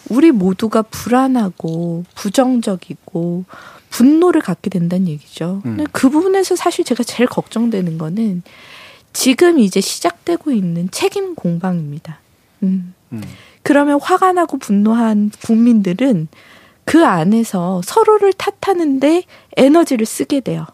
우리 0.09 0.31
모두가 0.31 0.81
불안하고 0.81 2.05
부정적이고 2.15 3.45
분노를 3.89 4.41
갖게 4.41 4.69
된다는 4.69 5.07
얘기죠. 5.07 5.61
음. 5.65 5.83
그 5.91 6.09
부분에서 6.09 6.55
사실 6.55 6.85
제가 6.85 7.03
제일 7.03 7.27
걱정되는 7.27 7.97
거는 7.97 8.43
지금 9.13 9.59
이제 9.59 9.81
시작되고 9.81 10.51
있는 10.51 10.89
책임 10.91 11.35
공방입니다. 11.35 12.19
음. 12.63 12.93
음. 13.11 13.21
그러면 13.63 13.99
화가 14.01 14.31
나고 14.33 14.57
분노한 14.57 15.31
국민들은 15.45 16.27
그 16.85 17.05
안에서 17.05 17.81
서로를 17.83 18.33
탓하는데 18.33 19.23
에너지를 19.57 20.05
쓰게 20.05 20.41
돼요. 20.41 20.65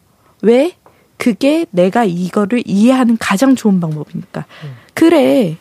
왜? 0.41 0.76
그게 1.18 1.66
내가 1.72 2.05
이거를 2.05 2.64
이해하는 2.66 3.18
가장 3.18 3.55
좋은 3.55 3.80
방법이니까. 3.80 4.45
음. 4.64 4.76
그래. 4.93 5.58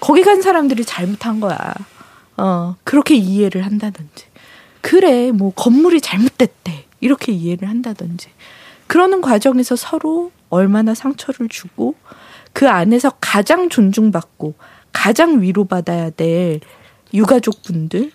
거기 0.00 0.22
간 0.22 0.42
사람들이 0.42 0.84
잘못한 0.84 1.40
거야. 1.40 1.74
어, 2.36 2.76
그렇게 2.84 3.14
이해를 3.14 3.64
한다든지. 3.64 4.26
그래, 4.80 5.32
뭐, 5.32 5.52
건물이 5.54 6.00
잘못됐대. 6.00 6.84
이렇게 7.00 7.32
이해를 7.32 7.68
한다든지. 7.68 8.28
그러는 8.86 9.20
과정에서 9.20 9.74
서로 9.74 10.30
얼마나 10.48 10.94
상처를 10.94 11.48
주고, 11.48 11.94
그 12.52 12.68
안에서 12.68 13.10
가장 13.20 13.68
존중받고, 13.68 14.54
가장 14.92 15.40
위로받아야 15.40 16.10
될 16.10 16.60
유가족 17.14 17.62
분들, 17.62 18.12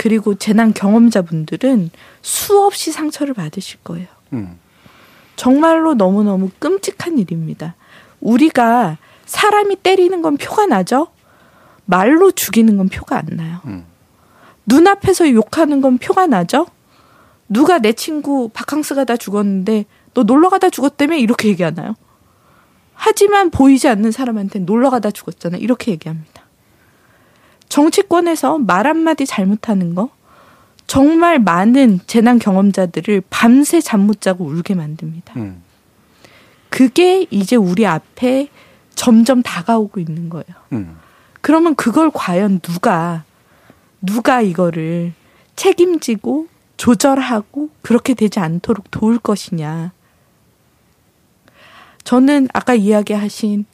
그리고 0.00 0.34
재난 0.34 0.72
경험자분들은 0.72 1.90
수없이 2.22 2.90
상처를 2.90 3.34
받으실 3.34 3.78
거예요. 3.84 4.08
음. 4.32 4.58
정말로 5.36 5.92
너무너무 5.92 6.48
끔찍한 6.58 7.18
일입니다. 7.18 7.74
우리가 8.22 8.96
사람이 9.26 9.76
때리는 9.76 10.22
건 10.22 10.38
표가 10.38 10.64
나죠? 10.64 11.08
말로 11.84 12.30
죽이는 12.30 12.78
건 12.78 12.88
표가 12.88 13.18
안 13.18 13.26
나요. 13.32 13.60
음. 13.66 13.84
눈앞에서 14.64 15.30
욕하는 15.32 15.82
건 15.82 15.98
표가 15.98 16.26
나죠? 16.26 16.66
누가 17.46 17.78
내 17.78 17.92
친구 17.92 18.48
바캉스 18.54 18.94
가다 18.94 19.18
죽었는데 19.18 19.84
너 20.14 20.22
놀러 20.22 20.48
가다 20.48 20.70
죽었다며 20.70 21.16
이렇게 21.16 21.48
얘기하나요? 21.48 21.94
하지만 22.94 23.50
보이지 23.50 23.86
않는 23.86 24.12
사람한테 24.12 24.60
놀러 24.60 24.88
가다 24.88 25.10
죽었잖아. 25.10 25.58
이렇게 25.58 25.92
얘기합니다. 25.92 26.39
정치권에서 27.70 28.58
말 28.58 28.86
한마디 28.86 29.24
잘못하는 29.24 29.94
거 29.94 30.10
정말 30.86 31.38
많은 31.38 32.00
재난 32.06 32.38
경험자들을 32.38 33.22
밤새 33.30 33.80
잠 33.80 34.00
못 34.00 34.20
자고 34.20 34.44
울게 34.44 34.74
만듭니다. 34.74 35.34
음. 35.36 35.62
그게 36.68 37.26
이제 37.30 37.56
우리 37.56 37.86
앞에 37.86 38.48
점점 38.94 39.42
다가오고 39.42 40.00
있는 40.00 40.28
거예요. 40.28 40.44
음. 40.72 40.98
그러면 41.40 41.74
그걸 41.74 42.10
과연 42.12 42.60
누가 42.60 43.24
누가 44.02 44.40
이거를 44.42 45.12
책임지고 45.56 46.48
조절하고 46.76 47.70
그렇게 47.82 48.14
되지 48.14 48.40
않도록 48.40 48.90
도울 48.90 49.18
것이냐. 49.18 49.92
저는 52.02 52.48
아까 52.52 52.74
이야기하신 52.74 53.64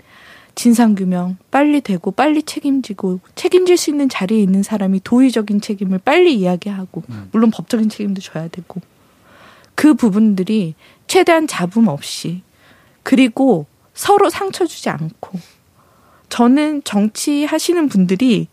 진상규명 0.57 1.37
빨리 1.51 1.81
되고 1.81 2.11
빨리 2.11 2.43
책임지고 2.43 3.21
책임질 3.37 3.77
수 3.77 3.91
있는 3.91 4.09
자리에 4.09 4.41
있는 4.41 4.63
사람이 4.63 5.01
도의적인 5.05 5.61
책임을 5.61 6.01
빨리 6.05 6.35
이야기하고 6.35 7.05
음. 7.11 7.29
물론 7.31 7.51
법적인 7.51 7.89
책임도 7.89 8.21
져야 8.23 8.49
되고 8.49 8.81
그 9.75 9.95
부분들이 9.95 10.75
최대한 11.07 11.47
잡음 11.47 11.87
없이 11.87 12.43
그리고 13.03 13.67
서로 13.95 14.31
상처 14.31 14.67
주지 14.67 14.89
않고 14.89 15.39
저는 16.31 16.83
정치 16.85 17.45
하시는 17.45 17.89
분들이 17.89 18.49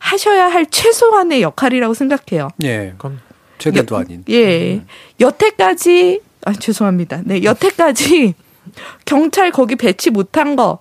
하셔야 0.00 0.46
할 0.48 0.66
최소한의 0.66 1.42
역할이라고 1.42 1.92
생각해요. 1.92 2.48
예. 2.62 2.94
그럼 2.96 3.20
최대도 3.58 3.96
아닌. 3.96 4.24
예. 4.28 4.76
음. 4.76 4.86
여태까지 5.18 6.20
아 6.44 6.52
죄송합니다. 6.52 7.22
네, 7.24 7.42
여태까지 7.42 8.34
경찰 9.04 9.50
거기 9.50 9.76
배치 9.76 10.10
못한 10.10 10.56
거, 10.56 10.78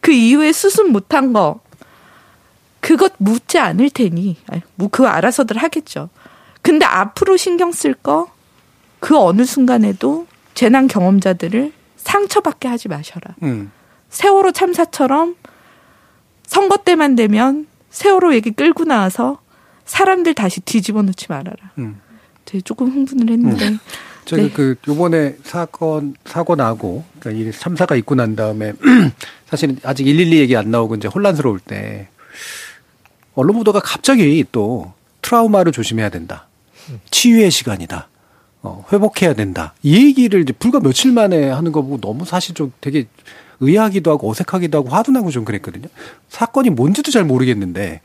그 0.00 0.12
이후에 0.12 0.52
수습 0.52 0.90
못한 0.90 1.32
거, 1.32 1.60
그것 2.80 3.12
묻지 3.18 3.58
않을 3.58 3.90
테니, 3.90 4.36
뭐 4.76 4.88
그거 4.88 5.08
알아서들 5.08 5.56
하겠죠. 5.58 6.08
근데 6.62 6.84
앞으로 6.84 7.36
신경 7.36 7.72
쓸 7.72 7.94
거, 7.94 8.30
그 9.00 9.18
어느 9.18 9.44
순간에도 9.44 10.26
재난 10.54 10.88
경험자들을 10.88 11.72
상처받게 11.96 12.68
하지 12.68 12.88
마셔라. 12.88 13.34
음. 13.42 13.70
세월호 14.08 14.52
참사처럼 14.52 15.36
선거 16.46 16.78
때만 16.78 17.14
되면 17.14 17.66
세월호 17.90 18.34
얘기 18.34 18.50
끌고 18.50 18.84
나와서 18.84 19.38
사람들 19.84 20.34
다시 20.34 20.60
뒤집어 20.60 21.02
놓지 21.02 21.26
말아라. 21.28 21.72
음. 21.78 22.00
되게 22.44 22.60
조금 22.60 22.90
흥분을 22.90 23.30
했는데. 23.30 23.68
음. 23.68 23.78
저기 24.28 24.42
네. 24.42 24.50
그 24.50 24.74
요번에 24.86 25.36
사건 25.42 26.14
사고 26.26 26.54
나고 26.54 27.02
그러니까 27.18 27.48
이 27.48 27.50
참사가 27.50 27.96
있고 27.96 28.14
난 28.14 28.36
다음에 28.36 28.74
사실은 29.48 29.78
아직 29.82 30.04
112 30.04 30.38
얘기 30.38 30.54
안 30.54 30.70
나오고 30.70 30.96
이제 30.96 31.08
혼란스러울 31.08 31.60
때 31.60 32.08
언론 33.34 33.56
보도가 33.56 33.80
갑자기 33.80 34.44
또 34.52 34.92
트라우마를 35.22 35.72
조심해야 35.72 36.10
된다. 36.10 36.46
치유의 37.10 37.50
시간이다. 37.50 38.08
어, 38.60 38.84
회복해야 38.92 39.32
된다. 39.32 39.72
이 39.82 39.96
얘기를 39.96 40.42
이제 40.42 40.52
불과 40.52 40.78
며칠 40.78 41.10
만에 41.10 41.48
하는 41.48 41.72
거 41.72 41.80
보고 41.80 41.98
너무 41.98 42.26
사실 42.26 42.54
좀 42.54 42.70
되게 42.82 43.06
의아하기도 43.60 44.10
하고 44.10 44.30
어색하기도 44.30 44.76
하고 44.76 44.90
화도 44.90 45.10
나고 45.10 45.30
좀 45.30 45.46
그랬거든요. 45.46 45.88
사건이 46.28 46.68
뭔지도 46.68 47.10
잘 47.10 47.24
모르겠는데 47.24 48.02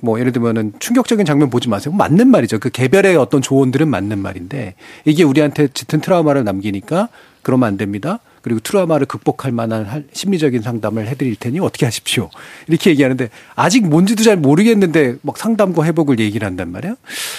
뭐 0.00 0.20
예를 0.20 0.32
들면은 0.32 0.72
충격적인 0.78 1.24
장면 1.24 1.50
보지 1.50 1.68
마세요. 1.68 1.94
맞는 1.94 2.28
말이죠. 2.28 2.58
그 2.58 2.70
개별의 2.70 3.16
어떤 3.16 3.42
조언들은 3.42 3.88
맞는 3.88 4.18
말인데 4.18 4.74
이게 5.04 5.22
우리한테 5.22 5.68
짙은 5.68 6.00
트라우마를 6.00 6.44
남기니까 6.44 7.08
그러면 7.42 7.68
안 7.68 7.76
됩니다. 7.76 8.20
그리고 8.44 8.60
트라우마를 8.60 9.06
극복할 9.06 9.52
만한 9.52 10.06
심리적인 10.12 10.60
상담을 10.60 11.08
해드릴 11.08 11.36
테니 11.36 11.60
어떻게 11.60 11.86
하십시오. 11.86 12.28
이렇게 12.68 12.90
얘기하는데 12.90 13.30
아직 13.54 13.88
뭔지도 13.88 14.22
잘 14.22 14.36
모르겠는데 14.36 15.16
막 15.22 15.38
상담과 15.38 15.82
회복을 15.82 16.18
얘기를 16.18 16.46
한단 16.46 16.70
말이에요. 16.70 16.96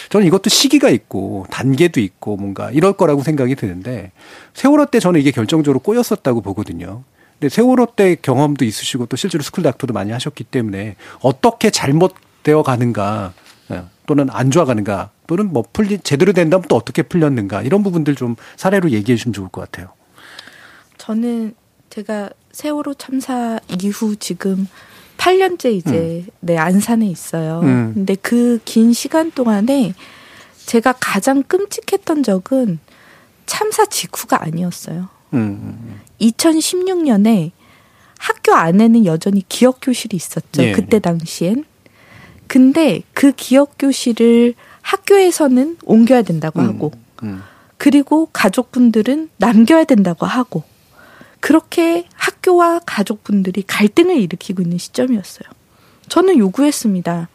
저는 0.10 0.26
이것도 0.26 0.50
시기가 0.50 0.90
있고 0.90 1.46
단계도 1.52 2.00
있고 2.00 2.38
뭔가 2.38 2.72
이럴 2.72 2.94
거라고 2.94 3.22
생각이 3.22 3.54
드는데 3.54 4.14
세월호 4.56 4.88
때 4.88 5.00
저는 5.00 5.20
이게 5.20 5.30
결정적으로 5.30 5.78
꼬였었다고 5.78 6.42
보거든요. 6.42 7.04
근데 7.40 7.54
세월호 7.54 7.90
때 7.96 8.16
경험도 8.20 8.66
있으시고 8.66 9.06
또 9.06 9.16
실제로 9.16 9.44
school 9.44 9.64
doctor도 9.64 9.94
많이 9.94 10.12
하셨기 10.12 10.44
때문에 10.44 10.96
어떻게 11.20 11.70
잘못 11.70 12.16
되어 12.46 12.64
가는가 12.64 13.34
예, 13.72 13.84
또는 14.06 14.30
안 14.30 14.52
좋아가는가 14.52 15.10
또는 15.28 15.52
뭐 15.52 15.64
풀리 15.74 16.00
제대로 16.00 16.32
된다면 16.32 16.64
또 16.70 16.76
어떻게 16.78 17.02
풀렸는가 17.02 17.64
이런 17.64 17.84
부분들 17.84 18.16
좀 18.16 18.36
사례로 18.56 18.92
얘기해 18.92 19.18
주시면 19.18 19.34
좋을 19.34 19.50
것 19.50 19.62
같아요. 19.62 19.90
저는 20.98 21.56
제가 21.90 22.30
세월호 22.52 22.94
참사 22.94 23.60
이후 23.82 24.16
지금 24.16 24.68
8년째 25.18 25.74
이제 25.74 26.24
음. 26.26 26.32
내 26.40 26.58
안산에 26.58 27.08
있어요. 27.08 27.62
음. 27.64 27.92
근데 27.96 28.16
그 28.16 28.60
긴 28.64 28.94
시간 28.94 29.32
동안에 29.32 29.94
제가 30.66 30.94
가장 31.00 31.42
끔찍했던 31.44 32.22
적은 32.24 32.80
참사 33.46 33.86
직후가 33.86 34.44
아니었어요. 34.44 35.10
음. 35.34 36.00
2016년에 36.22 37.52
학교 38.20 38.54
안에는 38.54 39.06
여전히 39.06 39.44
기억 39.48 39.80
교실이 39.82 40.16
있었죠. 40.16 40.64
예. 40.64 40.72
그때 40.74 41.00
당시엔. 41.00 41.66
근데 42.48 43.02
그 43.14 43.32
기억 43.32 43.76
교실을 43.78 44.54
학교에서는 44.82 45.78
옮겨야 45.84 46.22
된다고 46.22 46.60
음. 46.60 46.68
하고 46.68 46.92
음. 47.24 47.42
그리고 47.78 48.30
가족분들은 48.32 49.30
남겨야 49.38 49.84
된다고 49.84 50.26
하고 50.26 50.64
그렇게 51.40 52.08
학교와 52.16 52.80
가족분들이 52.86 53.64
갈등을 53.64 54.18
일으키고 54.18 54.62
있는 54.62 54.78
시점이었어요. 54.78 55.50
저는 56.10 56.38
요구했습니다. 56.38 57.30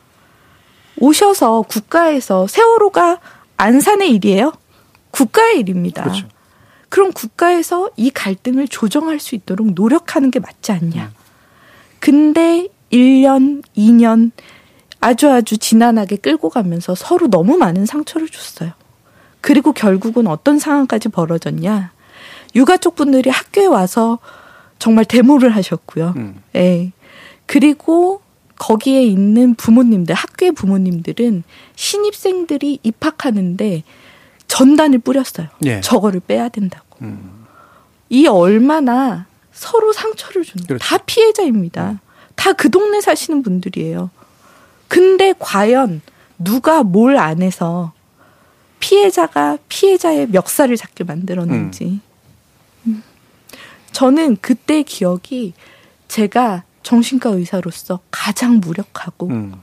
오셔서 0.98 1.62
국가에서 1.62 2.46
세월호가 2.46 3.20
안산의 3.56 4.10
일이에요? 4.14 4.52
국가의 5.10 5.60
일입니다. 5.60 6.04
그렇죠. 6.04 6.26
그럼 6.88 7.12
국가에서 7.12 7.90
이 7.96 8.10
갈등을 8.10 8.68
조정할 8.68 9.20
수 9.20 9.34
있도록 9.34 9.74
노력하는 9.74 10.30
게 10.30 10.40
맞지 10.40 10.72
않냐. 10.72 11.12
근데 12.00 12.68
1년, 12.90 13.62
2년 13.76 14.32
아주 15.00 15.30
아주 15.30 15.56
지난하게 15.58 16.16
끌고 16.16 16.50
가면서 16.50 16.94
서로 16.94 17.28
너무 17.28 17.56
많은 17.56 17.86
상처를 17.86 18.28
줬어요. 18.28 18.72
그리고 19.40 19.72
결국은 19.72 20.26
어떤 20.26 20.58
상황까지 20.58 21.08
벌어졌냐. 21.08 21.92
유가족 22.54 22.96
분들이 22.96 23.30
학교에 23.30 23.66
와서 23.66 24.18
정말 24.78 25.04
데모를 25.04 25.54
하셨고요. 25.56 26.14
음. 26.16 26.42
예. 26.56 26.92
그리고 27.46 28.20
거기에 28.56 29.02
있는 29.02 29.54
부모님들, 29.54 30.14
학교의 30.14 30.52
부모님들은 30.52 31.44
신입생들이 31.76 32.80
입학하는데 32.82 33.82
전단을 34.48 34.98
뿌렸어요. 34.98 35.48
예. 35.64 35.80
저거를 35.80 36.20
빼야 36.20 36.48
된다고. 36.48 36.98
음. 37.02 37.46
이 38.10 38.26
얼마나 38.26 39.26
서로 39.52 39.92
상처를 39.92 40.42
주는 40.42 40.66
그렇죠. 40.66 40.84
다 40.84 40.98
피해자입니다. 40.98 41.90
음. 41.92 41.98
다그 42.34 42.70
동네 42.70 43.00
사시는 43.00 43.42
분들이에요. 43.42 44.10
근데 44.90 45.32
과연 45.38 46.02
누가 46.36 46.82
뭘 46.82 47.16
안 47.16 47.42
해서 47.42 47.92
피해자가 48.80 49.58
피해자의 49.68 50.26
멱살을 50.28 50.76
잡게 50.76 51.04
만들었는지. 51.04 52.00
음. 52.86 53.02
저는 53.92 54.38
그때 54.40 54.82
기억이 54.82 55.52
제가 56.08 56.64
정신과 56.82 57.30
의사로서 57.30 58.00
가장 58.10 58.58
무력하고 58.58 59.28
음. 59.28 59.54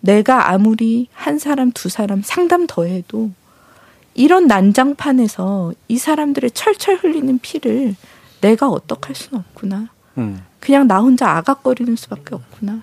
내가 0.00 0.50
아무리 0.50 1.06
한 1.12 1.38
사람 1.38 1.70
두 1.70 1.88
사람 1.88 2.22
상담 2.22 2.66
더 2.66 2.84
해도 2.84 3.30
이런 4.14 4.48
난장판에서 4.48 5.72
이 5.86 5.98
사람들의 5.98 6.50
철철 6.50 6.96
흘리는 6.96 7.38
피를 7.38 7.94
내가 8.40 8.68
어떡할 8.68 9.14
수는 9.14 9.40
없구나. 9.40 9.88
음. 10.16 10.42
그냥 10.58 10.88
나 10.88 10.98
혼자 10.98 11.30
아각거리는 11.30 11.94
수밖에 11.94 12.34
없구나. 12.34 12.82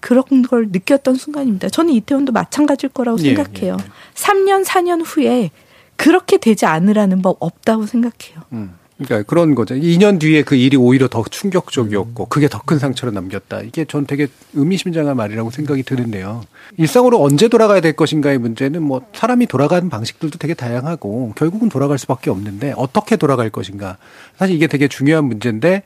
그런 0.00 0.24
걸 0.42 0.68
느꼈던 0.70 1.16
순간입니다. 1.16 1.68
저는 1.68 1.92
이태원도 1.94 2.32
마찬가지일 2.32 2.92
거라고 2.92 3.18
예, 3.20 3.34
생각해요. 3.34 3.76
예, 3.80 3.84
예. 3.84 3.90
3년, 4.14 4.64
4년 4.64 5.02
후에 5.04 5.50
그렇게 5.96 6.36
되지 6.38 6.66
않으라는 6.66 7.22
법 7.22 7.36
없다고 7.40 7.86
생각해요. 7.86 8.42
음. 8.52 8.74
그러니까 8.98 9.28
그런 9.28 9.54
거죠. 9.54 9.76
2년 9.76 10.18
뒤에 10.18 10.42
그 10.42 10.56
일이 10.56 10.76
오히려 10.76 11.06
더 11.06 11.22
충격적이었고 11.22 12.26
그게 12.26 12.48
더 12.48 12.58
큰 12.66 12.78
상처를 12.80 13.14
남겼다. 13.14 13.60
이게 13.62 13.84
전 13.84 14.04
되게 14.06 14.26
의미심장한 14.54 15.16
말이라고 15.16 15.50
생각이 15.50 15.84
드는데요. 15.84 16.42
일상으로 16.76 17.22
언제 17.22 17.46
돌아가야 17.48 17.80
될 17.80 17.94
것인가의 17.94 18.38
문제는 18.38 18.82
뭐 18.82 19.00
사람이 19.14 19.46
돌아가는 19.46 19.88
방식들도 19.88 20.38
되게 20.38 20.52
다양하고 20.54 21.32
결국은 21.36 21.68
돌아갈 21.68 21.96
수밖에 21.98 22.28
없는데 22.30 22.74
어떻게 22.76 23.16
돌아갈 23.16 23.50
것인가. 23.50 23.98
사실 24.36 24.56
이게 24.56 24.66
되게 24.66 24.88
중요한 24.88 25.24
문제인데 25.26 25.84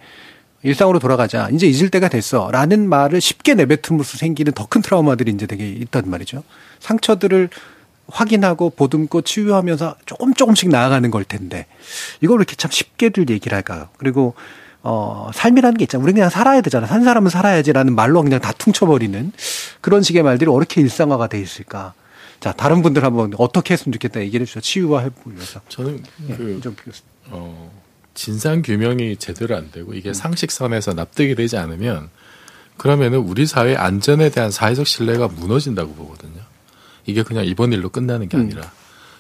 일상으로 0.63 0.99
돌아가자. 0.99 1.49
이제 1.53 1.67
잊을 1.67 1.89
때가 1.91 2.09
됐어. 2.09 2.51
라는 2.51 2.89
말을 2.89 3.21
쉽게 3.21 3.55
내뱉음으로써 3.55 4.17
생기는 4.19 4.53
더 4.53 4.67
큰 4.67 4.81
트라우마들이 4.81 5.33
이제 5.33 5.47
되게 5.47 5.69
있단 5.69 6.09
말이죠. 6.09 6.43
상처들을 6.81 7.51
확인하고 8.09 8.71
보듬고 8.71 9.23
치유하면서 9.23 9.97
조금 10.07 10.35
조금씩 10.35 10.69
나아가는 10.71 11.11
걸 11.11 11.25
텐데 11.25 11.67
이걸 12.21 12.39
이렇게 12.39 12.57
참 12.57 12.71
쉽게들 12.71 13.29
얘기를 13.31 13.55
할까요? 13.57 13.89
그리고 13.99 14.35
어, 14.83 15.31
삶이라는 15.35 15.77
게 15.79 15.85
있잖아. 15.85 16.03
우리 16.03 16.13
그냥 16.13 16.29
살아야 16.31 16.61
되잖아. 16.61 16.87
산 16.87 17.05
사람은 17.05 17.31
살아야지라는 17.31 17.95
말로 17.95 18.23
그냥 18.23 18.41
다 18.41 18.53
퉁쳐버리는 18.53 19.33
그런 19.81 20.03
식의 20.03 20.23
말들이 20.23 20.51
어떻게 20.51 20.81
일상화가 20.81 21.29
돼 21.29 21.41
있을까? 21.41 21.95
자, 22.41 22.53
다른 22.53 22.83
분들 22.83 23.05
한번 23.05 23.33
어떻게 23.39 23.75
했으면 23.75 23.93
좋겠다 23.93 24.21
얘기해 24.21 24.45
주셔. 24.45 24.61
치유화 24.61 25.01
해보기 25.03 25.37
위해서. 25.37 25.61
저는 25.69 26.03
그, 26.27 26.61
어, 27.31 27.71
진상 28.15 28.63
규명이 28.63 29.17
제대로 29.17 29.57
안 29.57 29.71
되고 29.71 29.95
이게 29.95 30.11
음. 30.11 30.15
상식선에서 30.15 30.95
납득이 30.95 31.35
되지 31.35 31.57
않으면 31.57 32.11
그러면은 32.77 33.19
우리 33.19 33.47
사회 33.47 33.77
안전에 33.77 34.31
대한 34.31 34.51
사회적 34.51 34.87
신뢰가 34.87 35.29
무너진다고 35.29 35.95
보거든요. 35.95 36.41
이게 37.07 37.23
그냥 37.23 37.45
이번 37.45 37.73
일로 37.73 37.89
끝나는 37.89 38.29
게 38.29 38.37
음. 38.37 38.43
아니라. 38.43 38.63
음. 38.63 38.69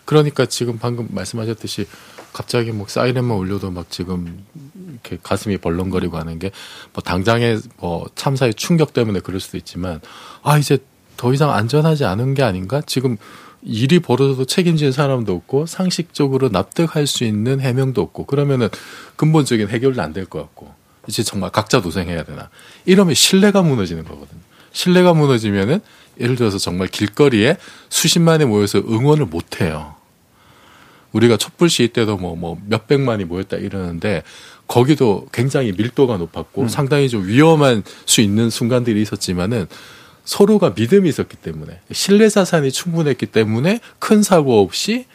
그러니까 0.04 0.46
지금 0.46 0.78
방금 0.78 1.08
말씀하셨듯이 1.10 1.86
갑자기 2.32 2.72
뭐 2.72 2.86
사이렌만 2.88 3.36
울려도 3.36 3.70
막 3.70 3.90
지금 3.90 4.44
이렇게 4.88 5.18
가슴이 5.22 5.58
벌렁거리고 5.58 6.16
하는 6.16 6.38
게 6.38 6.50
뭐 6.92 7.02
당장의 7.02 7.60
뭐 7.78 8.08
참사의 8.14 8.54
충격 8.54 8.92
때문에 8.92 9.20
그럴 9.20 9.40
수도 9.40 9.56
있지만 9.56 10.00
아 10.42 10.58
이제 10.58 10.78
더 11.16 11.32
이상 11.32 11.50
안전하지 11.52 12.04
않은 12.04 12.34
게 12.34 12.42
아닌가? 12.42 12.82
지금 12.86 13.16
일이 13.64 14.00
벌어져도 14.00 14.44
책임지는 14.44 14.92
사람도 14.92 15.32
없고 15.34 15.66
상식적으로 15.66 16.48
납득할 16.48 17.06
수 17.06 17.24
있는 17.24 17.60
해명도 17.60 18.00
없고 18.02 18.26
그러면은 18.26 18.68
근본적인 19.16 19.68
해결도 19.68 20.02
안 20.02 20.12
될 20.12 20.26
것 20.26 20.40
같고 20.40 20.74
이제 21.08 21.22
정말 21.22 21.50
각자 21.50 21.80
도생해야 21.80 22.24
되나 22.24 22.50
이러면 22.86 23.14
신뢰가 23.14 23.62
무너지는 23.62 24.04
거거든요. 24.04 24.40
신뢰가 24.72 25.14
무너지면은 25.14 25.80
예를 26.20 26.36
들어서 26.36 26.58
정말 26.58 26.88
길거리에 26.88 27.56
수십만이 27.88 28.44
모여서 28.44 28.78
응원을 28.78 29.26
못 29.26 29.60
해요. 29.60 29.94
우리가 31.12 31.36
촛불 31.36 31.68
시위 31.68 31.88
때도 31.88 32.16
뭐, 32.16 32.36
뭐, 32.36 32.58
몇백만이 32.68 33.24
모였다 33.26 33.58
이러는데, 33.58 34.22
거기도 34.66 35.26
굉장히 35.30 35.72
밀도가 35.72 36.16
높았고, 36.16 36.62
음. 36.62 36.68
상당히 36.68 37.10
좀 37.10 37.26
위험한 37.26 37.82
수 38.06 38.22
있는 38.22 38.48
순간들이 38.48 39.02
있었지만은, 39.02 39.66
서로가 40.24 40.74
믿음이 40.76 41.08
있었기 41.08 41.36
때문에 41.36 41.80
신뢰 41.90 42.28
자산이 42.28 42.70
충분했기 42.70 43.26
때문에 43.26 43.80
큰 43.98 44.22
사고 44.22 44.60
없이 44.60 45.06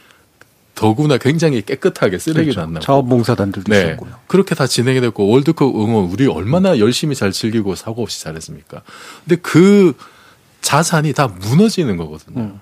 더구나 0.75 1.17
굉장히 1.17 1.63
깨끗하게 1.63 2.19
쓰레기도 2.19 2.43
그렇죠. 2.43 2.61
안 2.61 2.73
나고 2.73 2.85
자원봉사단들도 2.85 3.71
네. 3.71 3.81
있었고요. 3.81 4.13
그렇게 4.27 4.53
다 4.53 4.67
진행이 4.67 5.01
됐고 5.01 5.27
월드컵 5.27 5.75
응원 5.75 6.05
우리 6.05 6.27
얼마나 6.27 6.77
열심히 6.77 7.15
잘 7.15 7.31
즐기고 7.31 7.75
사고 7.75 8.03
없이 8.03 8.21
잘했습니까? 8.21 8.83
근데 9.25 9.41
그 9.41 9.93
자산이 10.61 11.13
다 11.13 11.27
무너지는 11.27 11.97
거거든요. 11.97 12.39
음. 12.41 12.59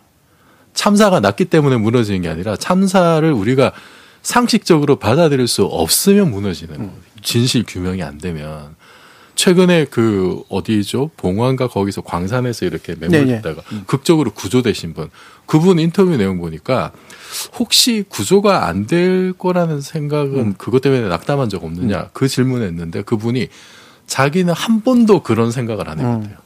참사가 0.74 1.20
났기 1.20 1.46
때문에 1.46 1.78
무너지는 1.78 2.22
게 2.22 2.30
아니라 2.30 2.56
참사를 2.56 3.30
우리가 3.32 3.74
상식적으로 4.22 4.96
받아들일 4.96 5.48
수 5.48 5.64
없으면 5.66 6.32
무너지는 6.32 6.76
음. 6.76 6.92
진실 7.22 7.66
규명이 7.68 8.02
안 8.02 8.18
되면 8.18 8.76
최근에 9.36 9.86
그 9.86 10.42
어디죠? 10.50 11.12
봉화인가 11.18 11.68
거기서 11.68 12.02
광산에서 12.02 12.66
이렇게 12.66 12.96
매몰됐다가 12.98 13.62
네, 13.62 13.76
네. 13.76 13.84
극적으로 13.86 14.32
구조되신 14.32 14.94
분. 14.94 15.10
그분 15.46 15.78
인터뷰 15.80 16.16
내용 16.18 16.38
보니까 16.40 16.92
혹시 17.60 18.04
구조가 18.08 18.68
안 18.68 18.88
될 18.88 19.34
거라는 19.34 19.82
생각은 19.82 20.38
음. 20.40 20.54
그것 20.58 20.82
때문에 20.82 21.08
낙담한 21.10 21.50
적 21.50 21.64
없느냐 21.64 22.00
음. 22.00 22.06
그 22.14 22.28
질문을 22.28 22.68
했는데 22.68 23.02
그분이 23.02 23.48
자기는 24.08 24.54
한 24.54 24.82
번도 24.82 25.24
그런 25.24 25.52
생각을 25.52 25.90
안 25.90 26.00
해봤대요. 26.00 26.32
음. 26.32 26.38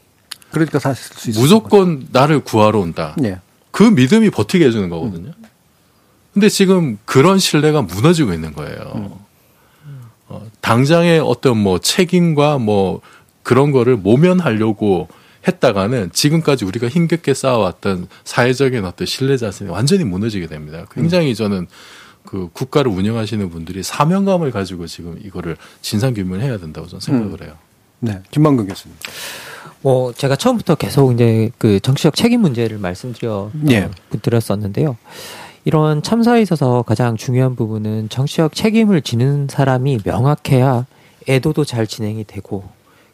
그러니까 0.51 0.79
사실 0.79 1.33
무조건 1.33 2.07
나를 2.11 2.39
구하러 2.39 2.79
온다. 2.79 3.15
네. 3.17 3.39
그 3.71 3.83
믿음이 3.83 4.29
버티게 4.31 4.65
해주는 4.65 4.89
거거든요. 4.89 5.27
음. 5.37 5.43
근데 6.33 6.49
지금 6.49 6.97
그런 7.05 7.37
신뢰가 7.39 7.81
무너지고 7.83 8.33
있는 8.33 8.53
거예요. 8.53 9.19
음. 10.59 10.65
어, 10.65 10.69
당장의 10.69 11.19
어떤 11.19 11.57
뭐 11.57 11.79
책임과 11.79 12.57
뭐 12.57 13.01
그런 13.43 13.71
거를 13.71 13.97
모면하려고 13.97 15.07
했다가는 15.47 16.11
지금까지 16.11 16.65
우리가 16.65 16.87
힘겹게 16.89 17.33
쌓아왔던 17.33 18.07
사회적인 18.25 18.85
어떤 18.85 19.07
신뢰 19.07 19.37
자산이 19.37 19.69
완전히 19.71 20.03
무너지게 20.03 20.47
됩니다. 20.47 20.85
굉장히 20.91 21.33
저는 21.33 21.67
그 22.25 22.49
국가를 22.51 22.91
운영하시는 22.91 23.49
분들이 23.49 23.81
사명감을 23.81 24.51
가지고 24.51 24.85
지금 24.85 25.17
이거를 25.23 25.57
진상 25.81 26.13
규명을 26.13 26.41
해야 26.41 26.57
된다고 26.57 26.87
저는 26.87 26.99
생각을 26.99 27.41
음. 27.41 27.45
해요. 27.45 27.53
네. 28.01 28.21
김만근 28.31 28.67
교수님. 28.67 28.95
뭐 29.81 30.13
제가 30.13 30.35
처음부터 30.35 30.75
계속 30.75 31.13
이제 31.13 31.49
그 31.57 31.79
정치적 31.79 32.15
책임 32.15 32.41
문제를 32.41 32.77
말씀드려 32.77 33.49
예. 33.69 33.89
드렸었는데요. 34.21 34.97
이런 35.65 36.01
참사에 36.01 36.41
있어서 36.41 36.83
가장 36.83 37.17
중요한 37.17 37.55
부분은 37.55 38.09
정치적 38.09 38.55
책임을 38.55 39.01
지는 39.01 39.47
사람이 39.49 39.99
명확해야 40.05 40.85
애도도 41.27 41.65
잘 41.65 41.85
진행이 41.85 42.23
되고 42.23 42.63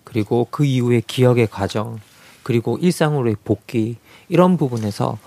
그리고 0.03 0.47
그 0.51 0.63
이후에 0.63 1.01
기억의 1.05 1.47
과정 1.47 1.99
그리고 2.43 2.77
일상으로의 2.77 3.37
복귀 3.43 3.97
이런 4.29 4.57
부분에서 4.57 5.17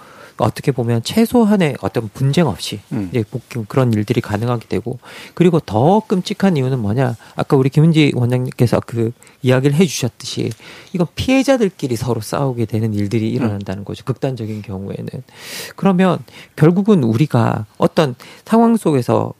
어떻게 0.44 0.72
보면 0.72 1.02
최소한의 1.02 1.76
어떤 1.80 2.08
분쟁 2.08 2.46
없이 2.46 2.80
음. 2.92 3.10
이제 3.10 3.24
그런 3.68 3.92
일들이 3.92 4.20
가능하게 4.20 4.68
되고 4.68 4.98
그리고 5.34 5.60
더 5.60 6.00
끔찍한 6.00 6.56
이유는 6.56 6.78
뭐냐? 6.78 7.16
아까 7.36 7.56
우리 7.56 7.68
김은지 7.68 8.12
원장님께서 8.14 8.80
그 8.86 9.12
이야기를 9.42 9.76
해주셨듯이 9.76 10.50
이건 10.92 11.06
피해자들끼리 11.14 11.96
서로 11.96 12.20
싸우게 12.20 12.66
되는 12.66 12.94
일들이 12.94 13.30
일어난다는 13.30 13.84
거죠. 13.84 14.04
극단적인 14.04 14.62
경우에는. 14.62 15.08
그러면 15.76 16.18
결국은 16.56 17.02
우리가 17.04 17.66
어떤 17.76 18.14
상황 18.44 18.76
속에서 18.76 19.34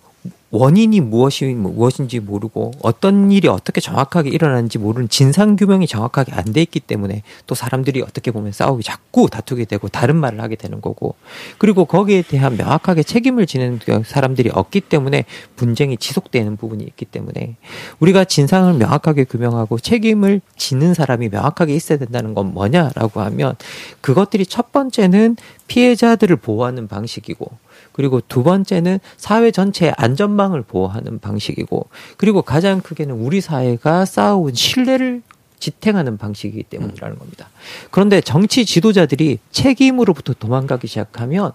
원인이 0.51 1.01
무엇이 1.01 1.44
무엇인지 1.46 2.20
모르고 2.20 2.72
어떤 2.82 3.30
일이 3.30 3.49
어떻게 3.49 3.80
정확하게 3.80 4.30
일어나는지 4.30 4.78
모르는 4.78 5.09
진상 5.09 5.57
규명이 5.57 5.86
정확하게 5.86 6.32
안 6.32 6.49
돼 6.49 6.62
있기 6.62 6.80
때문에 6.80 7.22
또 7.46 7.55
사람들이 7.55 8.01
어떻게 8.01 8.30
보면 8.30 8.53
싸우기 8.53 8.82
자꾸 8.82 9.28
다투게 9.28 9.66
되고 9.66 9.86
다른 9.88 10.16
말을 10.16 10.40
하게 10.40 10.57
되는 10.57 10.80
거고. 10.80 11.14
그리고 11.59 11.84
거기에 11.84 12.22
대한 12.22 12.57
명확하게 12.57 13.03
책임을 13.03 13.46
지는 13.46 13.78
사람들이 14.05 14.51
없기 14.53 14.80
때문에 14.80 15.26
분쟁이 15.57 15.99
지속되는 15.99 16.57
부분이 16.57 16.84
있기 16.84 17.05
때문에 17.05 17.57
우리가 18.01 18.24
진상을 18.24 18.72
명확하게 18.74 19.24
규명하고 19.24 19.78
책임을 19.78 20.40
지는 20.57 20.94
사람이 20.94 21.28
명확하게 21.28 21.74
있어야 21.74 21.99
된다는 21.99 22.32
건 22.32 22.55
뭐냐라고 22.55 23.20
하면 23.20 23.55
그것들이 24.01 24.46
첫 24.46 24.72
번째는 24.72 25.36
피해자들을 25.66 26.36
보호하는 26.36 26.88
방식이고 26.88 27.51
그리고 27.99 28.20
두 28.20 28.44
번째는 28.44 29.01
사회 29.16 29.51
전체의 29.51 29.92
안전망을 29.96 30.62
보호하는 30.62 31.18
방식이고 31.18 31.88
그리고 32.16 32.42
가장 32.42 32.80
크게는 32.80 33.16
우리 33.16 33.40
사회가 33.40 34.05
쌓아온 34.05 34.55
신뢰를 34.55 35.22
지탱하는 35.59 36.18
방식이기 36.18 36.64
때문이라는 36.64 37.18
겁니다. 37.18 37.50
그런데 37.90 38.20
정치 38.20 38.64
지도자들이 38.64 39.38
책임으로부터 39.50 40.34
도망가기 40.34 40.86
시작하면 40.86 41.52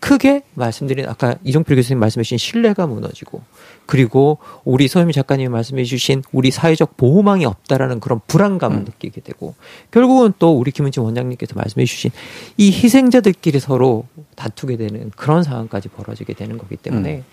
크게 0.00 0.42
말씀드린 0.54 1.08
아까 1.08 1.36
이종필 1.44 1.76
교수님 1.76 1.98
말씀해 1.98 2.24
주신 2.24 2.38
신뢰가 2.38 2.86
무너지고 2.86 3.42
그리고 3.86 4.38
우리 4.64 4.88
서유미 4.88 5.12
작가님이 5.12 5.48
말씀해 5.48 5.84
주신 5.84 6.22
우리 6.32 6.50
사회적 6.50 6.96
보호망이 6.96 7.44
없다라는 7.44 8.00
그런 8.00 8.20
불안감을 8.26 8.78
음. 8.78 8.84
느끼게 8.84 9.20
되고 9.20 9.54
결국은 9.90 10.32
또 10.38 10.58
우리 10.58 10.70
김은지 10.70 11.00
원장님께서 11.00 11.54
말씀해 11.54 11.84
주신 11.84 12.10
이 12.56 12.70
희생자들끼리 12.70 13.60
서로 13.60 14.06
다투게 14.36 14.76
되는 14.76 15.10
그런 15.16 15.42
상황까지 15.42 15.88
벌어지게 15.88 16.34
되는 16.34 16.58
거기 16.58 16.76
때문에 16.76 17.16
음. 17.16 17.24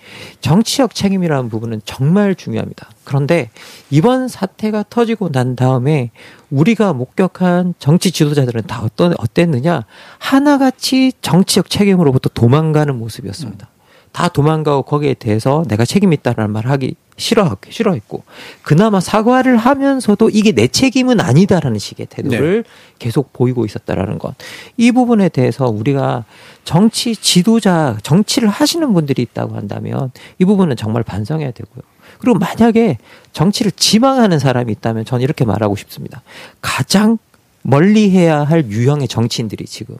정치적 0.42 0.94
책임이라는 0.94 1.50
부분은 1.50 1.82
정말 1.86 2.36
중요합니다. 2.36 2.90
그런데 3.04 3.50
이번 3.90 4.28
사태가 4.28 4.86
터지고 4.90 5.32
난 5.32 5.56
다음에 5.56 6.11
우리가 6.50 6.94
목격한 6.94 7.76
정치 7.80 8.12
지도자들은 8.12 8.64
다 8.68 8.82
어떤 8.84 9.14
어땠느냐 9.18 9.86
하나같이 10.20 11.14
정치적 11.22 11.70
책임으로부터 11.70 12.30
도망가는 12.30 12.96
모습이었습니다. 12.98 13.68
음. 13.68 13.82
다 14.12 14.28
도망가고 14.28 14.84
거기에 14.84 15.14
대해서 15.14 15.64
내가 15.68 15.86
책임 15.86 16.12
있다라는 16.12 16.52
말 16.52 16.68
하기 16.68 16.96
싫어 17.18 17.56
싫어했고 17.70 18.24
그나마 18.64 19.00
사과를 19.00 19.56
하면서도 19.56 20.30
이게 20.30 20.52
내 20.52 20.68
책임은 20.68 21.20
아니다라는 21.20 21.78
식의 21.78 22.08
태도를 22.08 22.64
네. 22.64 22.70
계속 23.00 23.32
보이고 23.32 23.64
있었다라는 23.64 24.18
것. 24.18 24.36
이 24.76 24.92
부분에 24.92 25.30
대해서 25.30 25.68
우리가 25.68 26.26
정치 26.64 27.16
지도자 27.16 27.98
정치를 28.04 28.50
하시는 28.50 28.92
분들이 28.94 29.22
있다고 29.22 29.56
한다면 29.56 30.12
이 30.40 30.46
부분은 30.46 30.76
정말 30.76 31.04
반성해야 31.04 31.52
되고요. 31.52 31.84
그리고 32.22 32.38
만약에 32.38 32.98
정치를 33.34 33.72
지망하는 33.72 34.40
사람이 34.40 34.72
있다면 34.74 35.06
저는 35.06 35.24
이렇게 35.24 35.44
말하고 35.44 35.76
싶습니다. 35.76 36.22
가장 36.62 37.18
멀리 37.64 38.12
해야 38.12 38.44
할 38.44 38.66
유형의 38.66 39.08
정치인들이 39.08 39.66
지금 39.66 39.98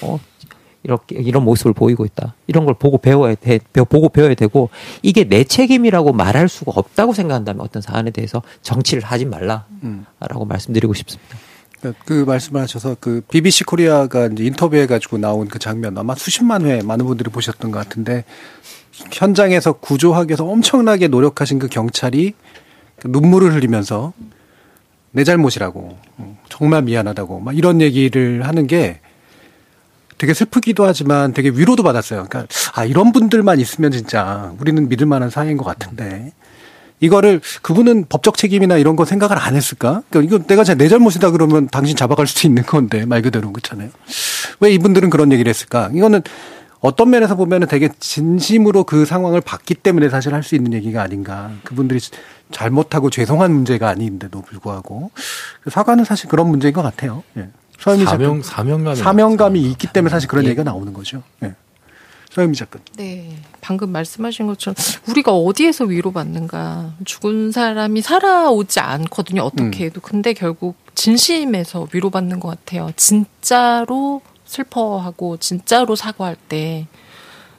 어 0.00 0.18
이렇게 0.84 1.16
이런 1.16 1.44
모습을 1.44 1.72
보이고 1.72 2.04
있다. 2.04 2.34
이런 2.46 2.64
걸 2.64 2.74
보고 2.74 2.98
배워야 2.98 3.34
돼, 3.34 3.58
보고 3.58 4.08
배워야 4.08 4.34
되고 4.34 4.70
이게 5.02 5.24
내 5.24 5.42
책임이라고 5.42 6.12
말할 6.12 6.48
수가 6.48 6.72
없다고 6.76 7.12
생각한다면 7.12 7.60
어떤 7.60 7.82
사안에 7.82 8.12
대해서 8.12 8.40
정치를 8.62 9.02
하지 9.02 9.24
말라라고 9.24 9.64
음. 9.82 10.06
말씀드리고 10.48 10.94
싶습니다. 10.94 11.36
그러니까 11.80 12.02
그 12.04 12.24
말씀을 12.24 12.60
하셔서 12.62 12.96
그 13.00 13.20
BBC 13.28 13.64
코리아가 13.64 14.26
이제 14.26 14.44
인터뷰해 14.44 14.86
가지고 14.86 15.18
나온 15.18 15.48
그 15.48 15.58
장면 15.58 15.98
아마 15.98 16.14
수십만 16.14 16.64
회 16.64 16.82
많은 16.82 17.04
분들이 17.04 17.30
보셨던 17.30 17.70
것 17.70 17.78
같은데 17.78 18.24
현장에서 19.12 19.72
구조하기 19.74 20.30
위해서 20.30 20.44
엄청나게 20.44 21.08
노력하신 21.08 21.58
그 21.58 21.68
경찰이 21.68 22.34
그 23.00 23.08
눈물을 23.08 23.54
흘리면서 23.54 24.12
내 25.12 25.24
잘못이라고 25.24 25.96
정말 26.48 26.82
미안하다고 26.82 27.40
막 27.40 27.56
이런 27.56 27.80
얘기를 27.80 28.46
하는 28.46 28.66
게 28.66 29.00
되게 30.18 30.32
슬프기도 30.32 30.84
하지만 30.84 31.32
되게 31.32 31.50
위로도 31.50 31.82
받았어요. 31.82 32.26
그러니까 32.28 32.46
아 32.74 32.84
이런 32.84 33.12
분들만 33.12 33.60
있으면 33.60 33.92
진짜 33.92 34.54
우리는 34.58 34.88
믿을 34.88 35.06
만한 35.06 35.30
사회인 35.30 35.56
것 35.56 35.64
같은데 35.64 36.32
이거를 37.00 37.42
그분은 37.60 38.06
법적 38.08 38.38
책임이나 38.38 38.78
이런 38.78 38.96
거 38.96 39.04
생각을 39.04 39.38
안 39.38 39.54
했을까? 39.54 40.02
그러니까 40.08 40.36
이거 40.36 40.44
내가 40.46 40.64
내 40.74 40.88
잘못이다 40.88 41.30
그러면 41.30 41.68
당신 41.68 41.94
잡아갈 41.94 42.26
수도 42.26 42.48
있는 42.48 42.62
건데 42.62 43.04
말 43.04 43.20
그대로 43.20 43.52
그렇잖아요. 43.52 43.90
왜 44.60 44.72
이분들은 44.72 45.10
그런 45.10 45.32
얘기를 45.32 45.50
했을까? 45.50 45.90
이거는 45.92 46.22
어떤 46.80 47.10
면에서 47.10 47.34
보면은 47.36 47.66
되게 47.68 47.88
진심으로 47.98 48.84
그 48.84 49.04
상황을 49.06 49.40
봤기 49.40 49.74
때문에 49.74 50.08
사실 50.08 50.34
할 50.34 50.42
수 50.42 50.54
있는 50.54 50.72
얘기가 50.74 51.02
아닌가. 51.02 51.50
그분들이 51.64 51.98
잘못하고 52.52 53.10
죄송한 53.10 53.50
문제가 53.52 53.88
아닌데도 53.88 54.42
불구하고 54.42 55.10
사과는 55.68 56.04
사실 56.04 56.28
그런 56.28 56.48
문제인 56.48 56.72
것 56.72 56.82
같아요. 56.82 57.24
예. 57.36 57.48
사명 57.78 58.42
사명감이 58.42 58.96
사명감이 58.96 59.60
있기 59.72 59.88
때문에 59.92 60.10
사실 60.10 60.28
그런 60.28 60.44
예. 60.44 60.48
얘기가 60.48 60.62
나오는 60.62 60.92
거죠. 60.92 61.22
예. 61.42 61.54
서현미 62.30 62.54
작가. 62.56 62.78
네. 62.96 63.34
방금 63.62 63.90
말씀하신 63.90 64.46
것처럼 64.46 64.74
우리가 65.08 65.32
어디에서 65.32 65.84
위로받는가. 65.86 66.92
죽은 67.06 67.50
사람이 67.50 68.02
살아오지 68.02 68.78
않거든요. 68.80 69.42
어떻게 69.42 69.84
음. 69.84 69.86
해도. 69.86 70.00
근데 70.02 70.34
결국 70.34 70.76
진심에서 70.94 71.88
위로받는 71.92 72.38
것 72.40 72.48
같아요. 72.48 72.90
진짜로 72.96 74.20
슬퍼하고 74.46 75.36
진짜로 75.36 75.96
사과할 75.96 76.36
때. 76.48 76.86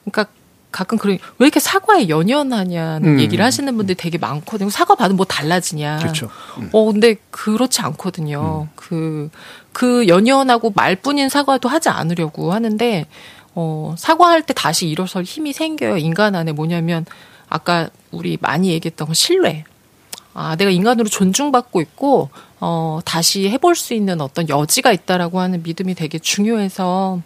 그러니까 0.03 0.31
가끔 0.71 0.97
그런 0.97 1.17
왜 1.39 1.47
이렇게 1.47 1.59
사과에 1.59 2.09
연연하냐는 2.09 3.15
음. 3.15 3.19
얘기를 3.19 3.43
하시는 3.43 3.75
분들이 3.77 3.95
되게 3.95 4.17
많거든요. 4.17 4.69
사과 4.69 4.95
받으면 4.95 5.17
뭐 5.17 5.25
달라지냐. 5.25 5.99
그렇죠. 5.99 6.29
음. 6.57 6.69
어 6.71 6.91
근데 6.91 7.15
그렇지 7.31 7.81
않거든요. 7.81 8.67
그그 8.75 8.95
음. 8.95 9.29
그 9.71 10.07
연연하고 10.07 10.71
말뿐인 10.75 11.29
사과도 11.29 11.69
하지 11.69 11.89
않으려고 11.89 12.53
하는데 12.53 13.05
어, 13.55 13.95
사과할 13.97 14.43
때 14.43 14.53
다시 14.53 14.87
일어설 14.87 15.23
힘이 15.23 15.51
생겨요. 15.51 15.97
인간 15.97 16.35
안에 16.35 16.51
뭐냐면 16.51 17.05
아까 17.49 17.89
우리 18.11 18.37
많이 18.39 18.69
얘기했던 18.69 19.13
신뢰. 19.15 19.63
아, 20.39 20.55
내가 20.55 20.69
인간으로 20.69 21.09
존중받고 21.09 21.81
있고 21.81 22.29
어, 22.59 22.99
다시 23.03 23.49
해볼 23.49 23.75
수 23.75 23.95
있는 23.95 24.21
어떤 24.21 24.47
여지가 24.47 24.91
있다라고 24.91 25.39
하는 25.39 25.63
믿음이 25.63 25.95
되게 25.95 26.19
중요해서 26.19 27.19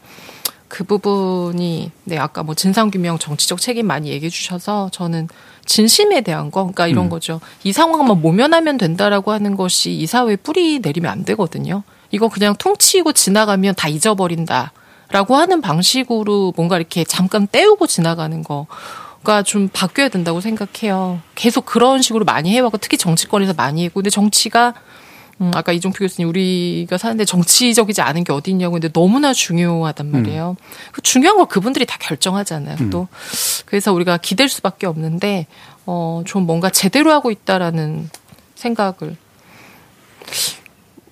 그 0.69 0.85
부분이 0.85 1.91
네 2.05 2.17
아까 2.17 2.41
뭐 2.41 2.55
진상규명 2.55 3.19
정치적 3.19 3.59
책임 3.59 3.87
많이 3.87 4.09
얘기해 4.11 4.29
주셔서 4.29 4.89
저는 4.93 5.27
진심에 5.65 6.21
대한 6.21 6.51
거 6.51 6.61
그러니까 6.61 6.87
이런 6.87 7.07
음. 7.07 7.09
거죠. 7.09 7.41
이 7.65 7.73
상황만 7.73 8.21
모면하면 8.21 8.77
된다라고 8.77 9.33
하는 9.33 9.57
것이 9.57 9.91
이 9.91 10.07
사회에 10.07 10.37
뿌리 10.37 10.79
내리면 10.79 11.11
안 11.11 11.25
되거든요. 11.25 11.83
이거 12.11 12.29
그냥 12.29 12.55
퉁치고 12.55 13.11
지나가면 13.11 13.75
다 13.75 13.89
잊어버린다 13.89 14.71
라고 15.09 15.35
하는 15.35 15.59
방식으로 15.59 16.53
뭔가 16.55 16.77
이렇게 16.77 17.03
잠깐 17.03 17.45
떼우고 17.51 17.87
지나가는 17.87 18.41
거 18.41 18.67
가좀 19.23 19.69
바뀌어야 19.71 20.09
된다고 20.09 20.41
생각해요. 20.41 21.21
계속 21.35 21.65
그런 21.65 22.01
식으로 22.01 22.25
많이 22.25 22.51
해왔고 22.51 22.77
특히 22.77 22.97
정치권에서 22.97 23.53
많이 23.53 23.83
했고 23.85 23.99
근데 23.99 24.09
정치가 24.09 24.73
음, 25.41 25.51
아까 25.55 25.71
이종표 25.71 25.99
교수님 25.99 26.29
우리가 26.29 26.97
사는데 26.97 27.25
정치적이지 27.25 28.01
않은 28.01 28.23
게 28.23 28.31
어디 28.31 28.51
있냐고 28.51 28.73
근데 28.73 28.89
너무나 28.89 29.33
중요하단 29.33 30.07
음. 30.07 30.11
말이에요. 30.11 30.55
음. 30.59 30.65
그 30.91 31.01
중요한 31.01 31.37
걸 31.37 31.47
그분들이 31.47 31.85
다 31.85 31.97
결정하잖아요. 31.99 32.77
음. 32.79 32.89
또 32.91 33.07
그래서 33.65 33.91
우리가 33.91 34.17
기댈 34.17 34.49
수밖에 34.49 34.85
없는데 34.85 35.47
어, 35.85 36.21
좀 36.25 36.45
뭔가 36.45 36.69
제대로 36.69 37.11
하고 37.11 37.31
있다라는 37.31 38.09
생각을 38.55 39.15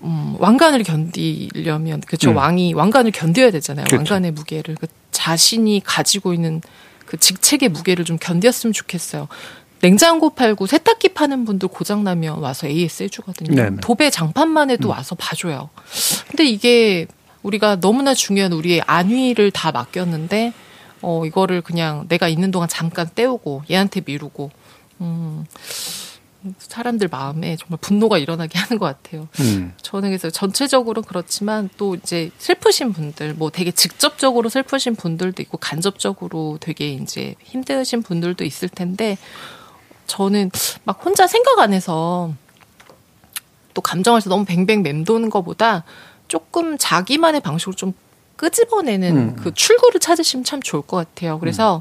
음, 0.04 0.36
왕관을 0.38 0.84
견디려면 0.84 2.02
그쵸 2.02 2.30
음. 2.30 2.38
왕이 2.38 2.74
왕관을 2.74 3.12
견뎌야 3.12 3.52
되잖아요. 3.52 3.86
그렇죠. 3.86 3.98
왕관의 3.98 4.32
무게를 4.32 4.76
그 4.80 4.88
자신이 5.12 5.82
가지고 5.84 6.34
있는 6.34 6.62
그 7.10 7.18
직책의 7.18 7.70
무게를 7.70 8.06
좀 8.06 8.20
견뎠으면 8.20 8.72
좋겠어요. 8.72 9.28
냉장고 9.82 10.30
팔고 10.30 10.68
세탁기 10.68 11.10
파는 11.16 11.44
분들 11.44 11.68
고장 11.70 12.04
나면 12.04 12.38
와서 12.38 12.68
AS 12.68 13.02
해주거든요. 13.02 13.56
네네. 13.56 13.78
도배 13.82 14.12
장판만 14.12 14.70
해도 14.70 14.90
음. 14.90 14.92
와서 14.92 15.16
봐줘요. 15.16 15.72
근데 16.28 16.46
이게 16.46 17.08
우리가 17.42 17.80
너무나 17.80 18.14
중요한 18.14 18.54
우리의 18.54 18.84
안위를 18.86 19.50
다 19.50 19.72
맡겼는데 19.72 20.54
어 21.02 21.26
이거를 21.26 21.62
그냥 21.62 22.06
내가 22.10 22.28
있는 22.28 22.52
동안 22.52 22.70
잠깐 22.70 23.10
떼우고 23.16 23.64
얘한테 23.72 24.04
미루고 24.06 24.52
음. 25.02 25.46
사람들 26.58 27.10
마음에 27.10 27.58
정말 27.58 27.80
분노가 27.82 28.18
일어나게 28.18 28.58
하는 28.60 28.80
것 28.80 28.86
같아요. 28.86 29.28
음. 29.40 29.74
저는 29.82 30.10
그래서 30.10 30.30
전체적으로 30.30 31.02
그렇지만 31.02 31.70
또 31.78 31.96
이제 31.96 32.32
슬프신 32.38 32.94
분들, 32.94 33.34
뭐 33.34 33.50
되게 33.50 33.72
직접적으로 33.72 34.50
슬프신 34.50 34.96
분들도 34.96 35.42
있고 35.44 35.58
간접적으로 35.58 36.58
되게 36.62 36.90
이제 36.94 37.36
힘드신 37.44 38.04
분들도 38.04 38.44
있을 38.46 38.70
텐데 38.70 39.18
저는 40.08 40.52
막 40.84 41.06
혼자 41.06 41.28
생각 41.28 41.60
안 41.60 41.74
해서 41.74 42.34
또 43.74 43.82
감정에서 43.82 44.30
너무 44.30 44.46
뱅뱅 44.46 44.82
맴도는 44.82 45.30
것보다 45.30 45.84
조금 46.28 46.78
자기만의 46.78 47.42
방식으로 47.42 47.76
좀 47.76 47.94
끄집어내는 48.36 49.18
음. 49.18 49.36
그 49.36 49.54
출구를 49.54 50.00
찾으시면 50.00 50.44
참 50.46 50.62
좋을 50.62 50.82
것 50.82 50.98
같아요. 50.98 51.40
그래서 51.40 51.76
음. 51.76 51.80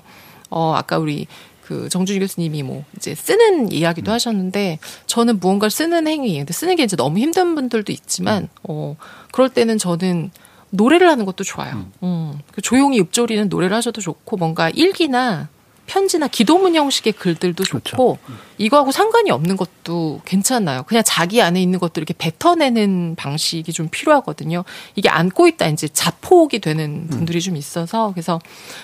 어 0.50 0.74
아까 0.74 0.98
우리 0.98 1.26
그 1.68 1.90
정준희 1.90 2.20
교수님이 2.20 2.62
뭐 2.62 2.82
이제 2.96 3.14
쓰는 3.14 3.70
이야기도 3.70 4.10
음. 4.10 4.14
하셨는데 4.14 4.78
저는 5.04 5.38
무언가를 5.38 5.70
쓰는 5.70 6.08
행위, 6.08 6.38
근데 6.38 6.54
쓰는 6.54 6.76
게 6.76 6.82
이제 6.82 6.96
너무 6.96 7.18
힘든 7.18 7.54
분들도 7.54 7.92
있지만 7.92 8.44
음. 8.44 8.48
어 8.62 8.96
그럴 9.32 9.50
때는 9.50 9.76
저는 9.76 10.30
노래를 10.70 11.10
하는 11.10 11.26
것도 11.26 11.44
좋아요. 11.44 11.74
음. 11.74 11.92
음. 12.02 12.38
그 12.52 12.62
조용히 12.62 12.98
읊조리는 13.00 13.50
노래를 13.50 13.76
하셔도 13.76 14.00
좋고 14.00 14.38
뭔가 14.38 14.70
일기나 14.70 15.50
편지나 15.88 16.28
기도문 16.28 16.76
형식의 16.76 17.14
글들도 17.14 17.64
그렇죠. 17.64 17.90
좋고 17.90 18.18
이거하고 18.58 18.92
상관이 18.92 19.30
없는 19.30 19.56
것도 19.56 20.20
괜찮아요. 20.24 20.84
그냥 20.84 21.02
자기 21.04 21.42
안에 21.42 21.60
있는 21.60 21.80
것들 21.80 22.02
이렇게 22.02 22.14
뱉어내는 22.16 23.16
방식이 23.16 23.72
좀 23.72 23.88
필요하거든요. 23.90 24.64
이게 24.94 25.08
안고 25.08 25.48
있다 25.48 25.66
이제 25.68 25.88
자폭이 25.88 26.60
되는 26.60 26.84
음. 26.84 27.08
분들이 27.08 27.38
음. 27.38 27.40
좀 27.40 27.56
있어서 27.56 28.12
그래서 28.12 28.38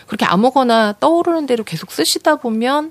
그렇게 0.06 0.24
아무거나 0.24 0.94
떠오르는 0.98 1.46
대로 1.46 1.62
계속 1.62 1.92
쓰시다 1.92 2.36
보면 2.36 2.90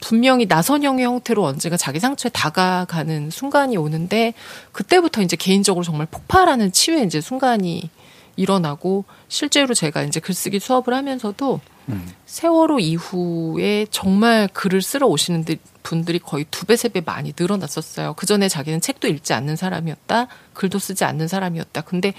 분명히 0.00 0.46
나선형의 0.46 1.04
형태로 1.04 1.42
언젠가 1.42 1.76
자기 1.76 2.00
상처에 2.00 2.30
다가가는 2.32 3.30
순간이 3.30 3.76
오는데 3.76 4.34
그때부터 4.72 5.22
이제 5.22 5.36
개인적으로 5.36 5.84
정말 5.84 6.06
폭발하는 6.10 6.72
치유의 6.72 7.06
이제 7.06 7.20
순간이 7.20 7.90
일어나고 8.36 9.04
실제로 9.28 9.72
제가 9.72 10.02
이제 10.02 10.20
글쓰기 10.20 10.58
수업을 10.60 10.92
하면서도 10.92 11.60
음. 11.88 12.08
세월호 12.26 12.80
이후에 12.80 13.86
정말 13.90 14.48
글을 14.52 14.82
쓰러 14.82 15.06
오시는 15.06 15.44
분들이 15.82 16.18
거의 16.18 16.44
두 16.50 16.66
배, 16.66 16.76
세 16.76 16.88
배 16.88 17.00
많이 17.00 17.32
늘어났었어요. 17.38 18.14
그 18.14 18.26
전에 18.26 18.48
자기는 18.48 18.80
책도 18.80 19.06
읽지 19.08 19.32
않는 19.34 19.56
사람이었다. 19.56 20.26
글도 20.54 20.78
쓰지 20.78 21.04
않는 21.04 21.28
사람이었다. 21.28 21.82
근데 21.82 22.12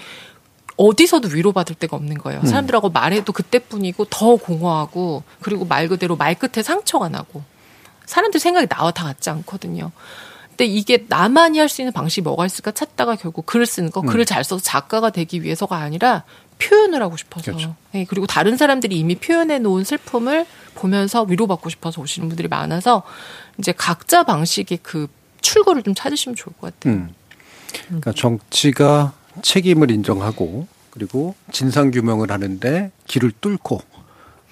어디서도 0.76 1.28
위로받을 1.28 1.74
데가 1.74 1.96
없는 1.96 2.18
거예요. 2.18 2.40
음. 2.40 2.46
사람들하고 2.46 2.90
말해도 2.90 3.32
그때뿐이고 3.32 4.06
더 4.06 4.36
공허하고 4.36 5.22
그리고 5.40 5.64
말 5.64 5.88
그대로 5.88 6.16
말 6.16 6.34
끝에 6.34 6.62
상처가 6.62 7.08
나고 7.08 7.42
사람들 8.06 8.38
생각이 8.40 8.68
나와 8.68 8.90
다 8.90 9.04
같지 9.04 9.28
않거든요. 9.30 9.90
근데 10.50 10.66
이게 10.66 11.04
나만이 11.08 11.58
할 11.58 11.68
수 11.68 11.82
있는 11.82 11.92
방식이 11.92 12.22
뭐가 12.22 12.46
있을까 12.46 12.70
찾다가 12.70 13.16
결국 13.16 13.44
글을 13.46 13.66
쓰는 13.66 13.90
거, 13.90 14.00
음. 14.00 14.06
글을 14.06 14.24
잘 14.24 14.42
써서 14.44 14.62
작가가 14.62 15.10
되기 15.10 15.42
위해서가 15.42 15.76
아니라 15.76 16.24
표현을 16.58 17.02
하고 17.02 17.16
싶어서. 17.16 17.44
그렇죠. 17.44 17.76
네, 17.92 18.04
그리고 18.08 18.26
다른 18.26 18.56
사람들이 18.56 18.98
이미 18.98 19.16
표현해 19.16 19.58
놓은 19.58 19.84
슬픔을 19.84 20.46
보면서 20.74 21.22
위로받고 21.22 21.70
싶어서 21.70 22.00
오시는 22.00 22.28
분들이 22.28 22.48
많아서 22.48 23.02
이제 23.58 23.72
각자 23.72 24.22
방식의 24.22 24.80
그 24.82 25.08
출구를 25.40 25.82
좀 25.82 25.94
찾으시면 25.94 26.36
좋을 26.36 26.54
것 26.60 26.74
같아요. 26.74 26.94
음. 26.94 27.14
그러니까 27.86 28.12
정치가 28.12 29.12
책임을 29.42 29.90
인정하고 29.90 30.66
그리고 30.90 31.34
진상 31.52 31.90
규명을 31.90 32.32
하는데 32.32 32.90
길을 33.06 33.32
뚫고 33.40 33.80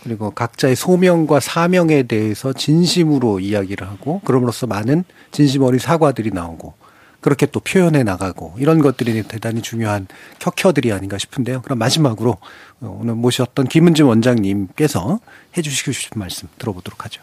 그리고 0.03 0.31
각자의 0.31 0.77
소명과 0.77 1.41
사명에 1.41 2.05
대해서 2.05 2.53
진심으로 2.53 3.41
이야기를 3.41 3.89
하고 3.89 4.21
그럼으로써 4.25 4.67
많은 4.69 5.05
진심 5.33 5.63
어린 5.63 5.81
사과들이 5.81 6.31
나오고 6.31 6.75
그렇게 7.27 7.47
또 7.47 7.59
표현해 7.59 8.05
나가고 8.05 8.55
이런 8.57 8.79
것들이 8.79 9.21
대단히 9.25 9.61
중요한 9.61 10.07
켜켜들이 10.39 10.93
아닌가 10.93 11.19
싶은데요. 11.19 11.61
그럼 11.63 11.81
마지막으로 11.81 12.39
오늘 12.79 13.17
모셨던 13.17 13.67
김은진 13.67 14.05
원장님께서 14.05 15.19
해주시고 15.57 15.91
싶은 15.91 16.21
말씀 16.21 16.49
들어보도록 16.57 17.05
하죠. 17.05 17.21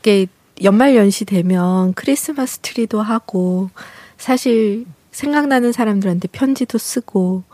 이게 0.00 0.26
연말 0.64 0.96
연시 0.96 1.24
되면 1.24 1.94
크리스마스 1.94 2.58
트리도 2.58 3.00
하고 3.00 3.70
사실 4.18 4.84
생각나는 5.12 5.70
사람들한테 5.70 6.26
편지도 6.26 6.76
쓰고 6.76 7.44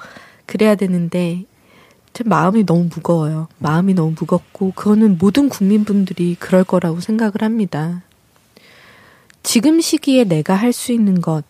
그래야 0.46 0.76
되는데 0.76 1.44
제 2.14 2.24
마음이 2.24 2.64
너무 2.64 2.84
무거워요. 2.84 3.48
마음이 3.58 3.92
너무 3.92 4.14
무겁고 4.18 4.72
그거는 4.74 5.18
모든 5.18 5.50
국민분들이 5.50 6.36
그럴 6.40 6.64
거라고 6.64 7.00
생각을 7.00 7.42
합니다. 7.42 8.00
지금 9.52 9.82
시기에 9.82 10.24
내가 10.24 10.54
할 10.54 10.72
수 10.72 10.92
있는 10.92 11.20
것, 11.20 11.44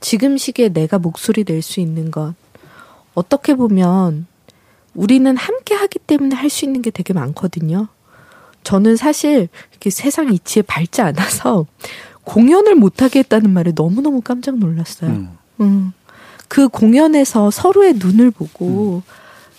지금 0.00 0.36
시기에 0.36 0.68
내가 0.68 0.98
목소리 0.98 1.44
낼 1.44 1.62
수 1.62 1.80
있는 1.80 2.10
것, 2.10 2.34
어떻게 3.14 3.54
보면 3.54 4.26
우리는 4.94 5.34
함께 5.34 5.74
하기 5.74 5.98
때문에 6.00 6.36
할 6.36 6.50
수 6.50 6.66
있는 6.66 6.82
게 6.82 6.90
되게 6.90 7.14
많거든요. 7.14 7.88
저는 8.64 8.96
사실 8.96 9.48
이렇게 9.70 9.88
세상 9.88 10.30
이치에 10.30 10.60
밝지 10.60 11.00
않아서 11.00 11.64
공연을 12.24 12.74
못하게 12.74 13.20
했다는 13.20 13.48
말에 13.48 13.72
너무너무 13.74 14.20
깜짝 14.20 14.58
놀랐어요. 14.58 15.10
음. 15.10 15.38
음. 15.62 15.92
그 16.48 16.68
공연에서 16.68 17.50
서로의 17.50 17.94
눈을 17.94 18.30
보고 18.30 18.96
음. 18.96 19.12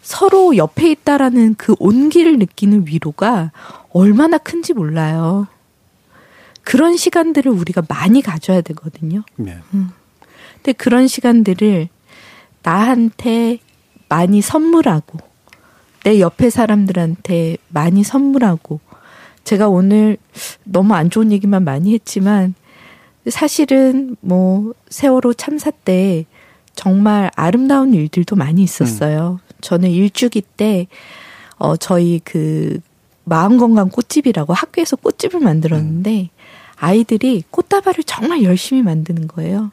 서로 0.03 0.57
옆에 0.57 0.91
있다라는 0.91 1.55
그 1.57 1.73
온기를 1.79 2.37
느끼는 2.37 2.85
위로가 2.85 3.51
얼마나 3.89 4.37
큰지 4.37 4.73
몰라요. 4.73 5.47
그런 6.67 6.97
시간들을 6.97 7.49
우리가 7.49 7.83
많이 7.87 8.21
가져야 8.21 8.59
되거든요. 8.59 9.23
네. 9.37 9.57
음. 9.73 9.87
근데 10.55 10.73
그런 10.73 11.07
시간들을 11.07 11.87
나한테 12.61 13.59
많이 14.09 14.41
선물하고 14.41 15.17
내 16.03 16.19
옆에 16.19 16.49
사람들한테 16.49 17.55
많이 17.69 18.03
선물하고 18.03 18.81
제가 19.45 19.69
오늘 19.69 20.17
너무 20.65 20.93
안 20.93 21.09
좋은 21.09 21.31
얘기만 21.31 21.63
많이 21.63 21.93
했지만 21.93 22.53
사실은 23.29 24.17
뭐 24.19 24.73
세월호 24.89 25.35
참사 25.35 25.71
때 25.71 26.25
정말 26.75 27.31
아름다운 27.37 27.93
일들도 27.93 28.35
많이 28.35 28.61
있었어요. 28.61 29.39
음. 29.41 29.55
저는 29.61 29.89
일주기 29.89 30.41
때, 30.41 30.87
어, 31.57 31.77
저희 31.77 32.19
그, 32.25 32.81
마음건강 33.23 33.89
꽃집이라고 33.89 34.53
학교에서 34.53 34.95
꽃집을 34.97 35.39
만들었는데, 35.39 36.29
아이들이 36.79 37.43
꽃다발을 37.49 38.03
정말 38.05 38.43
열심히 38.43 38.81
만드는 38.81 39.27
거예요. 39.27 39.71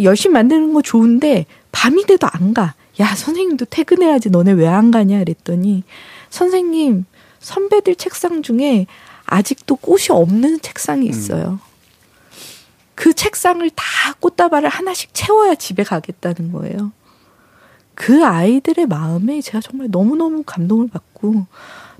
열심히 0.00 0.34
만드는 0.34 0.74
거 0.74 0.82
좋은데, 0.82 1.46
밤이 1.72 2.04
돼도 2.04 2.26
안 2.30 2.54
가. 2.54 2.74
야, 3.00 3.14
선생님도 3.14 3.66
퇴근해야지. 3.66 4.30
너네 4.30 4.52
왜 4.52 4.66
안 4.66 4.90
가냐? 4.90 5.18
그랬더니, 5.18 5.82
선생님, 6.30 7.04
선배들 7.40 7.96
책상 7.96 8.42
중에 8.42 8.86
아직도 9.26 9.76
꽃이 9.76 10.06
없는 10.10 10.60
책상이 10.60 11.06
있어요. 11.06 11.58
음. 11.62 11.72
그 12.94 13.12
책상을 13.14 13.68
다 13.70 13.84
꽃다발을 14.20 14.68
하나씩 14.68 15.10
채워야 15.12 15.54
집에 15.54 15.82
가겠다는 15.82 16.52
거예요. 16.52 16.92
그 17.94 18.24
아이들의 18.24 18.86
마음에 18.86 19.40
제가 19.40 19.60
정말 19.60 19.88
너무너무 19.90 20.42
감동을 20.44 20.88
받고 20.88 21.46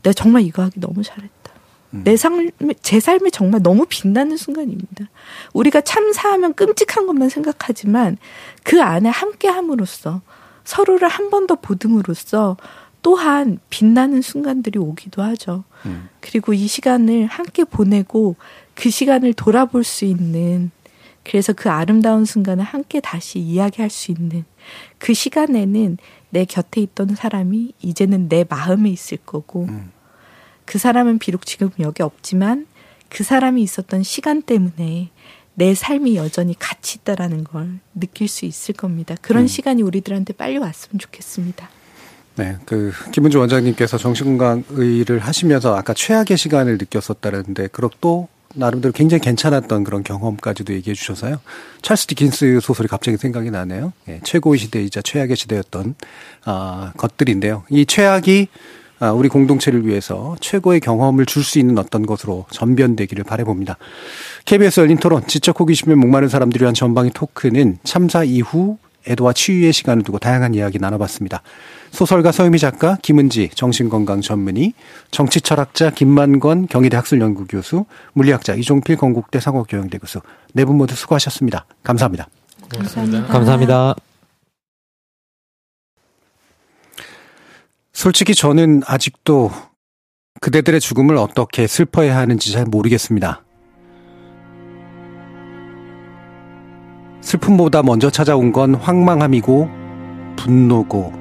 내가 0.03 0.13
정말 0.15 0.43
이거 0.43 0.63
하기 0.63 0.81
너무 0.81 1.03
잘했다. 1.03 1.42
음. 1.95 2.03
내 2.05 2.17
삶, 2.17 2.51
제 2.83 3.01
삶에 3.01 3.31
정말 3.31 3.63
너무 3.63 3.87
빛나는 3.89 4.37
순간입니다. 4.37 5.07
우리가 5.53 5.81
참사하면 5.83 6.55
끔찍한 6.55 7.07
것만 7.07 7.29
생각하지만 7.29 8.17
그 8.63 8.83
안에 8.83 9.09
함께 9.09 9.49
함으로써 9.49 10.23
서로를 10.65 11.09
한 11.09 11.31
번 11.31 11.47
더 11.47 11.57
보듬으로써 11.57 12.57
또한 13.03 13.59
빛나는 13.69 14.23
순간들이 14.23 14.79
오기도 14.79 15.23
하죠. 15.23 15.65
음. 15.87 16.09
그리고 16.21 16.53
이 16.55 16.69
시간을 16.69 17.27
함께 17.27 17.65
보내고 17.65 18.37
그 18.75 18.91
시간을 18.91 19.35
돌아볼 19.35 19.83
수 19.83 20.05
있는 20.05 20.71
그래서 21.25 21.53
그 21.53 21.69
아름다운 21.71 22.25
순간을 22.25 22.65
함께 22.65 23.01
다시 23.01 23.39
이야기할 23.39 23.91
수 23.91 24.13
있는 24.13 24.45
그 24.99 25.15
시간에는 25.15 25.99
내 26.31 26.45
곁에 26.45 26.81
있던 26.81 27.15
사람이 27.17 27.75
이제는 27.81 28.29
내 28.29 28.45
마음에 28.49 28.89
있을 28.91 29.19
거고 29.19 29.65
음. 29.65 29.91
그 30.73 30.79
사람은 30.79 31.19
비록 31.19 31.45
지금 31.45 31.69
여기 31.81 32.03
없지만 32.03 32.67
그 33.11 33.25
사람이 33.25 33.63
있었던 33.63 34.03
시간 34.03 34.41
때문에 34.41 35.11
내 35.53 35.75
삶이 35.75 36.17
여전히 36.17 36.59
가치 36.59 36.97
있다라는 36.97 37.45
걸 37.45 37.79
느낄 37.95 38.27
수 38.27 38.47
있을 38.47 38.75
겁니다. 38.75 39.15
그런 39.21 39.43
음. 39.43 39.47
시간이 39.47 39.83
우리들한테 39.83 40.33
빨리 40.33 40.57
왔으면 40.57 40.99
좋겠습니다. 40.99 41.69
네, 42.37 42.57
그 42.65 42.91
김은주 43.13 43.39
원장님께서 43.39 43.99
정신건강 43.99 44.65
의를 44.71 45.19
하시면서 45.19 45.77
아까 45.77 45.93
최악의 45.93 46.39
시간을 46.39 46.79
느꼈었다는데 46.79 47.67
그렇고 47.67 47.99
또 48.01 48.29
나름대로 48.55 48.93
굉장히 48.93 49.21
괜찮았던 49.21 49.85
그런 49.85 50.03
경험까지도 50.03 50.73
얘기해 50.73 50.95
주셔서요. 50.95 51.39
찰스 51.83 52.07
디킨스 52.07 52.61
소설이 52.63 52.89
갑자기 52.89 53.19
생각이 53.19 53.51
나네요. 53.51 53.93
예, 54.09 54.21
최고의 54.25 54.59
시대이자 54.59 55.03
최악의 55.03 55.37
시대였던 55.37 55.97
아, 56.47 56.95
것들인데요. 56.97 57.65
이 57.69 57.85
최악이 57.85 58.49
아, 58.51 58.82
우리 59.11 59.29
공동체를 59.29 59.87
위해서 59.87 60.37
최고의 60.41 60.81
경험을 60.81 61.27
줄 61.27 61.43
수 61.43 61.59
있는 61.59 61.77
어떤 61.79 62.07
것으로 62.07 62.47
전변되기를 62.51 63.25
바래봅니다. 63.25 63.77
KBS 64.45 64.81
열린 64.81 64.97
토론, 64.99 65.27
지적 65.27 65.59
호기심에 65.59 65.97
목마른 65.97 66.29
사람들을 66.29 66.65
위한 66.65 66.73
전방위 66.75 67.11
토크는 67.11 67.79
참사 67.83 68.23
이후 68.23 68.79
애도와 69.09 69.33
치유의 69.33 69.73
시간을 69.73 70.05
두고 70.05 70.21
다양한 70.21 70.55
이야기 70.55 70.79
나눠봤습니다. 70.79 71.43
소설가 71.91 72.31
서유미 72.31 72.61
작가, 72.61 72.97
김은지 73.03 73.51
정신건강 73.53 74.21
전문의, 74.21 74.75
정치철학자 75.11 75.91
김만권 75.91 76.69
경희대 76.69 76.97
학술연구 76.97 77.47
교수, 77.49 77.85
물리학자 78.13 78.55
이종필 78.55 78.97
건국대 78.97 79.41
상호교양대 79.41 79.99
교수 79.99 80.21
네 80.55 80.65
분 80.65 80.77
모두 80.77 80.95
수고하셨습니다. 80.95 81.67
감사합니다. 81.83 82.29
감사합니다. 82.69 83.27
감사합니다. 83.27 84.12
솔직히 87.93 88.35
저는 88.35 88.83
아직도 88.87 89.51
그대들의 90.41 90.81
죽음을 90.81 91.17
어떻게 91.17 91.67
슬퍼해야 91.67 92.17
하는지 92.17 92.53
잘 92.53 92.65
모르겠습니다. 92.65 93.45
슬픔보다 97.21 97.83
먼저 97.83 98.11
찾아온 98.11 98.51
건 98.53 98.75
황망함이고 98.75 99.71
분노고 100.37 101.13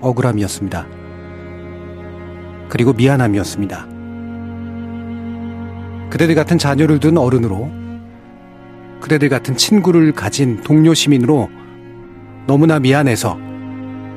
억울함이었습니다. 0.00 0.86
그리고 2.68 2.92
미안함이었습니다. 2.92 3.88
그대들 6.10 6.34
같은 6.34 6.58
자녀를 6.58 7.00
둔 7.00 7.16
어른으로 7.18 7.70
그대들 9.00 9.28
같은 9.28 9.56
친구를 9.56 10.12
가진 10.12 10.60
동료 10.62 10.94
시민으로 10.94 11.48
너무나 12.46 12.78
미안해서 12.78 13.38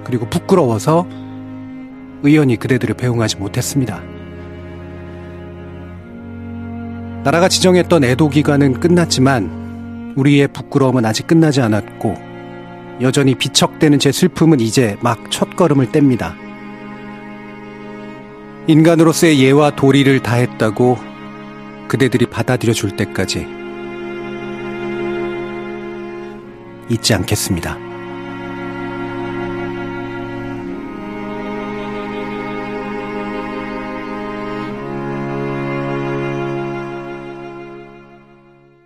그리고 0.03 0.29
부끄러워서 0.29 1.07
의원이 2.25 2.57
그대들을 2.57 2.95
배웅하지 2.95 3.37
못했습니다. 3.37 4.01
나라가 7.23 7.47
지정했던 7.47 8.03
애도 8.03 8.29
기간은 8.29 8.79
끝났지만 8.79 10.13
우리의 10.15 10.47
부끄러움은 10.49 11.05
아직 11.05 11.27
끝나지 11.27 11.61
않았고 11.61 12.13
여전히 13.01 13.35
비척대는 13.35 13.99
제 13.99 14.11
슬픔은 14.11 14.59
이제 14.59 14.97
막 15.01 15.31
첫걸음을 15.31 15.87
뗍니다. 15.87 16.35
인간으로서의 18.67 19.39
예와 19.39 19.75
도리를 19.75 20.21
다했다고 20.21 20.97
그대들이 21.87 22.25
받아들여 22.27 22.73
줄 22.73 22.95
때까지 22.95 23.47
잊지 26.89 27.13
않겠습니다. 27.13 27.84